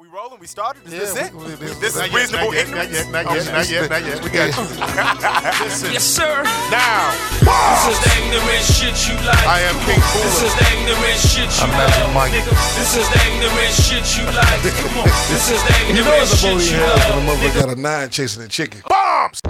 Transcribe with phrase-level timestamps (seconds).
[0.00, 0.40] we rolling?
[0.40, 0.86] We started?
[0.86, 1.34] Is Yeah, this it?
[1.34, 2.90] we- we- we- this is yet, reasonable yet, ignorance?
[2.90, 4.24] Not yet, not yet, not yet, not yet.
[4.24, 4.64] We got you.
[5.92, 6.42] Yes, sir.
[6.72, 7.12] now,
[7.44, 9.44] This is the ignorant shit you like.
[9.46, 10.56] I am King This is Cooler.
[10.56, 12.14] the ignorant shit you I'm Magic love.
[12.14, 12.32] Mike.
[12.32, 14.60] This is the ignorant shit you like.
[14.72, 15.08] Come on.
[15.28, 15.88] This is the You like.
[15.88, 18.42] You know ignorant it's a shit booty hell when a motherfucker got a nine chasing
[18.42, 18.82] a chicken.
[18.88, 19.40] Bombs!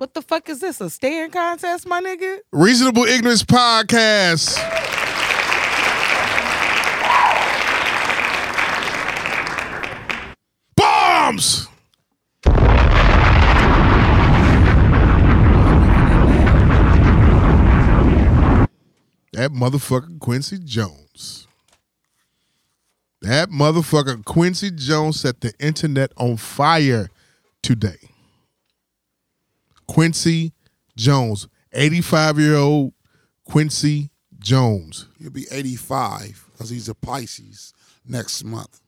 [0.00, 0.80] What the fuck is this?
[0.80, 2.38] A staring contest, my nigga?
[2.52, 4.56] Reasonable Ignorance Podcast.
[10.74, 11.68] Bombs!
[19.34, 21.46] That motherfucker Quincy Jones.
[23.20, 27.10] That motherfucker Quincy Jones set the internet on fire
[27.62, 28.09] today.
[29.90, 30.52] Quincy
[30.96, 32.92] Jones, 85 year old
[33.44, 35.08] Quincy Jones.
[35.18, 37.74] He'll be 85 because he's a Pisces
[38.06, 38.80] next month.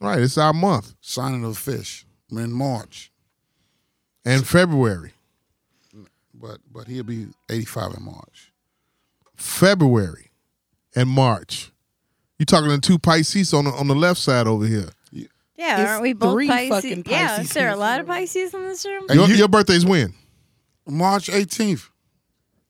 [0.00, 0.94] Right, it's our month.
[1.00, 3.12] Signing of the fish in March.
[4.24, 5.12] And February.
[6.34, 8.52] But but he'll be 85 in March.
[9.36, 10.32] February
[10.96, 11.70] and March.
[12.36, 14.88] You're talking to two Pisces on the, on the left side over here.
[15.12, 16.68] Yeah, It's aren't we both three Pisces?
[16.70, 19.06] fucking Yeah, Pisces is there a lot of Pisces in this room?
[19.12, 20.14] Your, your birthday's when?
[20.88, 21.90] March 18th.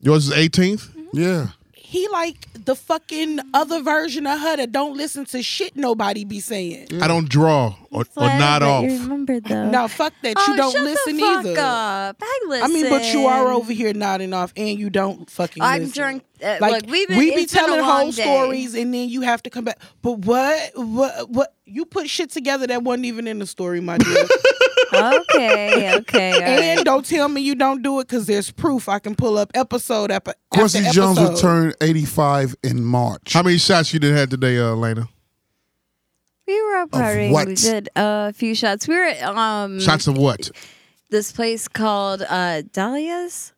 [0.00, 0.90] Yours is 18th?
[1.12, 1.48] Yeah.
[1.74, 6.38] He like the fucking other version of her that don't listen to shit nobody be
[6.38, 6.88] saying.
[7.00, 8.84] I don't draw or, or Glad nod that off.
[8.84, 9.70] You remembered though.
[9.70, 10.34] No, fuck that.
[10.36, 11.60] oh, you don't shut listen the fuck either.
[11.60, 12.16] Up.
[12.20, 12.64] I listen.
[12.70, 15.62] I mean, but you are over here nodding off, and you don't fucking.
[15.62, 15.94] I'm listen.
[15.98, 16.24] drunk.
[16.44, 18.22] Uh, Like look, we've been, we be it's been a telling long whole day.
[18.22, 19.78] stories, and then you have to come back.
[20.02, 21.54] But what, what, what?
[21.64, 24.14] You put shit together that wasn't even in the story, my dear.
[24.98, 26.42] Okay, okay.
[26.42, 26.84] and right.
[26.84, 28.88] don't tell me you don't do it because there's proof.
[28.88, 33.32] I can pull up episode after Quincy after Jones will turn 85 in March.
[33.32, 35.08] How many shots you did have today, uh, Lena?
[36.48, 37.30] we were up partying.
[37.30, 37.46] what?
[37.46, 38.88] We did a few shots.
[38.88, 40.50] We were at um Shots of what?
[41.10, 43.52] this place called uh Dahlia's,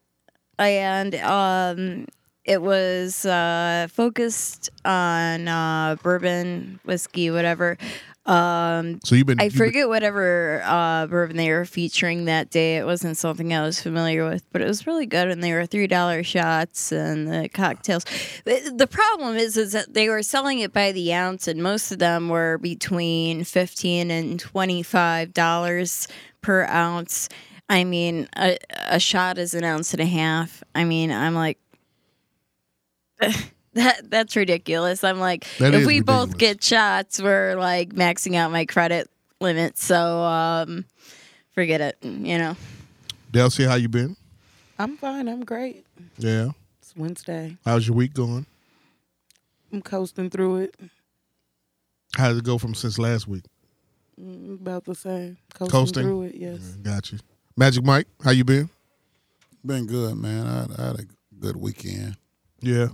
[0.59, 2.07] and um
[2.45, 7.79] it was uh focused on uh bourbon, whiskey, whatever.
[8.31, 9.41] Um So you've been.
[9.41, 12.77] I you've been- forget whatever uh, bourbon they were featuring that day.
[12.77, 15.29] It wasn't something I was familiar with, but it was really good.
[15.29, 18.05] And they were three dollar shots and the cocktails.
[18.45, 21.91] The, the problem is, is that they were selling it by the ounce, and most
[21.91, 26.07] of them were between fifteen and twenty five dollars
[26.41, 27.29] per ounce.
[27.69, 28.59] I mean, a,
[28.89, 30.63] a shot is an ounce and a half.
[30.75, 31.59] I mean, I'm like.
[33.75, 35.05] That that's ridiculous.
[35.05, 39.09] I'm like, That if is we both get shots, we're like maxing out my credit
[39.41, 39.79] limit.
[39.79, 40.85] So um,
[41.55, 41.97] forget it.
[42.03, 42.57] You know.
[43.33, 44.17] Delcy, how you been?
[44.79, 45.29] I'm fine.
[45.29, 45.87] I'm great.
[46.19, 46.51] Yeah.
[46.83, 47.57] It's Wednesday.
[47.65, 48.47] How's your week going?
[49.73, 50.75] I'm coasting through it.
[52.17, 53.45] How did it go from since last week?
[54.21, 55.37] Mm, About the same.
[55.55, 56.03] Coasting, Coasting?
[56.03, 56.35] through it.
[56.35, 56.59] Yes.
[56.83, 57.19] Got you.
[57.57, 58.69] Magic Mike, how you been?
[59.65, 60.45] Been good, man.
[60.47, 61.05] I, I had a
[61.39, 62.17] good weekend.
[62.61, 62.89] Yeah.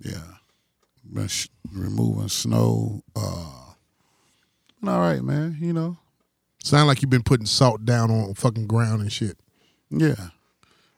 [0.00, 0.22] Yeah.
[1.12, 3.02] Been sh- removing snow.
[3.16, 3.72] Uh,
[4.80, 5.56] been all right, man.
[5.60, 5.96] You know.
[6.62, 9.38] Sound like you've been putting salt down on fucking ground and shit.
[9.90, 10.28] Yeah.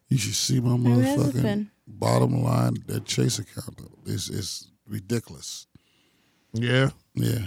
[0.08, 1.70] You should see my How has motherfucking been?
[1.86, 2.74] bottom line.
[2.86, 4.12] That chase account though.
[4.12, 5.66] It's it's ridiculous.
[6.52, 6.90] Yeah.
[7.14, 7.46] Yeah.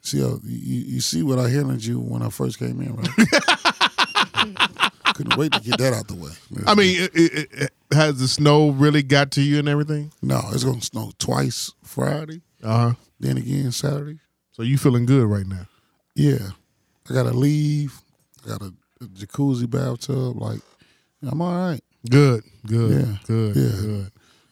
[0.00, 3.08] See how you, you see what I handed you when I first came in, right?
[5.14, 6.30] Couldn't wait to get that out the way.
[6.66, 10.12] I mean, it, it, it, has the snow really got to you and everything?
[10.22, 12.94] no, it's gonna snow twice Friday, Uh huh.
[13.20, 14.18] then again Saturday.
[14.52, 15.66] So you feeling good right now?
[16.14, 16.50] Yeah,
[17.10, 18.00] I gotta leave.
[18.44, 20.36] I got a, a jacuzzi bathtub.
[20.36, 20.60] Like,
[21.22, 21.80] I'm all right.
[22.08, 22.44] Good.
[22.66, 22.90] Good.
[23.06, 23.16] Yeah.
[23.26, 23.56] Good.
[23.56, 23.80] Yeah.
[23.80, 24.10] Good.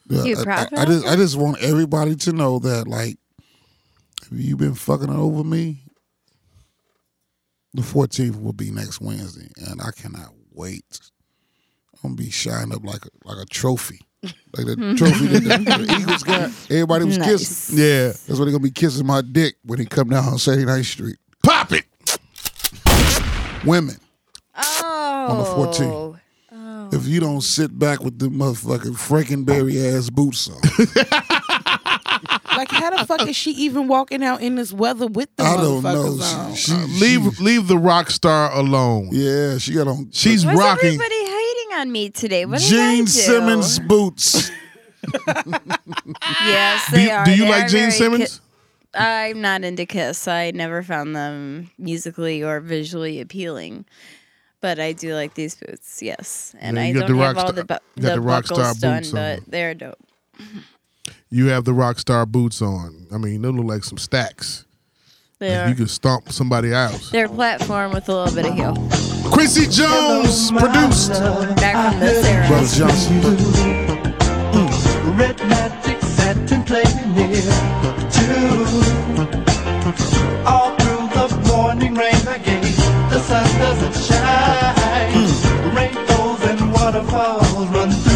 [0.09, 3.17] Yeah, You I- proud I, I just I just want everybody to know that like
[4.23, 5.83] if you've been fucking over me,
[7.75, 10.85] the 14th will be next Wednesday, and I cannot wait.
[12.05, 15.87] I'm gonna be shined up like a, like a trophy, like the trophy that the,
[15.87, 16.51] the Eagles got.
[16.71, 17.29] Everybody was Nice.
[17.29, 17.79] kissing.
[17.79, 18.07] Yeah.
[18.09, 21.17] That's what they're gonna be kissing my dick when he come down on 79th Street.
[21.43, 21.85] Pop it.
[23.65, 23.97] Women,
[24.57, 25.27] Oh.
[25.31, 26.19] On the 14th.
[26.95, 30.57] if you don't sit back with the motherfucking Frankenberry ass boots on,
[32.57, 35.57] Like, how the fuck is she even walking out in this weather with the I
[35.57, 35.89] don't know.
[35.91, 36.55] motherfuckers on?
[36.55, 39.09] She, she, Leave leave the rock star alone.
[39.11, 40.89] Yeah, she got on She's Why's rocking.
[41.01, 41.32] everybody hating
[41.73, 42.45] on me today?
[42.47, 43.07] What did I do?
[43.07, 44.51] Simmons boots.
[46.45, 47.25] Yes, Do they you, are.
[47.25, 48.39] do you They like Gene Simmons?
[48.39, 48.45] ki-
[48.99, 50.29] I'm not into Kiss.
[50.29, 53.85] I never found them musically or visually appealing.
[54.61, 56.55] But I do like these boots, yes.
[56.61, 58.59] And Yeah, I don't have all star- the, bu- you got the the rock buckles
[58.61, 59.15] star done, boots on.
[59.41, 59.99] but they're dope.
[61.31, 63.07] You have the rock star boots on.
[63.13, 64.65] I mean, they look like some stacks.
[65.41, 65.75] They You are.
[65.75, 67.09] could stomp somebody out.
[67.11, 69.12] They're platform with a little bit of heel.
[69.33, 71.13] Quincy Jones produced.
[71.57, 72.47] Back from this era.
[72.49, 73.21] Brother Johnson.
[75.17, 77.41] Red magic satin playing near
[78.13, 78.67] too.
[80.47, 82.63] All through the morning rain again,
[83.09, 85.15] the sun doesn't shine.
[85.75, 88.12] Rainbows and waterfalls run through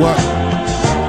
[0.00, 0.16] What?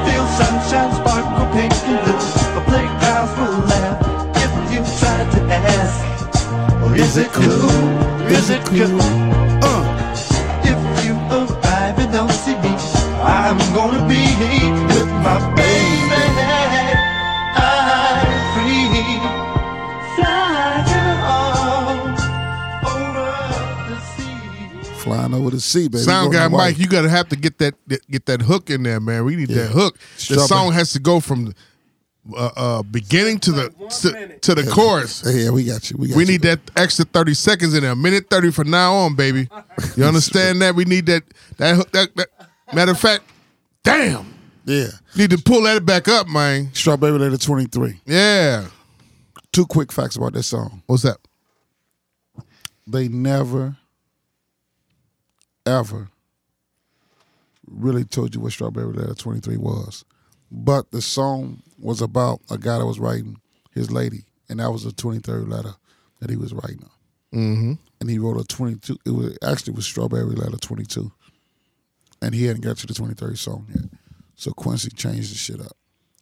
[0.04, 2.20] Feel sunshine sparkle pink and blue.
[2.56, 4.04] The playgrounds will laugh
[4.44, 6.84] if you try to ask.
[6.84, 7.72] Or is it cool?
[8.28, 9.00] Is it cool?
[9.64, 9.84] Uh,
[10.64, 12.76] if you arrive and don't see me,
[13.24, 14.61] I'm gonna be with
[25.60, 25.88] sea.
[25.90, 26.04] Flying over baby.
[26.04, 26.74] Sound Go guy Mike, Hawaii.
[26.76, 27.76] you gotta have to get that
[28.10, 29.26] get that hook in there, man.
[29.26, 29.64] We need Yeah.
[29.64, 29.98] that hook.
[29.98, 30.48] The Strawberry.
[30.48, 31.54] song has to go from
[32.38, 33.70] uh, uh, beginning to the
[34.02, 35.24] to, to the chorus.
[35.26, 35.98] Yeah, we got you.
[35.98, 36.32] We got We you.
[36.34, 37.96] need that extra thirty seconds in there.
[37.96, 39.50] Minute thirty from now on, baby.
[39.98, 40.76] You understand that?
[40.76, 41.24] We need that
[41.58, 41.92] that hook.
[41.92, 42.28] That, that
[42.74, 43.24] matter of fact,
[43.84, 44.34] damn,
[44.66, 44.88] Yeah.
[45.18, 46.70] need to pull that back up, man.
[46.74, 48.00] Strawberry Letter 23.
[48.06, 48.68] Yeah.
[49.52, 50.82] Two quick facts about this song.
[50.86, 51.18] What's that?
[52.88, 53.76] They never,
[55.66, 56.10] ever
[57.68, 60.04] really told you what Strawberry Letter 23 was.
[60.52, 63.38] But the song was about a guy that was writing
[63.74, 65.74] his lady, and that was the 23rd letter
[66.20, 66.90] that he was writing.
[67.34, 67.74] Mm-hmm.
[68.02, 71.12] And he wrote a 22, it was actually was Strawberry Letter 22.
[72.22, 73.86] And he hadn't got to the 23rd song yet.
[74.36, 75.78] So Quincy changed the shit up.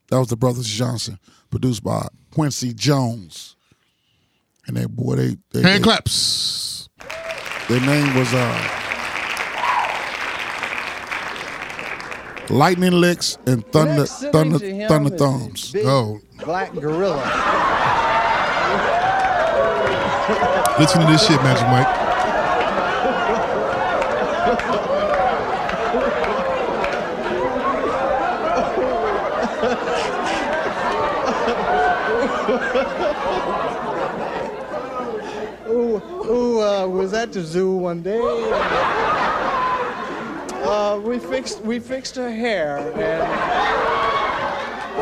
[0.10, 1.20] That was the Brothers Johnson,
[1.50, 3.56] produced by Quincy Jones.
[4.68, 6.90] And that boy, they, they Hand they- claps.
[7.68, 8.80] their name was uh,
[12.50, 15.76] Lightning Licks and Thunder Next Thunder Thunder Thumbs.
[15.86, 17.18] Oh, black gorilla.
[20.80, 21.88] listen to this shit, Magic Mike.
[35.66, 38.20] Who, who uh, was at the zoo one day?
[40.70, 43.02] Uh, we fixed we fixed her hair and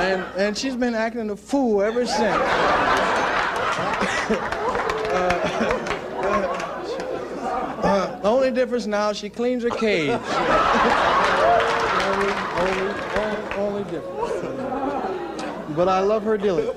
[0.02, 2.42] and and she's been acting a fool ever since.
[7.88, 10.10] Uh, the only difference now, she cleans her cage.
[12.08, 14.32] only, only, only, only difference.
[15.76, 16.66] But I love her dearly.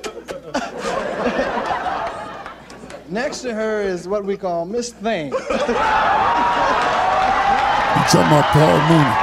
[3.09, 5.33] Next to her is what we call Miss Thing.
[8.11, 9.15] Talking about Paul Mooney,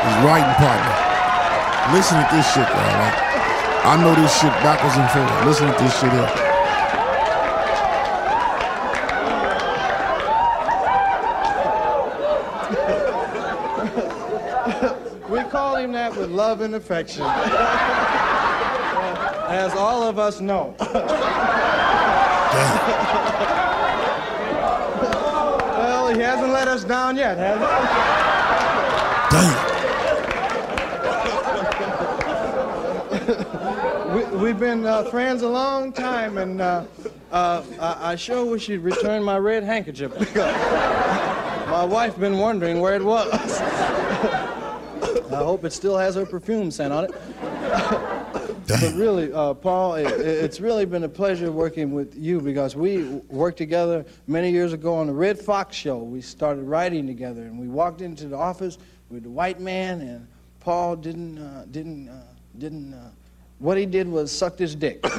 [0.00, 0.94] his writing partner.
[1.92, 3.12] Listen to this shit, y'all.
[3.84, 5.44] I know this shit backwards and forward.
[5.44, 6.30] Listen to this shit here.
[15.28, 17.26] We call him that with love and affection.
[19.50, 20.74] As all of us know.
[26.12, 27.58] Well, he hasn't let us down yet, has
[29.30, 29.66] Damn.
[29.66, 29.72] he?
[34.12, 36.84] We, we've been uh, friends a long time, and uh,
[37.30, 40.12] uh, I, I sure wish you'd return my red handkerchief.
[40.18, 40.54] because
[41.70, 43.30] my wife been wondering where it was.
[43.62, 48.11] I hope it still has her perfume scent on it.
[48.80, 53.04] But really, uh, Paul, it, it's really been a pleasure working with you because we
[53.28, 55.98] worked together many years ago on the Redd Foxx show.
[55.98, 58.78] We started writing together, and we walked into the office
[59.10, 60.26] with the white man, and
[60.60, 62.22] Paul didn't uh, didn't uh,
[62.58, 62.94] didn't.
[62.94, 63.10] Uh,
[63.58, 65.02] what he did was sucked his dick.
[65.02, 65.12] Damn.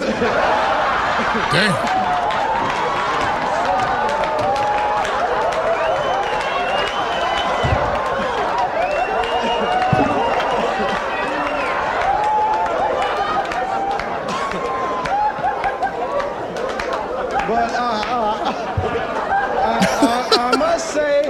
[17.46, 18.54] But uh, uh,
[19.60, 21.28] I, I, I must say,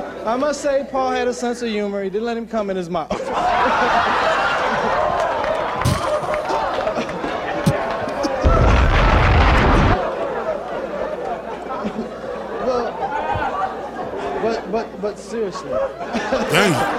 [0.54, 2.04] Must say, Paul had a sense of humor.
[2.04, 3.10] He didn't let him come in his mouth.
[12.70, 12.92] well,
[14.44, 16.94] but but but seriously, Damn.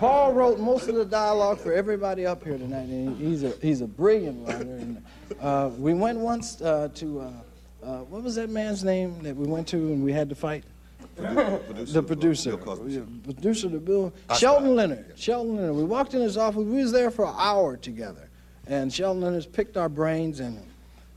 [0.00, 3.86] Paul wrote most of the dialogue for everybody up here tonight, he's a he's a
[3.86, 4.78] brilliant writer.
[4.78, 5.00] And
[5.40, 7.20] uh, we went once uh, to
[7.82, 10.64] uh, what was that man's name that we went to and we had to fight?
[11.16, 12.50] the producer,
[12.86, 15.14] Yeah, producer to Bill Sheldon Leonard.
[15.16, 15.74] Sheldon Leonard.
[15.74, 16.62] We walked in his office.
[16.62, 18.28] We was there for an hour together,
[18.68, 20.62] and Sheldon Leonard picked our brains and.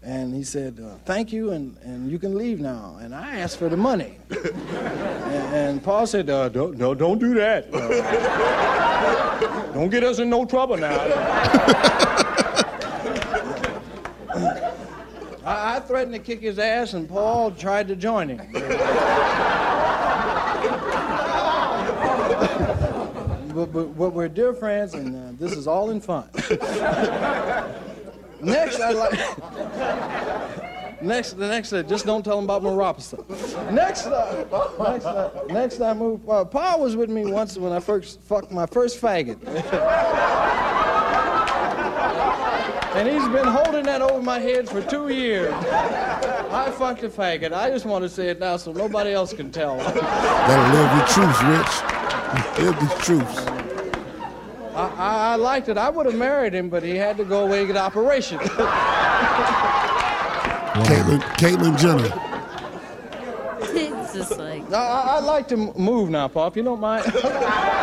[0.03, 3.59] And he said, uh, "Thank you, and, and you can leave now." And I asked
[3.59, 7.71] for the money, and, and Paul said, uh, "Don't no, don't do that.
[7.71, 10.97] Uh, don't get us in no trouble now."
[15.45, 18.37] I, I threatened to kick his ass, and Paul tried to join him.
[23.53, 26.29] but, but, but we're dear friends, and uh, this is all in fun.
[28.41, 29.19] next, I'd like.
[31.01, 33.27] Next, the next, uh, just don't tell them about Maropasa.
[33.71, 34.45] Next, uh,
[34.79, 36.29] next, uh, next, I move.
[36.29, 39.41] Uh, Paul was with me once when I first fucked my first faggot.
[42.93, 45.53] And he's been holding that over my head for two years.
[45.53, 47.53] I fucked a faggot.
[47.53, 49.77] I just want to say it now so nobody else can tell.
[49.77, 51.81] That'll live your truths, Rich.
[52.59, 53.47] Live the truths.
[54.75, 55.77] I, I, I liked it.
[55.77, 58.39] I would have married him, but he had to go away and get an operation.
[60.83, 62.27] Caitlyn, Caitlyn Jenner.
[63.73, 66.57] It's just like I, I, I'd like to move now, Pop.
[66.57, 67.05] you don't mind.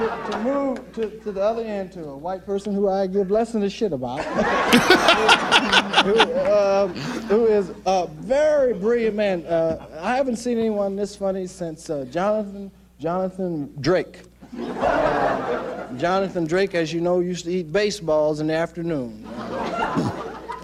[0.00, 3.30] to, to move to, to the other end to a white person who I give
[3.30, 4.20] less than a shit about.
[6.04, 6.88] who, uh,
[7.28, 9.44] who is a very brilliant man.
[9.44, 14.22] Uh, I haven't seen anyone this funny since uh, Jonathan Jonathan Drake.
[14.58, 19.26] Uh, Jonathan Drake, as you know, used to eat baseballs in the afternoon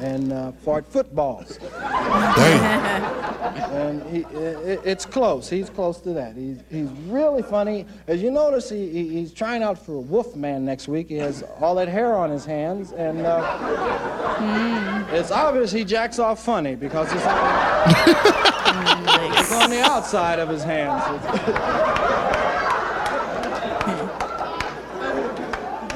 [0.00, 1.58] and uh, fart footballs.
[1.58, 3.26] Damn.
[3.56, 5.48] And he, i- it's close.
[5.50, 6.34] He's close to that.
[6.36, 7.84] He's, he's really funny.
[8.06, 11.08] As you notice, he, he, he's trying out for Wolfman next week.
[11.08, 16.42] He has all that hair on his hands, and uh, it's obvious he jacks off
[16.44, 17.88] funny because it's on,
[19.38, 21.02] it's on the outside of his hands.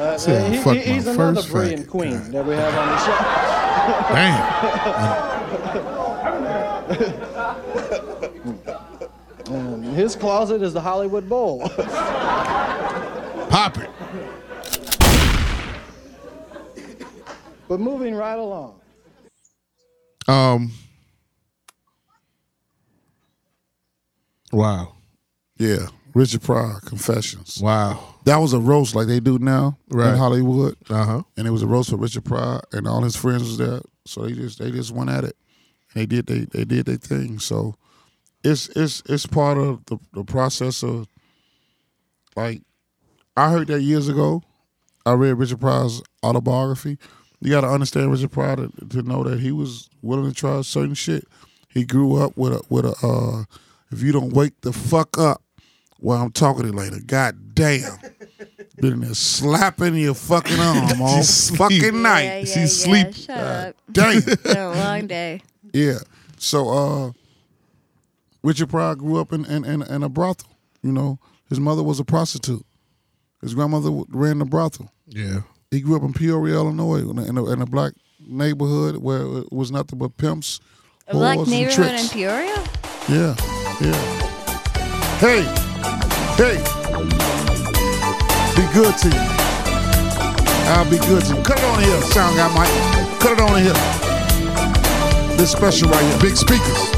[0.01, 1.91] Uh, he- he- he's another first brilliant faggot.
[1.91, 3.50] queen that we have on the show.
[3.91, 5.51] Damn.
[9.51, 11.69] And his closet is the Hollywood Bowl.
[13.49, 13.91] Pop it.
[17.69, 18.81] but moving right along.
[20.29, 20.73] Um.
[24.53, 24.95] Wow.
[25.57, 25.87] Yeah.
[26.15, 27.61] Richard Pryor, Confessions.
[27.63, 28.10] Wow.
[28.25, 30.11] That was a roast like they do now Right.
[30.13, 30.77] in Hollywood.
[30.89, 31.23] Uh huh.
[31.37, 33.81] And it was a roast for Richard Pryor and all his friends was there.
[34.05, 35.37] So they just they just went at it.
[35.95, 37.39] And they did they they did their thing.
[37.39, 37.75] So
[38.45, 41.07] it's it's it's part of the, the process of
[42.37, 42.63] like
[43.37, 44.43] I heard that years ago.
[45.07, 46.99] I read Richard Pryor's autobiography.
[47.41, 50.61] You got to understand Richard Pryor to, to know that he was willing to try
[50.61, 51.27] certain shit.
[51.71, 52.95] He grew up with a with a.
[53.03, 53.45] Uh,
[53.91, 55.43] if you don't wake the fuck up
[56.01, 57.97] while I'm talking to you later, god damn,
[58.77, 61.59] been in there slapping your fucking arm all sleep.
[61.59, 62.23] fucking night.
[62.25, 63.15] yeah, yeah, She's yeah, sleep.
[63.15, 63.77] Shut up.
[63.93, 64.19] Damn.
[64.19, 65.43] It's been a long day.
[65.73, 65.99] Yeah.
[66.39, 67.13] So uh
[68.43, 70.49] Richard Pryor grew up in, in, in, in a brothel.
[70.83, 71.19] You know,
[71.51, 72.65] his mother was a prostitute.
[73.43, 74.91] His grandmother ran the brothel.
[75.07, 75.41] Yeah.
[75.71, 77.93] He grew up in Peoria, Illinois, in a, in a, in a black
[78.27, 80.59] neighborhood where it was nothing but pimps,
[81.09, 82.09] A black whores, and neighborhood in.
[82.09, 82.65] Peoria?
[83.11, 83.35] Yeah,
[83.83, 85.19] yeah.
[85.19, 85.70] Hey,
[86.37, 86.59] hey,
[88.57, 89.25] be good to you.
[90.73, 91.43] I'll be good to you.
[91.43, 93.21] Cut it on here, sound guy Mike.
[93.21, 93.75] Cut it on here.
[95.37, 96.19] This special right here.
[96.21, 96.91] Big speakers.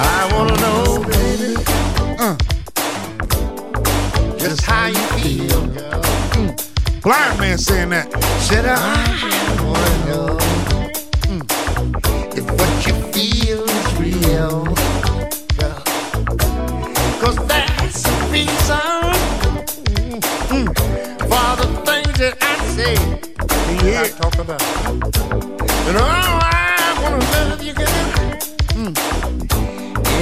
[0.00, 1.56] I wanna know, baby,
[2.18, 2.36] Uh,
[4.38, 6.02] just how you feel, girl.
[7.02, 8.06] blind man saying that.
[8.40, 8.76] Said I
[9.62, 10.47] wanna know
[23.88, 24.62] Yeah, I talk about.
[25.88, 27.16] And oh, I wanna
[27.48, 27.88] love you, girl.
[28.76, 28.92] Hmm.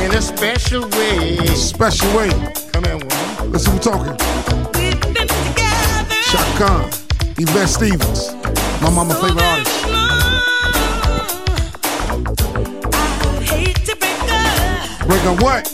[0.03, 1.45] In a special way.
[1.57, 2.31] Special way.
[2.73, 3.51] Come here, woman.
[3.51, 4.17] Let's see who talking.
[6.31, 6.91] Chaka Khan,
[7.39, 8.35] Yvette Stevens,
[8.81, 9.83] my mama favorite artist.
[15.09, 15.65] Break up what?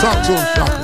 [0.00, 0.81] Talk to him, Chaka.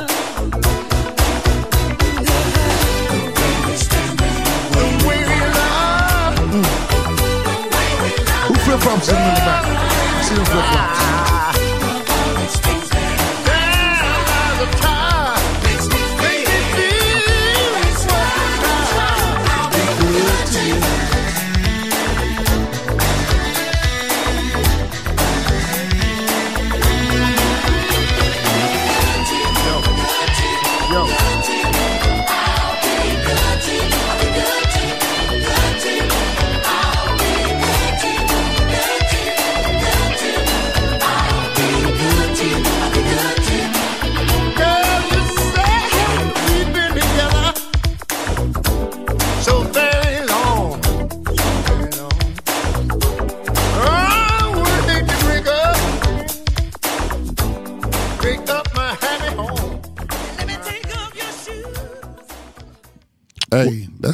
[8.80, 10.24] Flip flops in the back.
[10.24, 11.17] See them flip flops.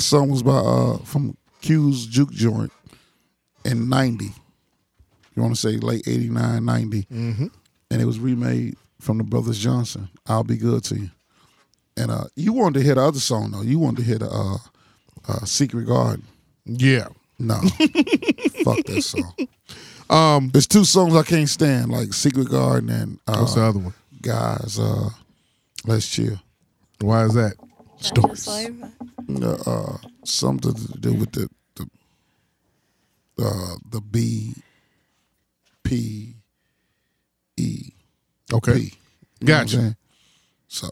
[0.04, 2.73] Song was by uh from Q's Juke Joint
[3.64, 4.26] in '90.
[5.34, 7.46] You want to say late '89, '90, mm-hmm.
[7.90, 10.08] and it was remade from the Brothers Johnson.
[10.26, 11.11] I'll be good to you.
[11.96, 13.62] And uh, you wanted to hear the other song though.
[13.62, 14.56] You wanted to hear the uh,
[15.28, 16.25] uh, Secret Garden.
[16.64, 17.08] Yeah.
[17.37, 17.54] No,
[18.64, 19.34] fuck that song.
[20.08, 23.80] Um, there's two songs I can't stand, like Secret Garden and uh, What's the other
[23.80, 23.94] one?
[24.23, 24.78] guys.
[24.78, 25.11] Uh,
[25.87, 26.40] Let's chill.
[27.00, 27.54] Why is that?
[28.12, 28.73] Just like-
[29.42, 31.87] Uh, uh, something to do with the the
[33.44, 34.54] uh, the B
[35.82, 36.37] P
[37.56, 37.90] E
[38.52, 38.75] Okay.
[38.75, 38.80] P.
[38.80, 39.76] You know what I'm Gotcha.
[39.76, 39.96] saying?
[40.68, 40.88] So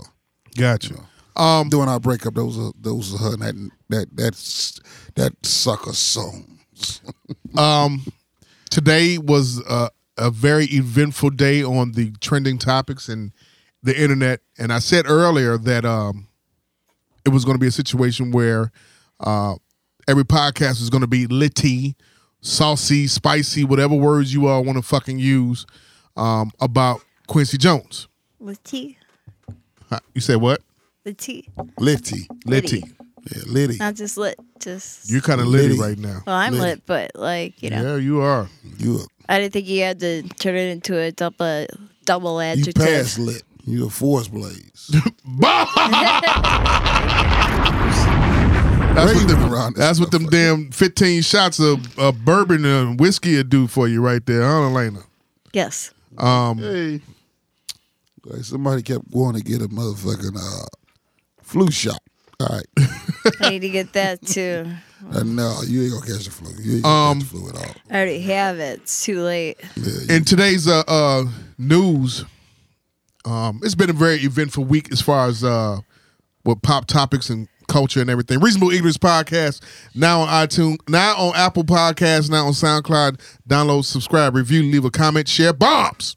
[0.57, 0.95] Gotcha.
[1.37, 4.81] um, during our breakup, those are those are her and that that that's
[5.15, 7.01] that sucker songs.
[7.57, 8.07] Um,
[8.71, 13.31] today was a, a very eventful day on the trending topics and
[13.83, 14.41] the internet.
[14.59, 16.29] And I said earlier that um,
[17.25, 18.71] it was going to be a situation where
[19.21, 19.55] uh,
[20.09, 21.95] every podcast is going to be litty,
[22.41, 25.65] saucy, spicy, whatever words you all want to fucking use
[26.17, 28.09] um, about Quincy Jones.
[28.41, 28.99] Litty.
[29.89, 30.61] Huh, You said what?
[31.05, 31.49] Litty.
[31.79, 32.81] Litty, Litty.
[32.81, 32.83] Litty.
[33.31, 33.77] yeah, Litty.
[33.79, 34.39] Not just lit.
[34.61, 35.11] Just.
[35.11, 35.81] You're kind of litty Litty.
[35.81, 36.23] right now.
[36.27, 36.63] well, I'm Litty.
[36.65, 38.49] lit, but like you know, Yeah, you are.
[38.79, 41.67] You I didn't think you had to turn it into a double
[42.05, 43.19] double you adjective.
[43.19, 43.43] lit.
[43.65, 44.91] You a force blaze.
[48.95, 53.49] That's what them, that's what them damn 15 shots of, of bourbon and whiskey would
[53.49, 55.01] do for you right there, huh, Elena?
[55.55, 55.95] Yes.
[56.19, 57.01] hey,
[58.25, 60.67] like somebody kept going to get a motherfucking uh,
[61.41, 62.01] flu shot.
[62.41, 62.67] All right,
[63.41, 64.67] I need to get that too.
[65.13, 66.49] Uh, no, you ain't gonna catch the flu.
[66.63, 67.75] You ain't gonna Um, the flu at all.
[67.91, 68.83] I already have it.
[68.83, 69.59] It's too late.
[69.75, 71.25] Yeah, In today's uh, uh,
[71.59, 72.25] news,
[73.25, 75.79] um, it's been a very eventful week as far as uh,
[76.63, 78.41] pop topics and culture and everything.
[78.41, 79.63] Reasonable Ignorance Podcast
[79.95, 83.21] now on iTunes, now on Apple Podcasts, now on SoundCloud.
[83.49, 86.17] Download, subscribe, review, leave a comment, share bombs.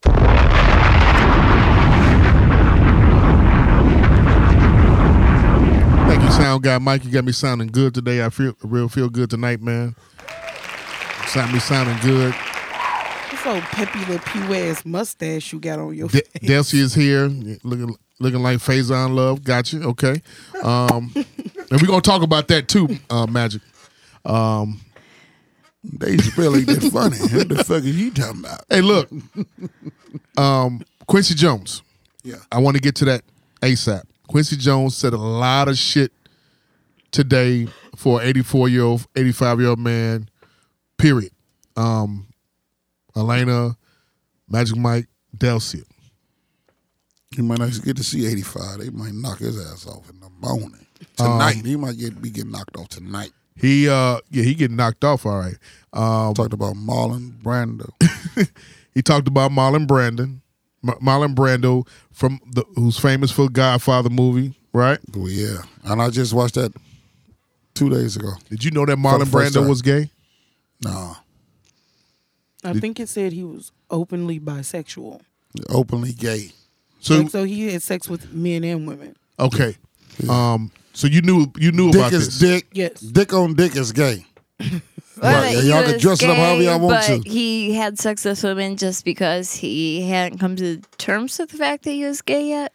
[6.08, 7.06] Thank you, sound guy Mike.
[7.06, 8.24] You got me sounding good today.
[8.24, 9.96] I feel real feel good tonight, man.
[11.28, 12.34] Sound me sounding good.
[13.46, 16.50] This old peppy little pew ass mustache you got on your De- face.
[16.50, 17.28] Delcy is here,
[17.64, 19.44] looking looking like Faizon Love.
[19.44, 20.20] Got you, okay.
[20.64, 23.62] Um, and we're gonna talk about that too, uh, Magic.
[25.84, 27.18] they spell ain't that funny.
[27.38, 28.66] what the fuck are you talking about?
[28.68, 29.12] Hey, look,
[30.38, 31.84] um, Quincy Jones.
[32.24, 32.38] Yeah.
[32.52, 33.22] I want to get to that
[33.62, 34.06] ASAP.
[34.28, 36.12] Quincy Jones said a lot of shit
[37.12, 40.30] today for an 84 year old, 85 year old man.
[40.98, 41.32] Period.
[41.78, 42.26] Um,
[43.16, 43.78] Elena,
[44.50, 45.80] Magic Mike, Delcia.
[47.36, 48.80] You might not get to see 85.
[48.80, 50.86] They might knock his ass off in the morning.
[51.18, 51.66] Tonight.
[51.66, 53.32] he might get be getting knocked off tonight.
[53.58, 55.26] He, uh, yeah, he getting knocked off.
[55.26, 55.58] All right.
[55.94, 57.90] Um, Talked about Marlon Brando.
[58.96, 60.42] He talked about Marlon Brandon,
[60.82, 65.00] M- Marlon Brando from the who's famous for Godfather movie, right?
[65.18, 65.58] oh, yeah.
[65.84, 66.74] And I just watched that
[67.74, 68.32] two days ago.
[68.50, 69.68] Did you know that Marlon Brando time.
[69.68, 70.10] was gay?
[70.82, 71.16] Nah.
[72.66, 75.22] I think it said he was openly bisexual.
[75.70, 76.52] Openly gay.
[77.00, 79.16] So like, so he had sex with men and women.
[79.40, 79.76] okay,
[80.30, 82.62] um, so you knew you knew Dick about is this.
[82.62, 82.68] dick.
[82.74, 83.00] Yes.
[83.00, 84.26] Dick on dick is gay.
[85.22, 87.30] Well, Right, he y'all can was dress it up however y'all want but to.
[87.30, 91.86] He had sex with women just because he hadn't come to terms with the fact
[91.86, 92.74] that he was gay yet.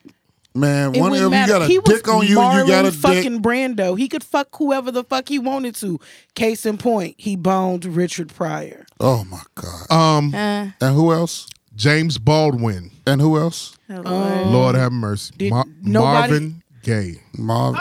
[0.54, 2.90] Man, It of wouldn't you got a he dick on you, Marlon you got a
[2.90, 3.00] dick.
[3.00, 3.96] fucking Brando.
[3.96, 6.00] He could fuck whoever the fuck he wanted to.
[6.34, 8.84] Case in point, he boned Richard Pryor.
[8.98, 9.90] Oh my God.
[9.90, 11.46] Um, Uh, and who else?
[11.76, 13.76] James Baldwin, And who else?
[13.88, 14.46] oh, Uh, Lord.
[14.48, 17.76] Lord have mercy, Did Mar- nobody- Marvin Gaye, Marv.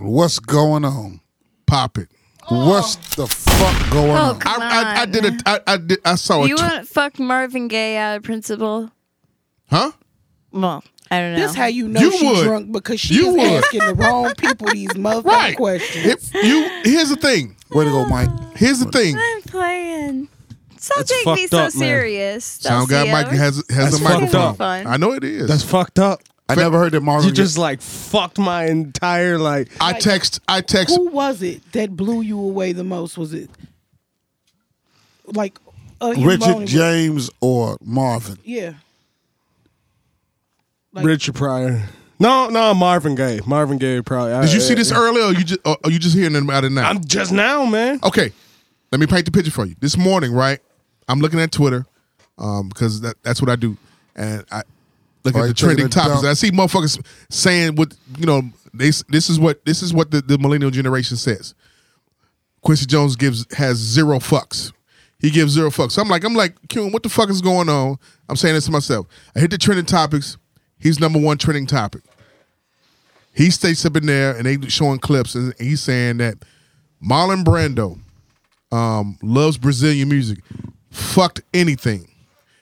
[0.00, 1.20] What's going on?
[1.66, 2.08] pop it.
[2.48, 4.38] What's the fuck going Oh, on?
[4.40, 5.10] come I, I, I on.
[5.12, 8.16] did a I, I did I saw a You tw- wouldn't fuck Marvin Gaye out
[8.16, 8.90] of principle?
[9.70, 9.92] huh?
[10.52, 11.40] Well, I don't know.
[11.40, 12.44] This how you know You she would.
[12.44, 13.64] drunk because she You is would.
[13.64, 15.56] asking the wrong people these motherfucking Right.
[15.56, 16.06] questions.
[16.06, 17.56] If you here's the thing.
[17.70, 18.28] Way to go, Mike.
[18.56, 19.16] Here's the thing.
[19.18, 20.28] I'm playing.
[20.78, 21.70] Stop That's taking me so up, man.
[21.72, 22.44] serious.
[22.44, 24.40] Sound guy Mike has has That's a microphone.
[24.40, 24.56] up.
[24.56, 24.86] Fun.
[24.86, 25.46] I know it is.
[25.48, 26.20] That's fucked up.
[26.48, 27.28] I never heard that Marvin.
[27.28, 29.68] You just like fucked my entire like.
[29.80, 33.16] I text I text Who was it that blew you away the most?
[33.18, 33.50] Was it
[35.26, 35.58] like
[36.00, 38.38] uh, Richard James or Marvin.
[38.44, 38.74] Yeah.
[40.92, 41.82] Like- Richard Pryor.
[42.18, 43.40] No, no, Marvin Gaye.
[43.46, 44.38] Marvin Gaye probably.
[44.46, 46.64] Did you see this I- earlier or you just or are you just hearing about
[46.64, 46.88] it now?
[46.88, 47.98] I'm just now, man.
[48.04, 48.32] Okay,
[48.92, 49.74] let me paint the picture for you.
[49.80, 50.58] This morning, right?
[51.08, 51.86] I'm looking at Twitter
[52.38, 53.76] um, because that, that's what I do,
[54.14, 54.62] and I
[55.24, 56.16] look Are at the trending topics.
[56.22, 56.26] dump?
[56.26, 58.42] I see motherfuckers saying what you know.
[58.74, 61.54] They this is what this is what the, the millennial generation says.
[62.60, 64.72] Quincy Jones gives has zero fucks.
[65.18, 65.92] He gives zero fucks.
[65.92, 67.98] So I'm like, I'm like, Kuhn, what the fuck is going on?
[68.28, 69.06] I'm saying this to myself.
[69.34, 70.36] I hit the trending topics.
[70.80, 72.02] He's number one trending topic.
[73.34, 76.34] He stays up in there and they showing clips and he's saying that
[77.02, 77.98] Marlon Brando
[78.76, 80.38] um, loves Brazilian music.
[80.90, 82.08] Fucked anything.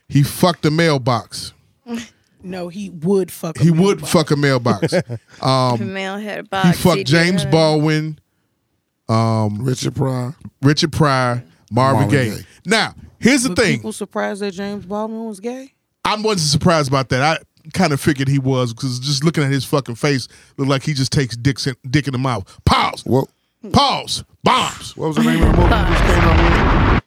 [0.09, 1.53] He fucked a mailbox.
[2.41, 3.59] No, he would fuck.
[3.59, 4.13] a He would mailbox.
[4.13, 4.93] fuck a mailbox.
[4.93, 5.11] If
[5.43, 7.51] a male had a he fucked he'd James do it.
[7.51, 8.21] Baldwin,
[9.09, 10.37] Richard Pryor.
[10.63, 12.31] Richard Pryor, Marvin, Marvin Gaye.
[12.37, 12.47] Gaye.
[12.65, 13.77] Now, here's the But thing.
[13.79, 15.75] people surprised that James Baldwin was gay.
[16.05, 17.23] I wasn't surprised about that.
[17.23, 17.43] I
[17.75, 20.95] kind of figured he was because just looking at his fucking face, looked like he
[20.95, 22.45] just takes dicks in, dick in the mouth.
[22.65, 23.05] Pause.
[23.07, 23.29] What?
[23.73, 24.25] Pause.
[24.45, 24.97] Bombs.
[24.97, 27.03] What was the name of the movie he just came out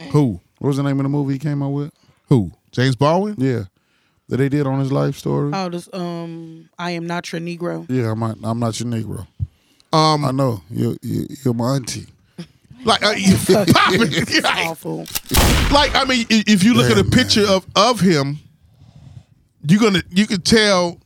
[0.00, 0.10] with?
[0.12, 0.40] Who?
[0.58, 1.92] What was the name of the movie he came out with?
[2.28, 2.52] Who?
[2.72, 3.34] James Baldwin?
[3.38, 3.64] Yeah,
[4.28, 5.50] that they did on his life story.
[5.54, 7.86] Oh, this um, I am not your Negro.
[7.88, 9.26] yeah, I'm not, I'm not your Negro.
[9.92, 12.06] Um, I know you're, you're, you're my auntie.
[12.84, 13.36] like uh, you
[13.72, 14.00] popping.
[14.42, 15.06] Like, Awful.
[15.72, 18.38] like, I mean, if you look at a picture of of him,
[19.68, 20.98] you gonna you can tell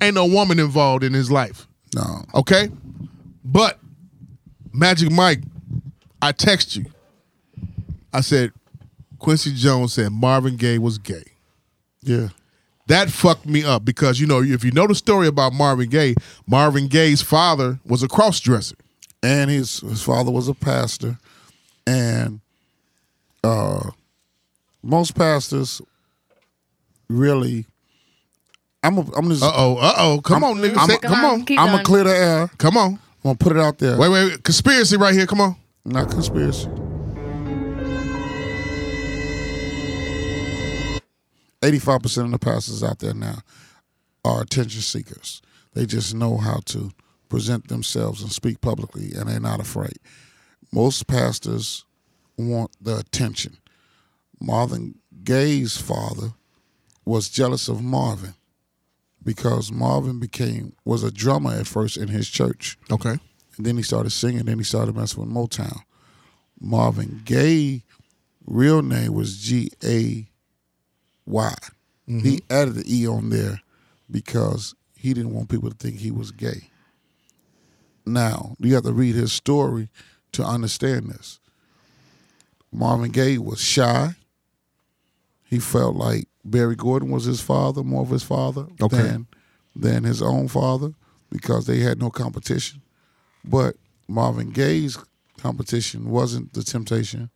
[0.00, 1.66] ain't no woman involved in his life.
[1.94, 2.68] No, Okay,
[3.44, 3.78] but
[4.72, 5.40] Magic Mike,
[6.20, 6.84] I text you.
[8.12, 8.52] I said
[9.18, 11.24] Quincy Jones said Marvin Gaye was gay.
[12.02, 12.28] yeah,
[12.88, 16.14] That fucked me up because you know if you know the story about Marvin Gaye,
[16.46, 18.76] Marvin Gaye's father was a cross dresser.
[19.22, 21.18] and his his father was a pastor,
[21.86, 22.40] and
[23.42, 23.90] uh,
[24.82, 25.80] most pastors
[27.08, 27.66] really.
[28.82, 31.24] I'm a, I'm just Uh oh, uh oh, come I'm- on, nigga, I'm- say, come
[31.24, 31.76] on, Keep I'm going.
[31.76, 32.50] gonna clear the air.
[32.58, 32.92] Come on.
[32.94, 33.98] I'm gonna put it out there.
[33.98, 35.26] Wait, wait, wait, conspiracy right here.
[35.26, 35.56] Come on.
[35.84, 36.68] Not conspiracy.
[41.62, 43.38] Eighty-five percent of the pastors out there now
[44.24, 45.40] are attention seekers.
[45.72, 46.90] They just know how to
[47.28, 49.96] present themselves and speak publicly, and they're not afraid.
[50.72, 51.84] Most pastors
[52.36, 53.56] want the attention.
[54.40, 56.32] Marvin Gaye's father
[57.06, 58.34] was jealous of Marvin
[59.24, 62.76] because Marvin became was a drummer at first in his church.
[62.90, 63.18] Okay.
[63.56, 64.44] And then he started singing.
[64.44, 65.80] Then he started messing with Motown.
[66.60, 67.82] Marvin Gaye,
[68.44, 70.28] real name was G A
[71.24, 71.54] Y.
[72.08, 72.18] Mm-hmm.
[72.20, 73.62] He added the E on there
[74.10, 76.70] because he didn't want people to think he was gay.
[78.04, 79.88] Now, you have to read his story
[80.32, 81.40] to understand this.
[82.72, 84.14] Marvin Gaye was shy.
[85.44, 88.96] He felt like Barry Gordy was his father, more of his father Okay.
[89.02, 89.26] than
[89.74, 90.94] than his own father,
[91.30, 92.80] because they had no competition.
[93.44, 93.76] But
[94.08, 94.96] Marvin Gaye's
[95.36, 97.28] competition wasn't the Temptation.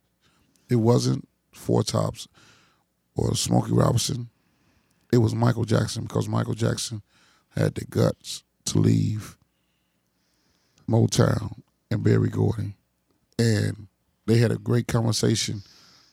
[0.69, 2.27] It wasn't Four Tops
[3.15, 4.29] or Smokey Robinson.
[5.11, 7.03] It was Michael Jackson because Michael Jackson
[7.49, 9.37] had the guts to leave
[10.89, 12.75] Motown and Barry Gordy.
[13.37, 13.87] And
[14.25, 15.63] they had a great conversation.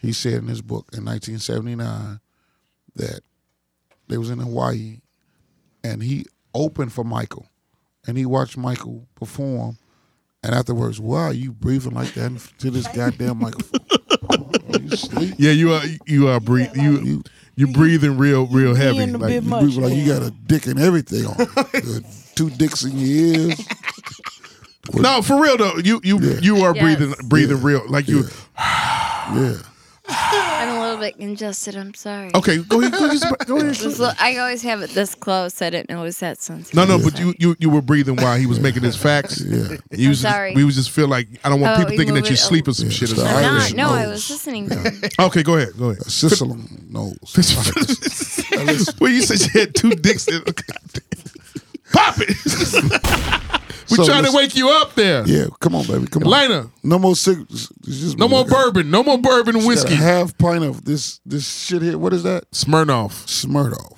[0.01, 2.21] He said in his book in 1979
[2.99, 3.21] that
[4.09, 5.01] they was in Hawaii
[5.83, 7.47] and he opened for Michael
[8.07, 9.79] and he watched Michael perform
[10.43, 13.81] and afterwards, why are you breathing like that to this goddamn microphone?
[14.31, 15.35] Are you?
[15.37, 17.23] Yeah, you are you are breathe you You-
[17.57, 18.99] you breathing real real heavy.
[18.99, 19.63] Being Like, You much.
[19.65, 21.35] breathing like you got a dick and everything on.
[21.37, 22.05] Good.
[22.07, 23.09] Uh, two dicks in your
[23.49, 23.67] ears.
[24.95, 25.77] no, for real though.
[25.79, 26.39] You you Yeah.
[26.41, 26.83] you are Yes.
[26.85, 28.23] breathing breathing real like you.
[28.57, 29.57] Yeah.
[30.11, 31.77] I'm a little bit congested.
[31.77, 32.31] I'm sorry.
[32.35, 32.92] Okay, go ahead.
[32.92, 33.21] Go ahead.
[33.47, 33.75] Go ahead.
[33.75, 35.61] This lo- I always have it this close.
[35.61, 36.75] I didn't know it was that sensitive.
[36.75, 39.40] No, no, but you, you you were breathing while he was making his facts.
[39.49, 39.77] Yeah.
[39.90, 40.55] And you was just- sorry.
[40.55, 42.35] we was just feel like I don't want How people we thinking that move you're
[42.35, 42.75] it sleeping over?
[42.81, 43.12] some shit.
[43.12, 43.51] Or Yeah, I'm something.
[43.51, 43.88] Irish not.
[43.88, 44.11] No, I nose.
[44.12, 45.01] was listening to him.
[45.21, 45.68] Okay, go ahead.
[45.79, 46.03] Go ahead.
[46.05, 47.16] Sicilian nose.
[49.01, 50.27] well, you said you had two dicks.
[50.29, 50.73] In, okay.
[51.92, 53.61] Pop it.
[53.90, 55.27] We trying to wake you up there.
[55.27, 56.31] Yeah, come on, baby, come on.
[56.31, 57.72] Lena, No more cigarettes.
[58.16, 58.90] No more bourbon.
[58.90, 59.94] No more bourbon and Just got whiskey.
[59.94, 61.98] A half pint of this this shit here.
[61.98, 62.51] What is that?
[62.51, 63.27] Smirnoff.
[63.27, 63.98] Smirnoff.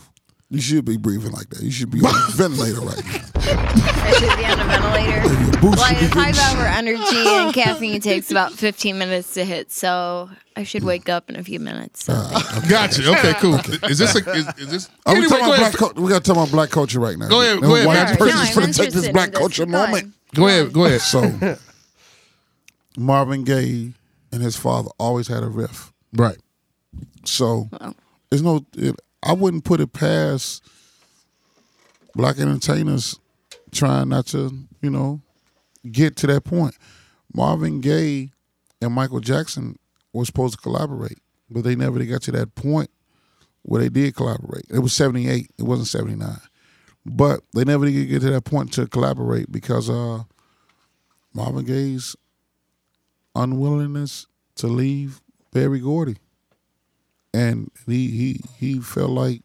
[0.53, 1.63] You should be breathing like that.
[1.63, 3.21] You should be on a ventilator right now.
[3.37, 5.43] I should be on a ventilator.
[5.43, 8.53] Your boots Well, I should be have five getting- hour energy and caffeine takes about
[8.53, 12.05] 15 minutes to hit, so I should wake up in a few minutes.
[12.05, 12.15] So.
[12.17, 13.09] Uh, gotcha.
[13.13, 13.55] Okay, cool.
[13.89, 14.87] Is this a, is, is this?
[14.89, 15.73] Are oh, we, Anyway, talking go about ahead.
[15.79, 17.29] black cul- we got to talk about black culture right now.
[17.29, 18.07] Go ahead, go ahead, White man.
[18.09, 18.17] Sure.
[18.17, 19.39] person's No, I'm gonna take this in black this.
[19.39, 19.87] culture Go on.
[19.91, 20.15] moment.
[20.35, 20.73] Go ahead.
[20.73, 21.01] Go ahead.
[21.01, 21.57] So,
[22.97, 23.93] Marvin Gaye
[24.33, 25.93] and his father always had a riff.
[26.13, 26.39] Right.
[27.25, 27.95] So, Well.
[28.31, 28.67] there's no.
[28.77, 30.65] It, I wouldn't put it past
[32.15, 33.19] black entertainers
[33.71, 35.21] trying not to, you know,
[35.91, 36.75] get to that point.
[37.33, 38.33] Marvin Gaye
[38.81, 39.79] and Michael Jackson
[40.13, 42.91] were supposed to collaborate, but they never got to that point
[43.63, 44.65] where they did collaborate.
[44.71, 46.39] It was 78, it wasn't 79.
[47.07, 50.25] But they never did get to that point to collaborate because uh,
[51.33, 52.17] Marvin Gaye's
[53.35, 55.21] unwillingness to leave
[55.53, 56.17] Barry Gordy.
[57.33, 59.43] And he he he felt like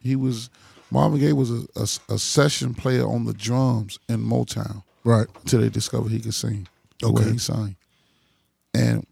[0.00, 0.50] he was
[0.90, 5.26] Marvin Gaye was a, a, a session player on the drums in Motown Right.
[5.36, 6.68] until they discovered he could sing
[7.02, 7.32] Okay.
[7.32, 7.76] he sang.
[8.74, 9.06] And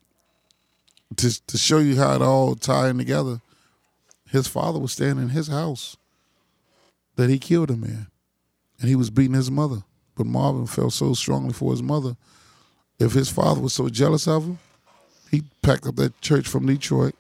[1.17, 3.41] to to show you how it all tied in together,
[4.29, 5.97] his father was standing in his house
[7.17, 8.07] that he killed a man.
[8.81, 9.83] and he was beating his mother.
[10.17, 12.17] But Marvin felt so strongly for his mother.
[12.99, 14.59] If his father was so jealous of him,
[15.31, 17.15] he packed up that church from Detroit,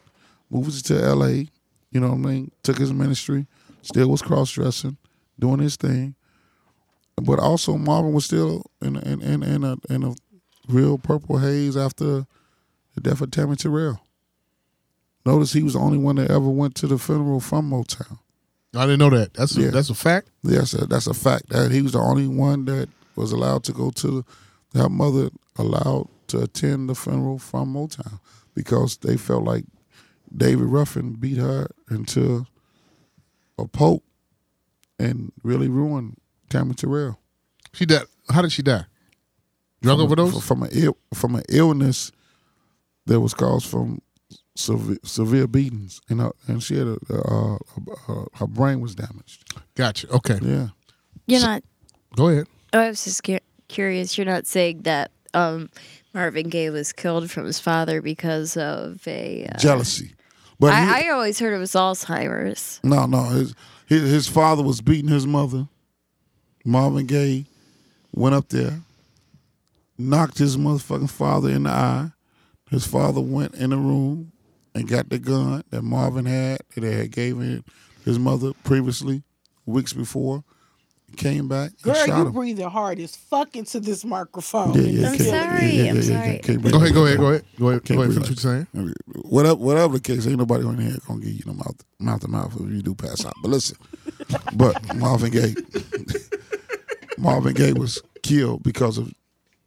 [0.50, 1.48] moved it to L.A.
[1.90, 2.50] You know what I mean?
[2.62, 3.46] Took his ministry,
[3.82, 4.96] still was cross dressing,
[5.38, 6.14] doing his thing.
[7.22, 10.14] But also Marvin was still in in in, in a in a
[10.68, 12.26] real purple haze after
[12.94, 14.00] the death of Tammy Terrell.
[15.26, 18.18] Notice he was the only one that ever went to the funeral from Motown.
[18.74, 19.34] I didn't know that.
[19.34, 19.70] That's a, Yeah.
[19.70, 20.30] that's a fact.
[20.42, 21.50] Yes, that's that's a fact.
[21.50, 24.24] That he was the only one that was allowed to go to
[24.72, 28.20] the, her mother allowed to attend the funeral from Motown
[28.54, 29.64] because they felt like
[30.36, 32.46] David Ruffin beat her into
[33.58, 34.04] a pope
[34.98, 36.16] and really ruined
[36.48, 37.18] Tammy Terrell.
[37.72, 38.04] She died.
[38.28, 38.84] How did she die?
[39.82, 40.46] Drug from a- overdose.
[40.46, 42.12] from an Ill, from an illness
[43.06, 44.00] that was caused from
[44.56, 47.54] severe, severe beatings, and her, and she had a, uh,
[48.08, 49.44] uh, her brain was damaged.
[49.74, 50.08] Gotcha.
[50.10, 50.38] Okay.
[50.42, 50.68] Yeah,
[51.26, 51.62] You're not.
[52.14, 52.46] Go ahead.
[52.72, 53.22] Oh, I was just
[53.68, 54.18] curious.
[54.18, 55.70] You're not saying that um,
[56.12, 59.46] Marvin Gaye was killed from his father because of a.
[59.46, 60.14] Uh, jealousy.
[60.60, 62.78] But he- I, I always heard it was Alzheimer's.
[62.84, 63.54] no, no, his,
[63.86, 65.66] his his father was beating his mother.
[66.64, 67.46] Marvin Gaye
[68.14, 68.80] went up there,
[69.98, 72.10] knocked his motherfucking father in the eye.
[72.70, 74.32] His father went in the room
[74.74, 77.64] and got the gun that Marvin had that they had gave him
[78.04, 79.22] his mother previously,
[79.66, 80.44] weeks before.
[81.16, 82.32] Came back and Girl, shot you him.
[82.32, 84.72] breathing hard as fuck into this microphone.
[84.74, 86.38] Yeah, yeah, I'm can't- sorry, I'm sorry.
[86.42, 86.94] can't Go ahead.
[86.94, 87.18] Go ahead.
[87.18, 87.44] Go ahead.
[87.58, 87.84] Go ahead.
[87.84, 88.14] Can't Go ahead.
[88.14, 88.94] Finish what you're saying.
[89.28, 92.28] Whatever, whatever the case, ain't nobody on here gonna give you no mouth, mouth to
[92.28, 93.34] mouth if you do pass out.
[93.42, 93.76] But listen,
[94.54, 95.54] but Marvin Gaye,
[97.18, 99.12] Marvin Gaye was killed because of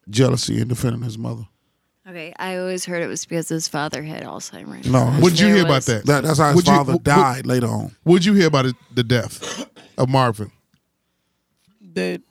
[0.09, 1.43] jealousy and defending his mother.
[2.07, 4.87] Okay, I always heard it was because his father had Alzheimer's.
[4.89, 6.05] No, What'd you there hear about that?
[6.05, 7.95] That, that's how his Would you- father would- died later on.
[8.03, 9.65] What'd you hear about it, the death
[9.97, 10.51] of Marvin?
[11.93, 12.21] That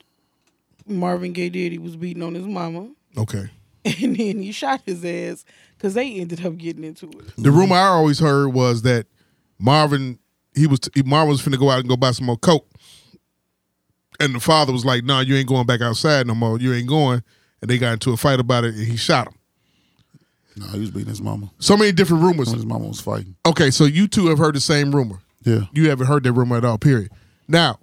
[0.87, 1.71] Marvin Gaye did.
[1.71, 3.49] He was beating on his mama, Okay.
[3.85, 5.43] and then he shot his ass
[5.77, 7.35] because they ended up getting into it.
[7.37, 9.05] The rumor I always heard was that
[9.59, 10.19] Marvin
[10.55, 12.67] he was Marvin was finna go out and go buy some more coke,
[14.19, 16.59] and the father was like, "No, you ain't going back outside no more.
[16.59, 17.23] You ain't going."
[17.61, 19.33] And they got into a fight about it, and he shot him.
[20.57, 22.47] No, he was beating his mama So many different rumors.
[22.49, 23.35] when his mama was fighting.
[23.45, 25.19] Okay, so you two have heard the same rumor.
[25.43, 26.77] Yeah, You haven't heard that rumor at all.
[26.77, 27.09] Period.
[27.47, 27.79] Now,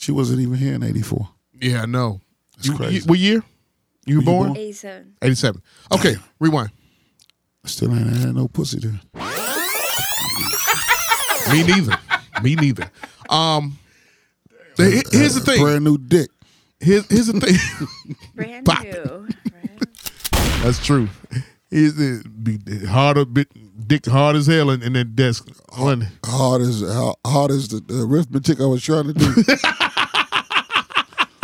[0.00, 1.28] she wasn't even here in '84.
[1.60, 2.20] yeah, I know.
[2.56, 2.94] That's You- crazy.
[2.96, 3.42] you- what year?
[4.06, 4.46] You were Were born?
[4.48, 4.56] born?
[4.58, 5.12] 87.
[5.22, 5.62] Eighty-seven.
[5.92, 6.70] Okay, rewind.
[7.66, 9.00] Still ain't had no pussy then.
[11.52, 11.98] Me neither.
[12.42, 12.90] Me neither.
[13.28, 13.78] Um,
[14.76, 15.60] he- here's the thing.
[15.62, 16.30] Brand new dick.
[16.80, 18.16] Here's, here's the thing.
[18.34, 18.82] Brand Pop.
[18.84, 19.28] new.
[20.62, 21.08] That's true.
[21.70, 23.48] He's the be hard bit
[23.86, 25.48] dick hard as hell in, in that desk.
[25.76, 26.82] On hard as
[27.26, 29.26] hard as the, the arithmetic I was trying to do.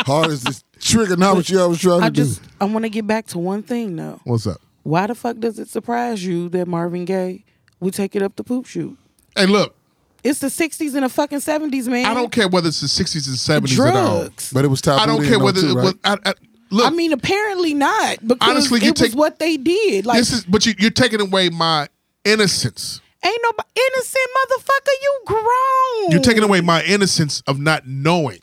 [0.12, 2.48] hard as the trigonometry I was trying to I just do.
[2.60, 4.20] I want to get back to one thing though.
[4.24, 4.60] what's up?
[4.84, 7.44] Why the fuck does it surprise you that Marvin Gaye
[7.80, 8.96] would take it up the poop shoot?
[9.34, 9.74] Hey, look,
[10.22, 12.06] It's the '60s and the fucking '70s, man.
[12.06, 14.20] I don't care whether it's the sixties and seventies at all.
[14.20, 14.52] drugs.
[14.52, 15.02] But it was taboo.
[15.02, 15.94] I don't care whether too, it was.
[16.04, 16.34] I, I,
[16.70, 20.06] look, I mean, apparently not because Honestly, you it was what they did.
[20.06, 20.44] Like, this is.
[20.44, 21.88] But you, you're taking away my
[22.24, 23.00] innocence.
[23.24, 25.02] ain't no innocent motherfucker.
[25.02, 26.10] You grown.
[26.12, 28.38] You're taking away my innocence of not knowing.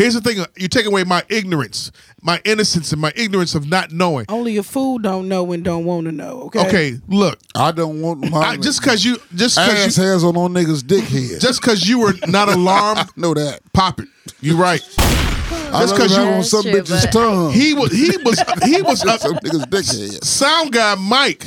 [0.00, 3.92] Here's the thing: you take away my ignorance, my innocence, and my ignorance of not
[3.92, 4.24] knowing.
[4.30, 6.44] Only a fool don't know and don't want to know.
[6.46, 6.66] Okay.
[6.66, 10.24] Okay, look, I don't want my I, just because you just ass because you hairs
[10.24, 11.40] on on niggas' dick head.
[11.42, 13.60] just because you were not alarmed, know that.
[13.74, 14.08] pop it.
[14.40, 14.80] You right.
[14.98, 17.52] I Just know 'cause that you- on some true, bitch's tongue.
[17.52, 19.20] He was he was he was up.
[19.20, 20.24] some niggas' dick head.
[20.24, 21.46] Sound guy Mike.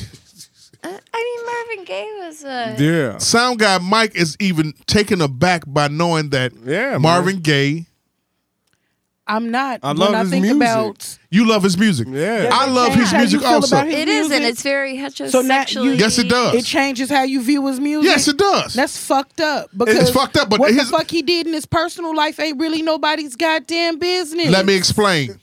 [0.83, 3.17] Uh, I mean, Marvin Gaye was uh, Yeah.
[3.17, 7.01] Sound guy Mike is even taken aback by knowing that Yeah, man.
[7.01, 7.87] Marvin Gaye.
[9.35, 9.79] I'm not.
[9.83, 10.61] I when love I his think music.
[10.61, 12.07] about You love his music.
[12.11, 12.49] Yeah.
[12.51, 13.75] I love his How you music feel also.
[13.75, 14.51] about his It is, and music?
[14.51, 15.29] it's very heterosexually.
[15.31, 16.53] So now you- Yes, it does.
[16.55, 18.09] it changes how you view his music.
[18.11, 18.73] Yes, it does.
[18.73, 19.69] That's fucked up.
[19.75, 22.59] Because fucked up, but what his- the fuck he did in his personal life ain't
[22.59, 24.49] really nobody's goddamn business.
[24.49, 25.39] Let me explain.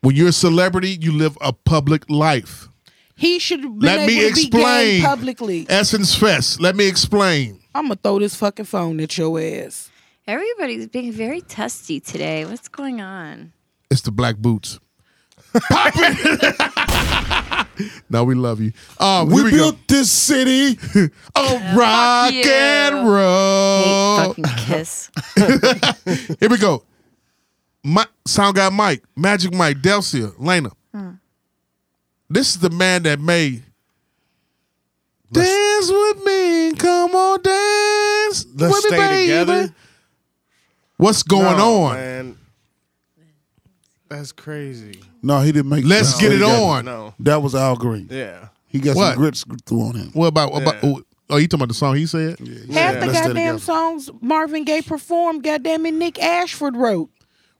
[0.00, 2.68] When you're a celebrity, you live a public life.
[3.16, 5.02] He should have been Let able me to be gay explain.
[5.02, 5.66] publicly.
[5.68, 6.60] Essence Fest.
[6.60, 7.60] Let me explain.
[7.74, 9.90] I'm gonna throw this fucking phone at your ass.
[10.26, 12.44] Everybody's being very testy today.
[12.44, 13.52] What's going on?
[13.90, 14.80] It's the black boots.
[18.10, 18.72] now we love you.
[18.98, 19.56] Um, We here we go.
[19.56, 20.78] built this city.
[21.34, 22.42] Oh, rock you.
[22.46, 24.16] and Hate roll.
[24.34, 25.10] fucking kiss.
[26.40, 26.82] Here we go.
[27.84, 30.70] My, sound guy Mike, Magic Mike, Delcia, Lena.
[32.28, 33.62] This is the man that made
[35.30, 36.72] Dance with me.
[36.74, 38.46] Come on, dance.
[38.54, 39.22] Let's with me, stay baby.
[39.26, 39.74] together.
[40.96, 41.94] What's going No, on?
[41.94, 42.38] Man.
[44.08, 45.00] That's crazy.
[45.22, 45.84] No, he didn't make.
[45.84, 46.84] Let's no, get it got- on.
[46.84, 47.14] No.
[47.20, 48.08] That was Al Green.
[48.10, 48.48] Yeah.
[48.68, 49.14] He got What?
[49.14, 50.10] some grits through on him.
[50.12, 52.38] What about, what about oh, oh, you talking about the song he said?
[52.38, 57.10] Half the Let's goddamn songs Marvin Gaye performed, goddamn it, Nick Ashford wrote.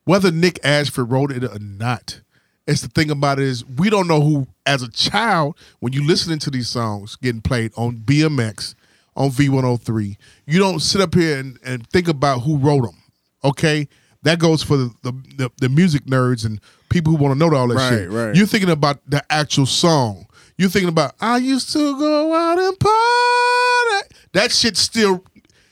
[0.05, 2.21] Whether Nick Ashford wrote it or not,
[2.67, 6.05] it's the thing about it is we don't know who, as a child, when you
[6.07, 8.75] listening to these songs getting played on BMX,
[9.17, 13.03] on V103, you don't sit up here and, and think about who wrote them.
[13.47, 13.89] Okay?
[14.23, 17.55] That goes for the, the, the, the music nerds and people who want to know
[17.57, 18.11] all that Right, shit.
[18.11, 18.35] right.
[18.35, 20.27] You're thinking about the actual song.
[20.59, 24.17] You're thinking about, I used to go out and party.
[24.33, 25.23] That shit still,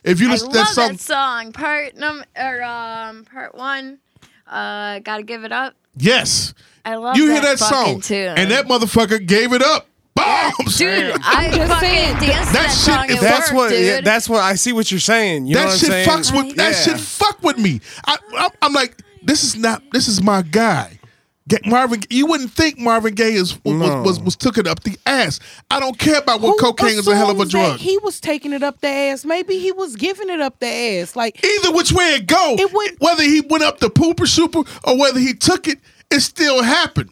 [0.04, 1.52] if you I listen love to that song, that song.
[1.52, 3.98] Part num or um part one.
[4.46, 5.74] Uh, gotta give it up.
[5.96, 6.52] yes.
[6.84, 8.37] I love you that hear that fucking song, tune.
[8.37, 9.88] and that motherfucker gave it up.
[10.14, 10.79] Bombs.
[10.79, 13.68] Dude, I just saying, that that, shit song is- That's work, what.
[13.70, 13.85] dude.
[13.87, 14.72] Yeah, that's what I see.
[14.72, 15.46] What you're saying.
[15.46, 16.09] You know that what I'm shit saying?
[16.09, 16.92] fucks with that Yeah.
[16.94, 17.00] shit.
[17.00, 17.81] Fuck with me.
[18.07, 19.83] I, I, I'm like, this is not.
[19.92, 20.98] This is my guy.
[21.46, 22.00] Get Marvin.
[22.09, 24.03] You wouldn't think Marvin Gaye is was, No.
[24.03, 25.40] was was took it up the ass.
[25.70, 27.81] I don't care about what Who cocaine is a hell of a assumes that drug.
[27.81, 29.27] He was taking it up the ass.
[29.27, 31.14] Maybe he was giving it up the ass.
[31.16, 34.61] Like Either which way it go, It would- whether he went up the pooper super
[34.85, 37.11] or whether he took it, it still happened.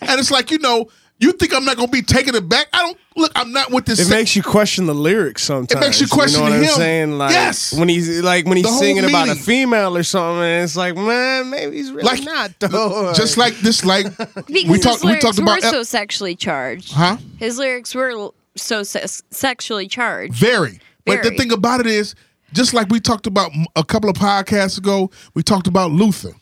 [0.00, 0.86] And it's like you know,
[1.18, 2.66] you think I'm not gonna be taking it back?
[2.72, 3.32] I don't look.
[3.34, 3.98] I'm not with this.
[3.98, 5.72] It sa- makes you question the lyrics sometimes.
[5.82, 6.64] It makes you question know what him.
[6.64, 7.18] I'm saying?
[7.18, 7.72] Like Yes.
[7.72, 10.94] when he's like when he's whole singing about a female or something, and it's like,
[10.96, 13.12] man, maybe he's really like not though.
[13.14, 15.02] Just like this, like because we talked.
[15.02, 16.92] his We talked about were so sexually charged.
[16.92, 17.16] huh?
[17.38, 20.34] His lyrics were so se- sexually charged.
[20.34, 20.80] Very.
[21.06, 22.14] But the thing about it is,
[22.52, 26.32] just like we talked about a couple of podcasts ago, we talked about Luther.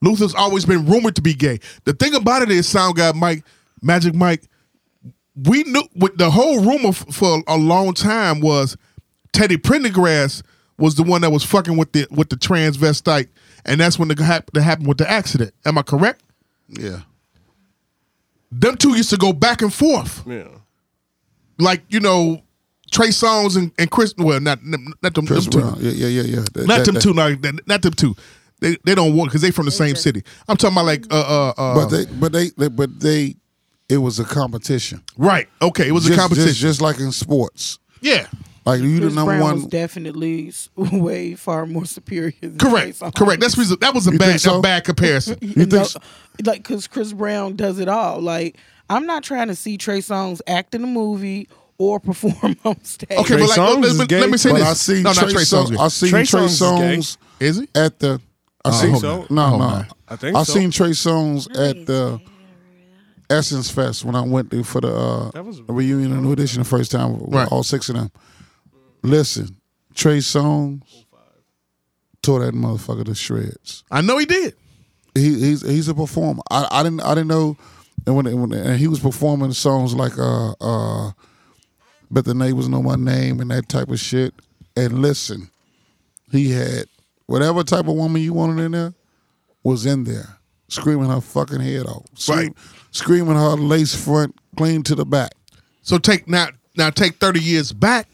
[0.00, 1.58] Luther's always been rumored to be gay.
[1.84, 3.42] The thing about it is, Sound Guy Mike,
[3.82, 4.48] Magic Mike,
[5.44, 8.76] we knew with the whole rumor f- for a long time was
[9.32, 10.42] Teddy Pendergrass
[10.78, 13.28] was the one that was fucking with the with the transvestite,
[13.64, 15.52] and that's when the hap- that happened with the accident.
[15.64, 16.22] Am I correct?
[16.68, 17.00] Yeah.
[18.50, 20.22] Them two used to go back and forth.
[20.26, 20.48] yeah.
[21.58, 22.42] like you know
[22.90, 24.14] Trey Songz and, and Chris.
[24.16, 25.60] Well, not not them, Chris them two.
[25.60, 25.76] Brown.
[25.80, 26.44] Yeah, yeah, yeah, yeah.
[26.54, 27.12] That- Not that- them that- two.
[27.12, 28.14] Like that- not them two.
[28.60, 30.22] They they don't work because they from the same city.
[30.48, 33.36] I'm talking about like uh uh, uh But they, but they, they, but they,
[33.88, 35.02] it was a competition.
[35.16, 35.48] right.
[35.62, 36.48] Okay, it was just, a competition.
[36.48, 37.78] just, just like in sports.
[38.00, 38.26] yeah,
[38.66, 39.70] Like you the Chris number Brown was one.
[39.70, 42.32] definitely way far more superior.
[42.40, 43.40] Than correct, Trey correct.
[43.40, 44.58] That's reason, that was a You bad think so?
[44.58, 45.38] a bad comparison.
[45.42, 46.00] You think know, so?
[46.44, 48.20] like because Chris Brown does it all.
[48.20, 48.56] Like
[48.90, 51.48] I'm not trying to see Trey Songz act in a movie
[51.78, 53.10] or perform on stage.
[53.18, 54.20] Okay, Trey but like Songz let, let- gay?
[54.20, 54.68] let me say But this.
[54.68, 55.66] I seen no, Trey, not Trey Songz.
[55.68, 55.78] Songz.
[55.78, 56.60] I seen Trey Trey, Songz is.
[56.60, 57.68] Songz Is he?
[57.74, 58.20] at the.
[58.64, 59.26] I I seen hope so.
[59.30, 59.84] no, I no.
[60.08, 60.52] I think I so.
[60.52, 62.20] seen Trey Songz at the
[63.30, 66.62] Essence Fest when I went there for the uh, That was- reunion and new edition
[66.62, 67.18] the first time.
[67.20, 67.48] with Right.
[67.52, 68.10] All six of them.
[69.02, 69.56] Listen,
[69.94, 70.82] Trey Songz
[72.22, 73.84] tore that motherfucker to shreds.
[73.90, 74.54] I know he did.
[75.14, 76.42] He, he's he's a performer.
[76.50, 77.56] I, I didn't I didn't know,
[78.06, 81.12] and when, when and he was performing songs like uh uh,
[82.10, 84.34] but the neighbors know my name and that type of shit.
[84.76, 85.50] And listen,
[86.30, 86.86] he had
[87.26, 88.94] whatever type of woman you wanted in there
[89.64, 90.37] was in there,
[90.68, 92.56] screaming her fucking head off, Scream- Right.
[92.90, 95.32] Screaming her lace front clean to the back.
[95.82, 98.08] So take now now take 30 years back.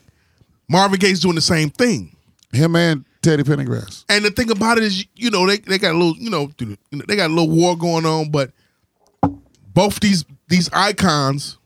[0.69, 2.17] Marvin Gaye's doing the same thing.
[2.53, 4.05] Him and Teddy Pendergrass.
[4.09, 6.51] And the thing about it is, you know, they, they got a little, you know,
[6.91, 8.51] they got a little war going on, but
[9.73, 11.57] both these these icons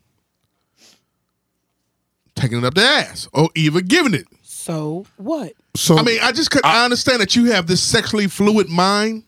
[2.35, 4.25] taking it up their ass or even giving it.
[4.43, 5.53] So what?
[5.75, 9.23] So I mean, I just could, I understand that you have this sexually fluid mind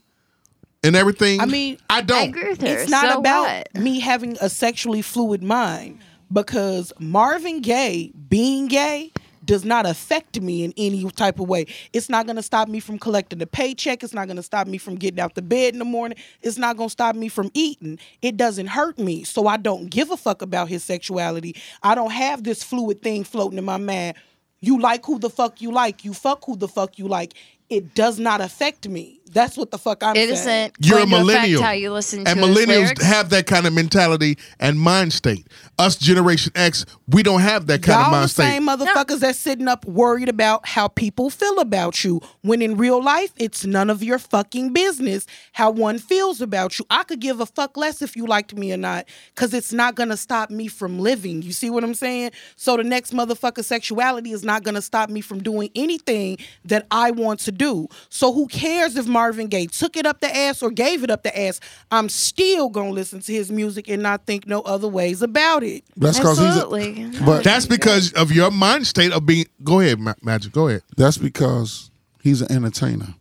[0.83, 1.39] and everything.
[1.39, 2.29] I mean, I I don't.
[2.29, 2.67] agree with her.
[2.67, 3.75] It's not So about what?
[3.83, 5.99] me having a sexually fluid mind
[6.31, 9.11] because Marvin Gaye being gay
[9.43, 11.65] does not affect me in any type of way.
[11.93, 14.03] It's not going to stop me from collecting the paycheck.
[14.03, 16.17] It's not going to stop me from getting out the bed in the morning.
[16.43, 17.97] It's not going to stop me from eating.
[18.21, 19.23] It doesn't hurt me.
[19.23, 21.55] So I don't give a fuck about his sexuality.
[21.81, 24.15] I don't have this fluid thing floating in my mind.
[24.59, 26.05] You like who the fuck you like.
[26.05, 27.33] You fuck who the fuck you like.
[27.67, 29.20] It does not affect me.
[29.33, 30.71] That's what the fuck I'm It saying.
[30.73, 31.61] isn't You're a going to affect millennial.
[31.63, 33.03] how you listen and to his millennials lyrics.
[33.05, 35.47] have that kind of mentality and mind state.
[35.79, 38.43] Us, Generation X, we don't have that kind of Y'all mind the state.
[38.43, 42.21] same motherfuckers that's sitting up worried about how people feel about you.
[42.41, 46.85] When in real life, it's none of your fucking business how one feels about you.
[46.89, 49.95] I could give a fuck less if you liked me or not, because it's not
[49.95, 51.41] gonna stop me from living.
[51.41, 52.31] You see what I'm saying?
[52.57, 57.11] So the next motherfucker sexuality is not gonna stop me from doing anything that I
[57.11, 57.87] want to do.
[58.09, 61.21] So who cares if Marvin Gaye took it up the ass or gave it up
[61.21, 61.59] the ass?
[61.91, 65.83] I'm still gonna listen to his music and not think no other ways about it.
[65.95, 66.57] that's because he's.
[66.57, 69.45] A, but That's because of your mind state of being.
[69.63, 70.51] Go ahead, Ma- Magic.
[70.51, 70.81] Go ahead.
[70.97, 71.91] that's because
[72.23, 73.13] he's an entertainer.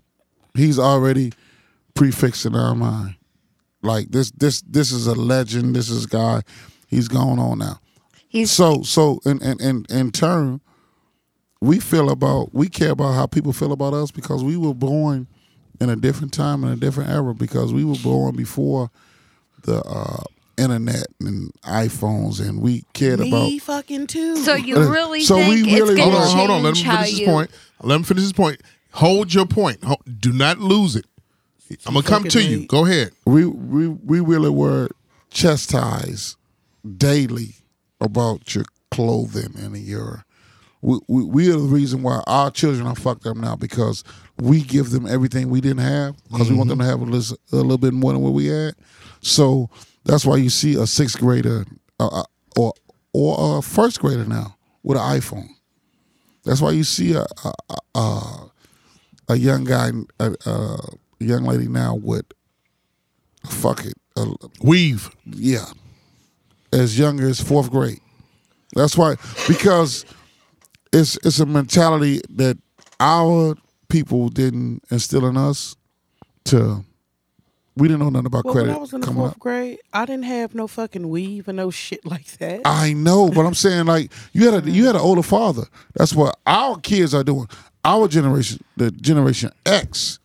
[0.55, 1.35] He's already
[1.93, 3.17] prefixed in our mind.
[3.83, 5.77] Like this, this, this is a legend.
[5.77, 6.43] This is a guy.
[6.87, 7.79] He's gone on now.
[8.27, 10.63] He's So, so in in in, in turn,
[11.61, 15.27] we feel about we care about how people feel about us because we were born
[15.81, 18.91] in a different time in a different era because we were born before
[19.63, 20.23] the uh,
[20.59, 24.37] internet and iPhones and we cared about Me about fucking too.
[24.37, 26.63] so you Uh, really so think we it's really going Hold on, hold on.
[26.63, 27.51] Let him finish his you point.
[27.83, 28.61] Let him finish his point.
[28.93, 29.83] Hold your point.
[29.85, 31.07] Ho- Do not lose it.
[31.87, 32.67] I'm gonna come fucking to you.
[32.67, 33.13] Go ahead.
[33.25, 34.89] we we we really were
[35.31, 36.37] chastised
[36.97, 37.55] daily
[38.01, 40.25] about your clothing and your
[40.83, 44.03] we, we, we are the reason why our children are fucked up now because
[44.39, 47.37] we give them everything we didn't have because we want them to have a little,
[47.53, 48.75] a little bit more than what we had.
[49.21, 49.69] So
[50.05, 51.67] that's why you see a sixth grader
[51.99, 52.23] uh, uh,
[52.57, 52.73] or
[53.13, 55.49] or a first grader now with an iPhone.
[56.45, 58.53] That's why you see a a, a, a,
[59.31, 60.79] a young guy, a, a
[61.19, 62.25] young lady now with
[63.45, 64.27] fuck it, a,
[64.63, 65.11] Weave.
[65.27, 65.67] yeah,
[66.73, 68.01] as young as fourth grade.
[68.75, 69.17] That's why
[69.47, 70.07] because
[70.93, 72.59] it's it's a mentality that
[72.99, 73.55] our
[73.89, 75.77] people didn't instill in us.
[76.47, 76.85] To
[77.77, 79.39] we didn't know nothing about Well, credit when I was in the coming fourth up.
[79.39, 82.63] grade, I didn't have no fucking weave and no shit like that.
[82.65, 85.65] I know, but I'm saying like you had a you had an older father.
[85.95, 87.47] That's what our kids are doing.
[87.85, 90.19] Our generation, the generation X,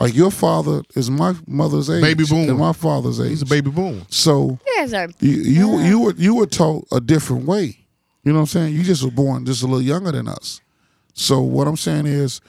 [0.00, 3.30] like your father is my mother's age, Baby boom, and my father's age.
[3.30, 4.04] He's a baby boom.
[4.08, 7.85] So You guys are you you you were you were taught a different way.
[8.26, 8.74] You know what I'm saying?
[8.74, 10.60] You just were born just a little younger than us.
[11.14, 12.40] So what I'm saying is,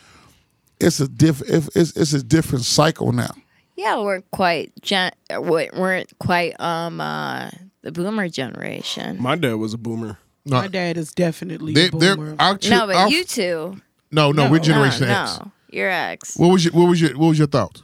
[0.79, 3.29] it's a diff it's it's a different cycle now.
[3.75, 7.51] yeah, we're quite gen- we weren't quite um uh
[7.83, 9.21] the boomer generation.
[9.21, 10.17] My dad was a boomer.
[10.45, 12.35] No, My dad is definitely they, a they're boomer.
[12.39, 13.79] our chi- No, but our- you two.
[14.11, 14.51] No, no, No.
[14.51, 15.39] we're Generation no, X.
[15.39, 16.37] no, your ex.
[16.37, 17.83] What was your what was your what was your thought?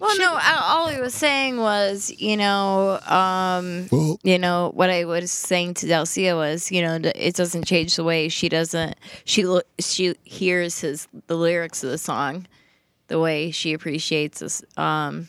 [0.00, 4.90] Well, no, I- all he was saying was, you know, um, Well, you know, what
[4.90, 8.94] I was saying to Delcia was, you know, it doesn't change the way she doesn't
[9.24, 12.46] she lo- she hears his the lyrics of the song,
[13.08, 15.28] the way she appreciates this um,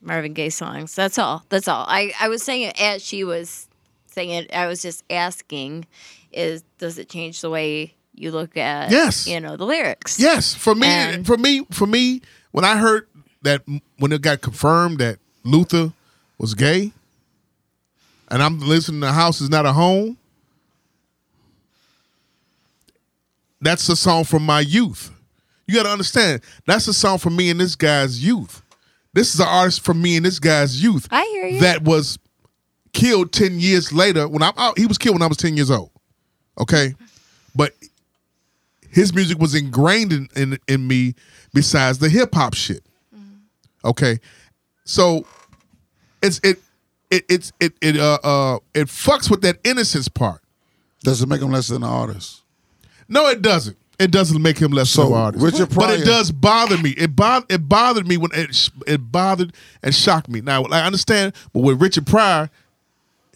[0.00, 0.94] Marvin Gaye songs.
[0.94, 1.44] That's all.
[1.48, 1.84] That's all.
[1.88, 3.66] I I was saying it as she was
[4.06, 4.54] saying it.
[4.54, 5.84] I was just asking,
[6.30, 9.26] is does it change the way you look at Yes.
[9.26, 10.20] you know the lyrics?
[10.20, 13.08] Yes, for me, And- for me, for me, when I heard
[13.46, 13.62] that
[13.98, 15.92] when it got confirmed that Luther
[16.38, 16.92] was gay,
[18.28, 20.18] and I'm listening to "House Is Not a Home,"
[23.60, 25.10] that's a song from my youth.
[25.66, 28.62] You got to understand, that's a song from me and this guy's youth.
[29.12, 31.08] This is an artist from me and this guy's youth.
[31.10, 31.60] I hear you.
[31.60, 32.18] That was
[32.92, 34.28] killed ten years later.
[34.28, 35.90] When I'm out, he was killed when I was ten years old.
[36.60, 36.94] Okay,
[37.54, 37.72] but
[38.90, 41.14] his music was ingrained in, in, in me
[41.52, 42.82] besides the hip hop shit.
[43.86, 44.20] Okay.
[44.84, 45.24] So
[46.22, 46.60] it's it
[47.10, 50.42] it it's it it uh uh it fucks with that innocence part.
[51.02, 52.42] does it make him less than an artist?
[53.08, 53.76] No, it doesn't.
[53.98, 55.44] It doesn't make him less So, of an artist.
[55.44, 56.90] Richard Pryor, but it does bother me.
[56.90, 60.40] It bothered it bothered me when it it bothered and shocked me.
[60.40, 62.50] Now I understand, but with Richard Pryor,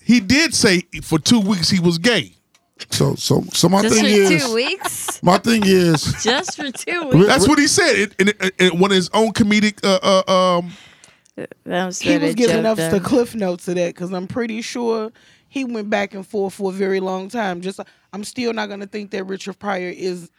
[0.02, 2.34] he did say for two weeks he was gay.
[2.90, 5.22] So so so my Just thing for is two weeks.
[5.22, 7.26] my thing is Just for two weeks.
[7.26, 9.84] That's what he said in, in, in, in one of his own comedic.
[9.84, 10.72] Uh, uh, um,
[11.64, 15.12] was he was giving us the cliff notes of that because I'm pretty sure
[15.48, 17.60] he went back and forth for a very long time.
[17.60, 17.80] Just
[18.12, 20.30] I'm still not gonna think that Richard Pryor is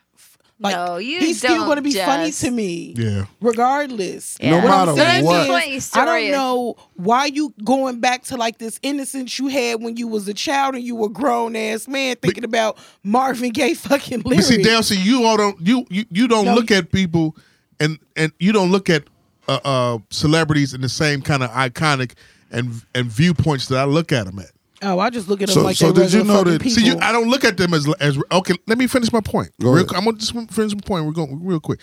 [0.61, 2.93] like No, you he's still don't gonna be funny to me.
[2.97, 3.25] yeah.
[3.41, 4.37] Regardless.
[4.39, 4.51] Yeah.
[4.51, 5.67] No What I'm matter saying what.
[5.67, 9.81] is, Funny I don't know why you going back to like this innocence you had
[9.81, 13.73] when you was a child and you were grown ass man thinking about Marvin Gaye
[13.73, 14.47] fucking But lyrics.
[14.47, 17.35] see, Delsey, you all don't you you, you don't No, look at people
[17.79, 19.03] and and you don't look at
[19.47, 22.13] uh, uh, celebrities in the same kind of iconic
[22.51, 24.51] and and viewpoints that I look at them at.
[24.81, 26.61] Oh, I just look at them So- like so they did you regular know that-
[26.61, 26.75] people.
[26.81, 28.53] See, you, I don't look at them as as okay.
[28.67, 29.49] Let me finish my point.
[29.61, 29.95] Go Real, ahead.
[29.95, 31.05] I'm gonna just finish my point.
[31.05, 31.79] We're going real quick.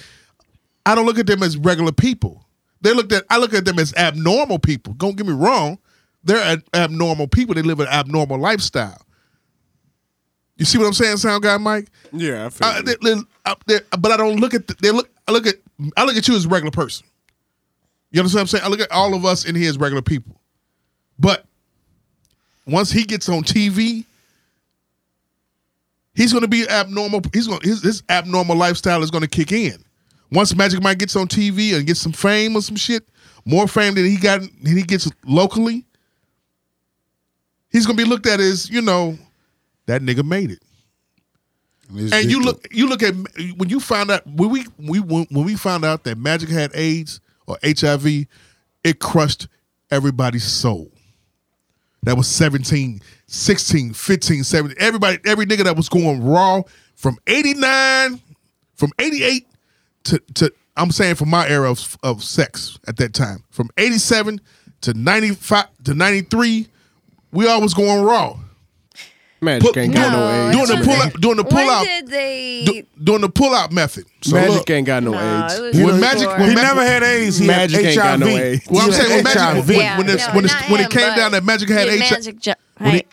[0.86, 2.44] I don't look at them as regular people.
[2.80, 4.94] They looked at I look at them as abnormal people.
[4.94, 5.78] Don't get me wrong.
[6.24, 7.54] They're ab- abnormal people.
[7.54, 9.00] They live an abnormal lifestyle.
[10.56, 11.88] You see what I'm saying, sound guy Mike?
[12.12, 12.82] Yeah, I feel Uh, you.
[12.82, 15.08] they- they- uh, they- but I don't look at the, they look.
[15.28, 15.56] I look at
[15.96, 17.06] I look at you as a regular person.
[18.10, 18.64] You understand what I'm saying?
[18.64, 20.40] I look at all of us in here as regular people.
[21.18, 21.44] But
[22.68, 24.04] once he gets on TV,
[26.14, 27.22] he's going to be abnormal.
[27.32, 29.82] He's going his, his abnormal lifestyle is going to kick in.
[30.30, 33.08] Once Magic Mike gets on TV and gets some fame or some shit,
[33.46, 35.84] more fame than he got than he gets locally,
[37.70, 39.16] he's going to be looked at as you know
[39.86, 40.62] that nigga made it
[41.94, 43.14] It's and you look you look at
[43.56, 46.70] when you found out when we we when when we found out that Magic had
[46.74, 48.26] AIDS or HIV,
[48.84, 49.48] it crushed
[49.90, 50.90] everybody's soul.
[52.04, 54.76] That was 17, 16, 15, 17.
[54.78, 56.62] Everybody, every nigga that was going raw
[56.94, 58.20] from 89,
[58.74, 59.46] from 88
[60.04, 63.42] to to I'm saying from my era of, of sex at that time.
[63.50, 64.40] From 87
[64.82, 66.68] to 95 to 93,
[67.32, 68.38] we all was going raw.
[69.40, 70.52] Magic Put- ain't got no, No, age.
[70.54, 72.64] Doing the When pull out doing the pull when out did they?
[72.66, 74.04] do, doing the pull out method.
[74.22, 75.54] So Magic look, ain't got no, No, AIDS.
[75.54, 75.98] it was When before.
[76.00, 77.38] Magic- when he Ma- never had AIDS.
[77.38, 78.66] He Magic had ain't got no AIDS.
[78.68, 80.90] Well, I'm saying when Magic when, Yeah, when, it's, no, when, it's, not when it
[80.90, 83.04] came down that Magic had yeah, HIV Magic Jo- when he,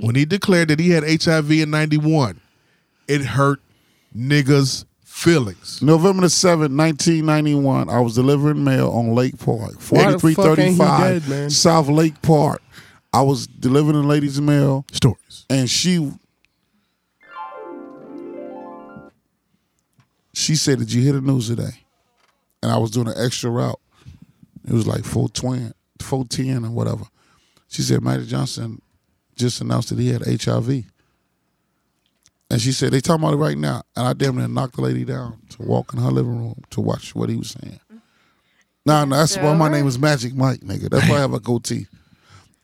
[0.00, 2.40] when he declared that he had HIV in '91,
[3.06, 3.60] it hurt
[4.16, 5.80] niggas' feelings.
[5.82, 10.70] November the 7th, 1991, I was delivering mail on Lake Park, Why the fuck ain't
[10.70, 11.52] he 4335 dead.
[11.52, 12.62] South Lake Park.
[13.12, 15.18] I was delivering the lady's mail, Stories.
[15.50, 16.10] And she
[20.32, 21.84] she said, "Did you hear the news today?"
[22.62, 23.80] And I was doing an extra route.
[24.66, 27.04] It was like 420, 410 or whatever.
[27.68, 28.82] She said, Magic Johnson
[29.36, 30.84] just announced that he had HIV.
[32.50, 33.82] And she said, they talking about it right now.
[33.96, 36.80] And I damn near knocked the lady down to walk in her living room to
[36.80, 37.80] watch what he was saying.
[38.84, 40.90] Nah, nah, that's why my name is Magic Mike, nigga.
[40.90, 41.86] That's why I have a goatee.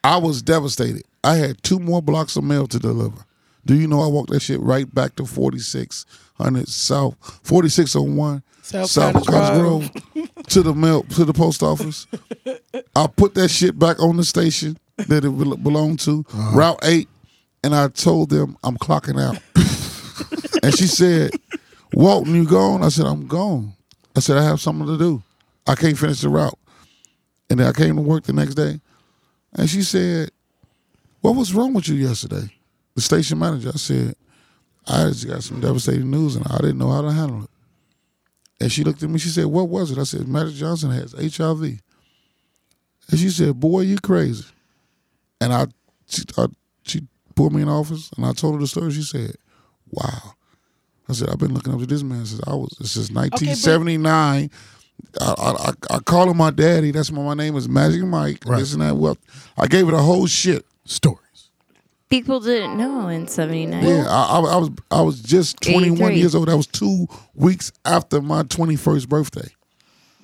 [0.03, 1.05] I was devastated.
[1.27, 3.25] I had two more blocks of mail to deliver.
[3.65, 9.13] Do you know I walked that shit right back to 4600 South, 4601 South South
[9.15, 9.91] Cottage Cottage Grove.
[10.15, 12.07] Grove to the mail to the post office.
[12.95, 16.57] I put that shit back on the station that it belonged to, uh-huh.
[16.57, 17.09] Route 8,
[17.65, 19.43] and I told them I'm clocking out.
[20.63, 21.33] and she said,
[21.93, 22.85] Walton, you gone?
[22.85, 23.75] I said, I'm gone.
[24.15, 25.23] I said, I have something to do.
[25.67, 26.59] I can't finish the route.
[27.51, 28.81] And then I came to work the next day,
[29.55, 30.31] and she said,
[31.21, 32.51] What was wrong with you yesterday?
[32.95, 33.71] The station manager.
[33.75, 34.15] I said,
[34.87, 37.51] I just got some devastating news, and I didn't know how to handle it.
[38.61, 39.19] And she looked at me.
[39.19, 41.81] She said, "What was it?" I said, "Magic Johnson has HIV."
[43.11, 44.45] And she said, "Boy, you crazy."
[45.41, 45.67] And I,
[46.09, 46.47] she, I,
[46.85, 48.93] she pulled me in the office, and I told her the story.
[48.93, 49.37] She said,
[49.91, 50.35] "Wow."
[51.09, 54.51] I said, "I've been looking up to this man since I was since 1979."
[55.21, 56.91] I, I, I, I call him my daddy.
[56.91, 58.43] That's why my name is Magic Mike.
[58.47, 58.59] Right.
[58.59, 58.97] This and that.
[58.97, 59.17] Well,
[59.59, 60.65] I gave it a whole shit.
[60.87, 61.51] Stories.
[62.09, 63.85] people didn't know in '79.
[63.85, 66.15] Yeah, I, I, I was I was just 21 83.
[66.17, 66.49] years old.
[66.49, 69.49] That was two weeks after my 21st birthday.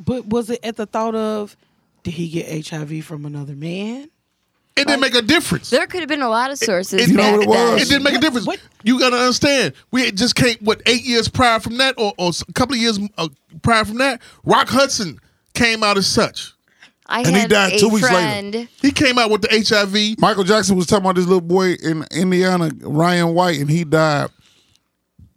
[0.04, 1.56] But was it at the thought of
[2.02, 4.08] did he get HIV from another man?
[4.74, 5.68] It didn't make a difference.
[5.68, 7.02] There could have been a lot of sources.
[7.02, 7.56] It, You know what it was?
[7.58, 7.78] then.
[7.78, 8.46] It didn't make a difference.
[8.46, 8.58] What?
[8.82, 9.74] You gotta understand.
[9.90, 12.80] We had just came what eight years prior from that, or, or a couple of
[12.80, 13.28] years uh,
[13.60, 14.22] prior from that.
[14.44, 15.18] Rock Hudson
[15.54, 16.54] came out as such.
[17.06, 18.66] I And he died a two weeks later.
[18.80, 20.18] He came out with the HIV.
[20.20, 24.30] Michael Jackson was talking about this little boy in Indiana, Ryan White, and he died.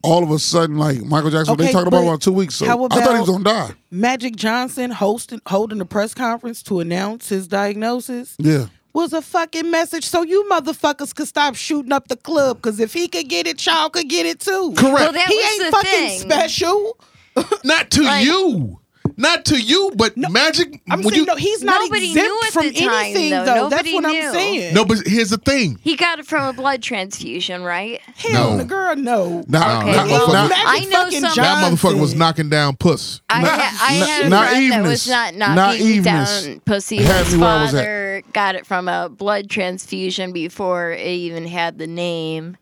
[0.03, 2.53] All of a sudden, like Michael Jackson, they Okay, talked about but about two weeks.
[2.55, 3.71] So how I thought he was gonna die.
[3.89, 8.67] Magic Johnson hosting holding a press conference to announce his diagnosis Yeah.
[8.93, 12.93] was a fucking message so you motherfuckers could stop shooting up the club because if
[12.93, 14.73] he could get it, y'all could get it too.
[14.77, 14.93] Correct.
[14.93, 16.19] Well, that he was ain't the fucking thing.
[16.19, 16.97] special.
[17.63, 18.79] Not to Like- you.
[19.17, 20.81] Not to you, but Magic.
[20.89, 23.29] I'm when saying you, no, he's not Nobody exempt knew at from the time, anything
[23.31, 23.45] though.
[23.45, 23.69] though.
[23.69, 24.27] That's what knew.
[24.27, 24.73] I'm saying.
[24.73, 25.79] no, but here's the thing.
[25.81, 28.01] He got it from a blood transfusion, right?
[28.15, 28.57] Hell, No.
[28.57, 29.43] the girl, no.
[29.47, 33.21] Not, Okay, not, well, not, I know some- That motherfucker was knocking down puss.
[33.29, 36.03] I, Na- ha- I na- had a friend that was not knocking Naiveness
[36.45, 36.97] down pussy.
[36.97, 37.77] His me where I was at.
[37.79, 42.57] father got it from a blood transfusion before it even had the name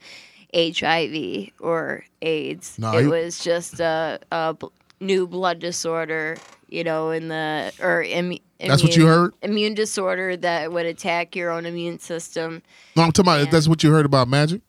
[0.55, 2.77] HIV or AIDS.
[2.77, 4.67] No, it he- was just a, a bl-
[5.03, 6.37] new blood disorder,
[6.69, 9.33] you know, in the or immu- That's what you immune- heard?
[9.41, 12.61] Immune disorder that would attack your own immune system.
[12.95, 13.51] No, I'm talking about.
[13.51, 14.61] That's what you heard about Magic.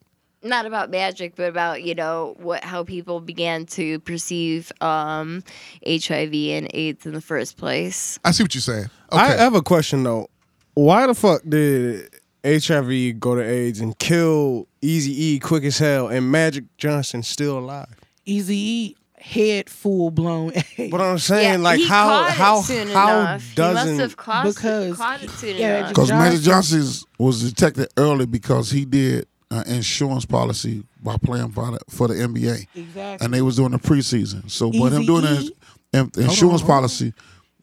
[0.43, 5.43] not about magic, but about you know what how people began to perceive um,
[5.87, 8.19] HIV and AIDS in the first place.
[8.25, 8.91] I see what you're saying.
[9.11, 9.23] Okay.
[9.23, 10.29] I have a question though.
[10.75, 12.11] Why the fuck did
[12.45, 17.59] HIV go to AIDS and kill Easy E quick as hell, and Magic Johnson still
[17.59, 17.87] alive?
[18.27, 20.53] Eazy head full blown.
[20.91, 23.55] But I'm saying, like, he how caught it how soon how enough.
[23.55, 25.89] doesn't must have caught, Because- caught it soon yeah.
[25.89, 31.51] Because Magic Johnson- Johnson was detected early because he did an insurance policy by playing
[31.53, 32.67] for the, for the NBA.
[32.75, 33.25] Exactly.
[33.25, 34.51] And they was doing the preseason.
[34.51, 35.53] So by him Eazy doing his
[35.93, 37.15] in- insurance policy,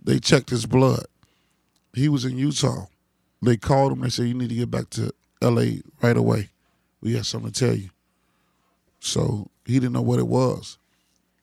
[0.04, 1.06] they checked his blood.
[1.94, 2.86] He was in Utah.
[3.44, 4.00] They called him.
[4.02, 5.82] They said, you need to get back to L.A.
[6.02, 6.50] right away.
[7.02, 7.90] We have something to tell you.
[9.00, 10.78] So he didn't know what it was.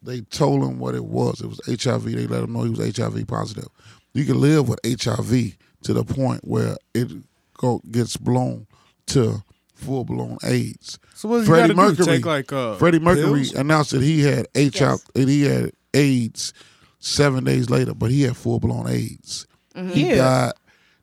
[0.03, 1.41] They told him what it was.
[1.41, 2.05] It was HIV.
[2.05, 3.69] They let him know he was HIV positive.
[4.15, 7.09] You can live with HIV to the point where it
[7.57, 8.67] go, gets blown
[9.07, 9.43] to
[9.75, 10.99] full blown AIDS.
[11.15, 11.99] So what does he Freddie gotta do?
[12.03, 13.55] Mercury, Take, like, uh, Freddie Mercury pills?
[13.55, 15.05] announced that he had HIV Yes.
[15.15, 16.53] and he had AIDS
[17.01, 19.47] seven days later, but he had full blown AIDS.
[19.93, 20.17] He Yeah.
[20.17, 20.53] died